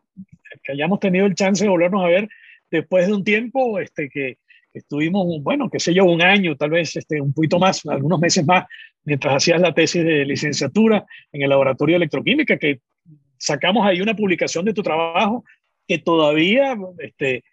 que 0.63 0.73
hayamos 0.73 0.99
tenido 0.99 1.25
el 1.25 1.33
chance 1.33 1.63
de 1.63 1.69
volvernos 1.69 2.05
a 2.05 2.09
ver 2.09 2.29
después 2.69 3.07
de 3.07 3.13
un 3.13 3.23
tiempo 3.23 3.79
este, 3.79 4.07
que, 4.07 4.37
estuvimos, 4.73 5.25
bueno, 5.41 5.67
qué 5.67 5.79
sé 5.79 5.95
yo, 5.95 6.05
un 6.05 6.21
año, 6.21 6.55
tal 6.55 6.69
vez 6.69 6.95
este, 6.95 7.19
un 7.19 7.33
poquito 7.33 7.57
más, 7.57 7.83
algunos 7.87 8.19
meses 8.19 8.45
más, 8.45 8.65
mientras 9.03 9.33
hacías 9.33 9.59
la 9.59 9.73
tesis 9.73 10.05
de 10.05 10.25
licenciatura 10.25 11.07
en 11.31 11.41
el 11.41 11.49
laboratorio 11.49 11.93
de 11.93 12.03
electroquímica, 12.03 12.57
que 12.57 12.81
sacamos 13.39 13.83
ahí 13.87 13.99
una 13.99 14.15
publicación 14.15 14.63
de 14.65 14.75
tu 14.75 14.83
trabajo 14.83 15.43
que 15.87 15.97
todavía 15.99 16.77
este, 16.99 17.43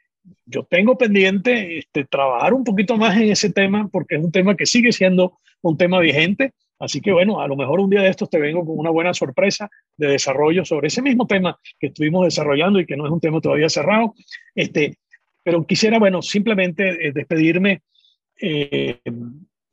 yo 0.47 0.65
tengo 0.65 0.97
pendiente 0.99 1.79
este, 1.79 2.05
trabajar 2.05 2.55
un 2.55 2.65
poquito 2.65 2.97
más 2.97 3.17
en 3.17 3.31
ese 3.31 3.51
tema 3.51 3.89
porque 3.89 4.17
es 4.17 4.25
un 4.25 4.33
tema 4.33 4.57
que 4.57 4.67
sigue 4.67 4.93
siendo 4.93 5.39
un 5.63 5.77
tema 5.77 6.01
vigente. 6.01 6.53
Así 6.79 7.01
que 7.01 7.13
bueno, 7.13 7.41
a 7.41 7.49
lo 7.49 7.57
mejor 7.57 7.81
un 7.81 7.89
día 7.89 8.03
de 8.03 8.09
estos 8.09 8.29
te 8.29 8.39
vengo 8.39 8.67
con 8.67 8.79
una 8.79 8.91
buena 8.91 9.15
sorpresa 9.15 9.71
de 9.97 10.09
desarrollo 10.09 10.65
sobre 10.65 10.89
ese 10.89 11.03
mismo 11.03 11.27
tema 11.27 11.59
que 11.79 11.87
estuvimos 11.87 12.25
desarrollando 12.25 12.81
y 12.81 12.87
que 12.87 12.97
no 12.97 13.07
es 13.07 13.13
un 13.13 13.21
tema 13.21 13.41
todavía 13.41 13.69
cerrado. 13.69 14.15
Este, 14.55 14.99
pero 15.43 15.67
quisiera, 15.67 15.99
bueno, 15.99 16.21
simplemente 16.21 17.09
eh, 17.09 17.13
despedirme 17.13 17.83
eh, 18.41 18.99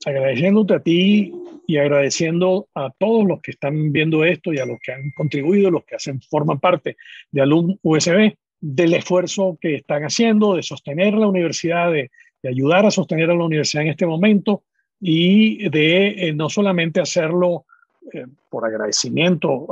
agradeciéndote 0.06 0.74
a 0.74 0.80
ti 0.80 1.34
y 1.68 1.78
agradeciendo 1.78 2.68
a 2.76 2.92
todos 2.98 3.26
los 3.26 3.42
que 3.42 3.52
están 3.52 3.92
viendo 3.92 4.24
esto 4.24 4.54
y 4.54 4.60
a 4.60 4.66
los 4.66 4.80
que 4.80 4.92
han 4.92 5.12
contribuido, 5.12 5.72
los 5.72 5.86
que 5.86 5.96
hacen, 5.96 6.22
forman 6.22 6.60
parte 6.60 6.98
de 7.32 7.42
Alum 7.42 7.78
USB, 7.82 8.36
del 8.62 8.94
esfuerzo 8.94 9.58
que 9.60 9.76
están 9.76 10.04
haciendo 10.04 10.56
de 10.56 10.64
sostener 10.64 11.14
la 11.16 11.28
universidad, 11.28 11.92
de, 11.92 12.10
ayudar 12.44 12.86
a 12.86 12.92
sostener 12.92 13.30
a 13.30 13.36
la 13.36 13.44
universidad 13.44 13.84
en 13.84 13.90
este 13.90 14.08
momento 14.08 14.64
y 15.00 15.70
de 15.70 16.30
eh, 16.30 16.34
no 16.34 16.50
solamente 16.50 17.00
hacerlo 17.00 17.66
por 18.50 18.66
agradecimiento 18.66 19.68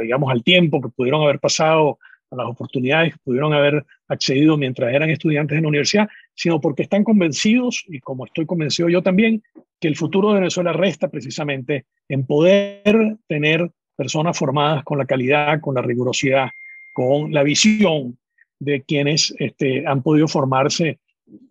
digamos, 0.00 0.30
al 0.30 0.42
tiempo 0.42 0.80
que 0.80 0.88
pudieron 0.88 1.22
haber 1.22 1.38
pasado 1.38 1.98
a 2.30 2.36
las 2.36 2.46
oportunidades 2.46 3.12
que 3.12 3.20
pudieron 3.24 3.52
haber 3.52 3.84
accedido 4.08 4.56
mientras 4.56 4.92
eran 4.92 5.10
estudiantes 5.10 5.56
en 5.56 5.62
la 5.62 5.68
universidad, 5.68 6.08
sino 6.34 6.60
porque 6.60 6.82
están 6.82 7.04
convencidos, 7.04 7.84
y 7.88 8.00
como 8.00 8.26
estoy 8.26 8.46
convencido 8.46 8.88
yo 8.88 9.02
también, 9.02 9.42
que 9.80 9.88
el 9.88 9.96
futuro 9.96 10.30
de 10.30 10.40
Venezuela 10.40 10.72
resta 10.72 11.08
precisamente 11.08 11.86
en 12.08 12.26
poder 12.26 13.16
tener 13.28 13.70
personas 13.94 14.36
formadas 14.36 14.84
con 14.84 14.98
la 14.98 15.06
calidad, 15.06 15.60
con 15.60 15.74
la 15.74 15.82
rigurosidad, 15.82 16.48
con 16.96 17.30
la 17.30 17.42
visión 17.42 18.16
de 18.58 18.82
quienes 18.82 19.34
este, 19.38 19.86
han 19.86 20.02
podido 20.02 20.26
formarse 20.28 20.98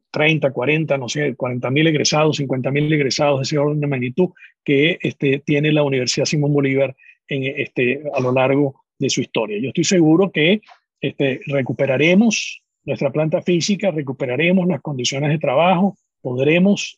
30, 0.09 0.49
40, 0.49 0.97
no 0.97 1.07
sé, 1.07 1.35
40 1.35 1.69
mil 1.69 1.85
egresados, 1.85 2.37
50 2.37 2.71
mil 2.71 2.91
egresados, 2.91 3.43
ese 3.43 3.59
orden 3.59 3.79
de 3.79 3.85
magnitud 3.85 4.29
que 4.63 4.97
este, 5.03 5.43
tiene 5.45 5.71
la 5.71 5.83
Universidad 5.83 6.25
Simón 6.25 6.51
Bolívar 6.51 6.95
en, 7.27 7.43
este, 7.61 8.01
a 8.11 8.19
lo 8.21 8.31
largo 8.31 8.85
de 8.97 9.07
su 9.07 9.21
historia. 9.21 9.59
Yo 9.61 9.67
estoy 9.67 9.83
seguro 9.83 10.31
que 10.31 10.61
recuperaremos 11.45 12.63
nuestra 12.83 13.11
planta 13.11 13.43
física, 13.43 13.91
recuperaremos 13.91 14.65
las 14.65 14.81
condiciones 14.81 15.29
de 15.29 15.37
trabajo, 15.37 15.95
podremos 16.21 16.97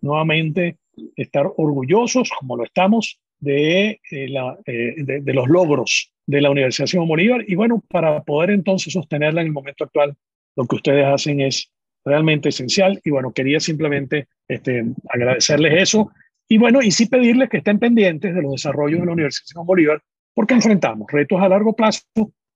nuevamente 0.00 0.78
estar 1.14 1.46
orgullosos, 1.56 2.28
como 2.40 2.56
lo 2.56 2.64
estamos, 2.64 3.20
de, 3.38 4.00
eh, 4.10 4.34
eh, 4.66 4.94
de, 4.96 5.32
los 5.32 5.46
logros 5.48 6.10
de 6.26 6.40
la 6.40 6.50
Universidad 6.50 6.86
Simón 6.86 7.08
Bolívar. 7.08 7.44
Y 7.46 7.54
bueno, 7.54 7.82
para 7.88 8.22
poder 8.22 8.50
entonces 8.50 8.92
sostenerla 8.92 9.40
en 9.40 9.48
el 9.48 9.52
momento 9.52 9.84
actual, 9.84 10.14
lo 10.56 10.64
que 10.66 10.76
ustedes 10.76 11.06
hacen 11.06 11.40
es 11.40 11.70
realmente 12.04 12.48
esencial. 12.48 13.00
Y 13.04 13.10
bueno, 13.10 13.32
quería 13.32 13.60
simplemente 13.60 14.28
este, 14.48 14.84
agradecerles 15.08 15.82
eso. 15.82 16.10
Y 16.48 16.58
bueno, 16.58 16.82
y 16.82 16.90
sí 16.90 17.06
pedirles 17.06 17.48
que 17.48 17.58
estén 17.58 17.78
pendientes 17.78 18.34
de 18.34 18.42
los 18.42 18.52
desarrollos 18.52 19.00
de 19.00 19.06
la 19.06 19.12
Universidad 19.12 19.46
Simón 19.46 19.66
Bolívar 19.66 20.02
porque 20.34 20.54
enfrentamos 20.54 21.10
retos 21.10 21.40
a 21.40 21.48
largo 21.48 21.74
plazo, 21.74 22.02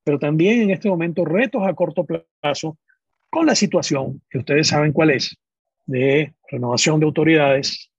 pero 0.04 0.18
también 0.18 0.62
en 0.62 0.70
este 0.70 0.88
momento 0.88 1.24
retos 1.24 1.62
a 1.64 1.74
corto 1.74 2.04
plazo 2.04 2.76
con 3.30 3.46
la 3.46 3.54
situación 3.54 4.20
que 4.28 4.38
ustedes 4.38 4.68
saben 4.68 4.92
cuál 4.92 5.10
es, 5.10 5.36
de 5.86 6.34
renovación 6.50 6.98
de 6.98 7.06
autoridades, 7.06 7.90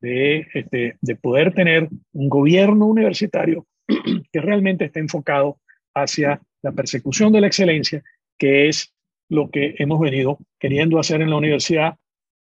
de, 0.00 0.46
este, 0.54 0.96
de 1.00 1.16
poder 1.16 1.54
tener 1.54 1.88
un 2.12 2.28
gobierno 2.28 2.86
universitario 2.86 3.66
que 4.32 4.40
realmente 4.40 4.86
esté 4.86 5.00
enfocado 5.00 5.58
hacia 5.94 6.40
la 6.62 6.72
persecución 6.72 7.32
de 7.32 7.40
la 7.40 7.46
excelencia, 7.46 8.02
que 8.38 8.68
es 8.68 8.92
lo 9.28 9.50
que 9.50 9.74
hemos 9.78 10.00
venido 10.00 10.38
queriendo 10.58 10.98
hacer 10.98 11.20
en 11.22 11.30
la 11.30 11.36
universidad 11.36 11.96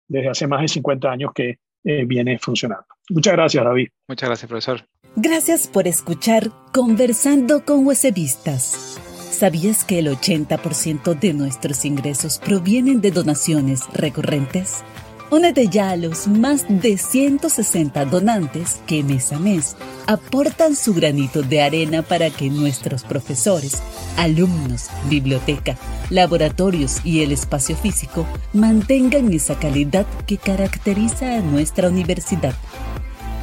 desde 0.07 0.29
hace 0.29 0.47
más 0.47 0.61
de 0.61 0.67
50 0.67 1.11
años 1.11 1.31
que 1.33 1.59
eh, 1.83 2.05
viene 2.05 2.37
funcionando. 2.39 2.85
Muchas 3.09 3.33
gracias, 3.33 3.63
David. 3.63 3.89
Muchas 4.07 4.29
gracias, 4.29 4.49
profesor. 4.49 4.87
Gracias 5.15 5.67
por 5.67 5.87
escuchar 5.87 6.51
Conversando 6.73 7.63
con 7.63 7.85
Huesevistas. 7.85 8.99
¿Sabías 9.31 9.83
que 9.83 9.99
el 9.99 10.07
80% 10.07 11.19
de 11.19 11.33
nuestros 11.33 11.85
ingresos 11.85 12.39
provienen 12.39 13.01
de 13.01 13.11
donaciones 13.11 13.81
recurrentes? 13.93 14.83
Únete 15.31 15.67
ya 15.67 15.89
a 15.89 15.95
los 15.95 16.27
más 16.27 16.65
de 16.69 16.97
160 16.97 18.05
donantes 18.05 18.79
que 18.85 19.03
mes 19.03 19.33
a 19.33 19.39
mes 19.39 19.75
aportan 20.05 20.75
su 20.75 20.93
granito 20.93 21.41
de 21.41 21.63
arena 21.63 22.03
para 22.03 22.29
que 22.29 22.51
nuestros 22.51 23.03
profesores, 23.03 23.81
alumnos, 24.17 24.89
biblioteca, 25.09 25.77
laboratorios 26.11 27.03
y 27.03 27.23
el 27.23 27.31
espacio 27.31 27.75
físico 27.75 28.27
mantengan 28.53 29.33
esa 29.33 29.55
calidad 29.55 30.05
que 30.27 30.37
caracteriza 30.37 31.37
a 31.37 31.41
nuestra 31.41 31.89
universidad. 31.89 32.53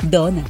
Dona 0.03 0.45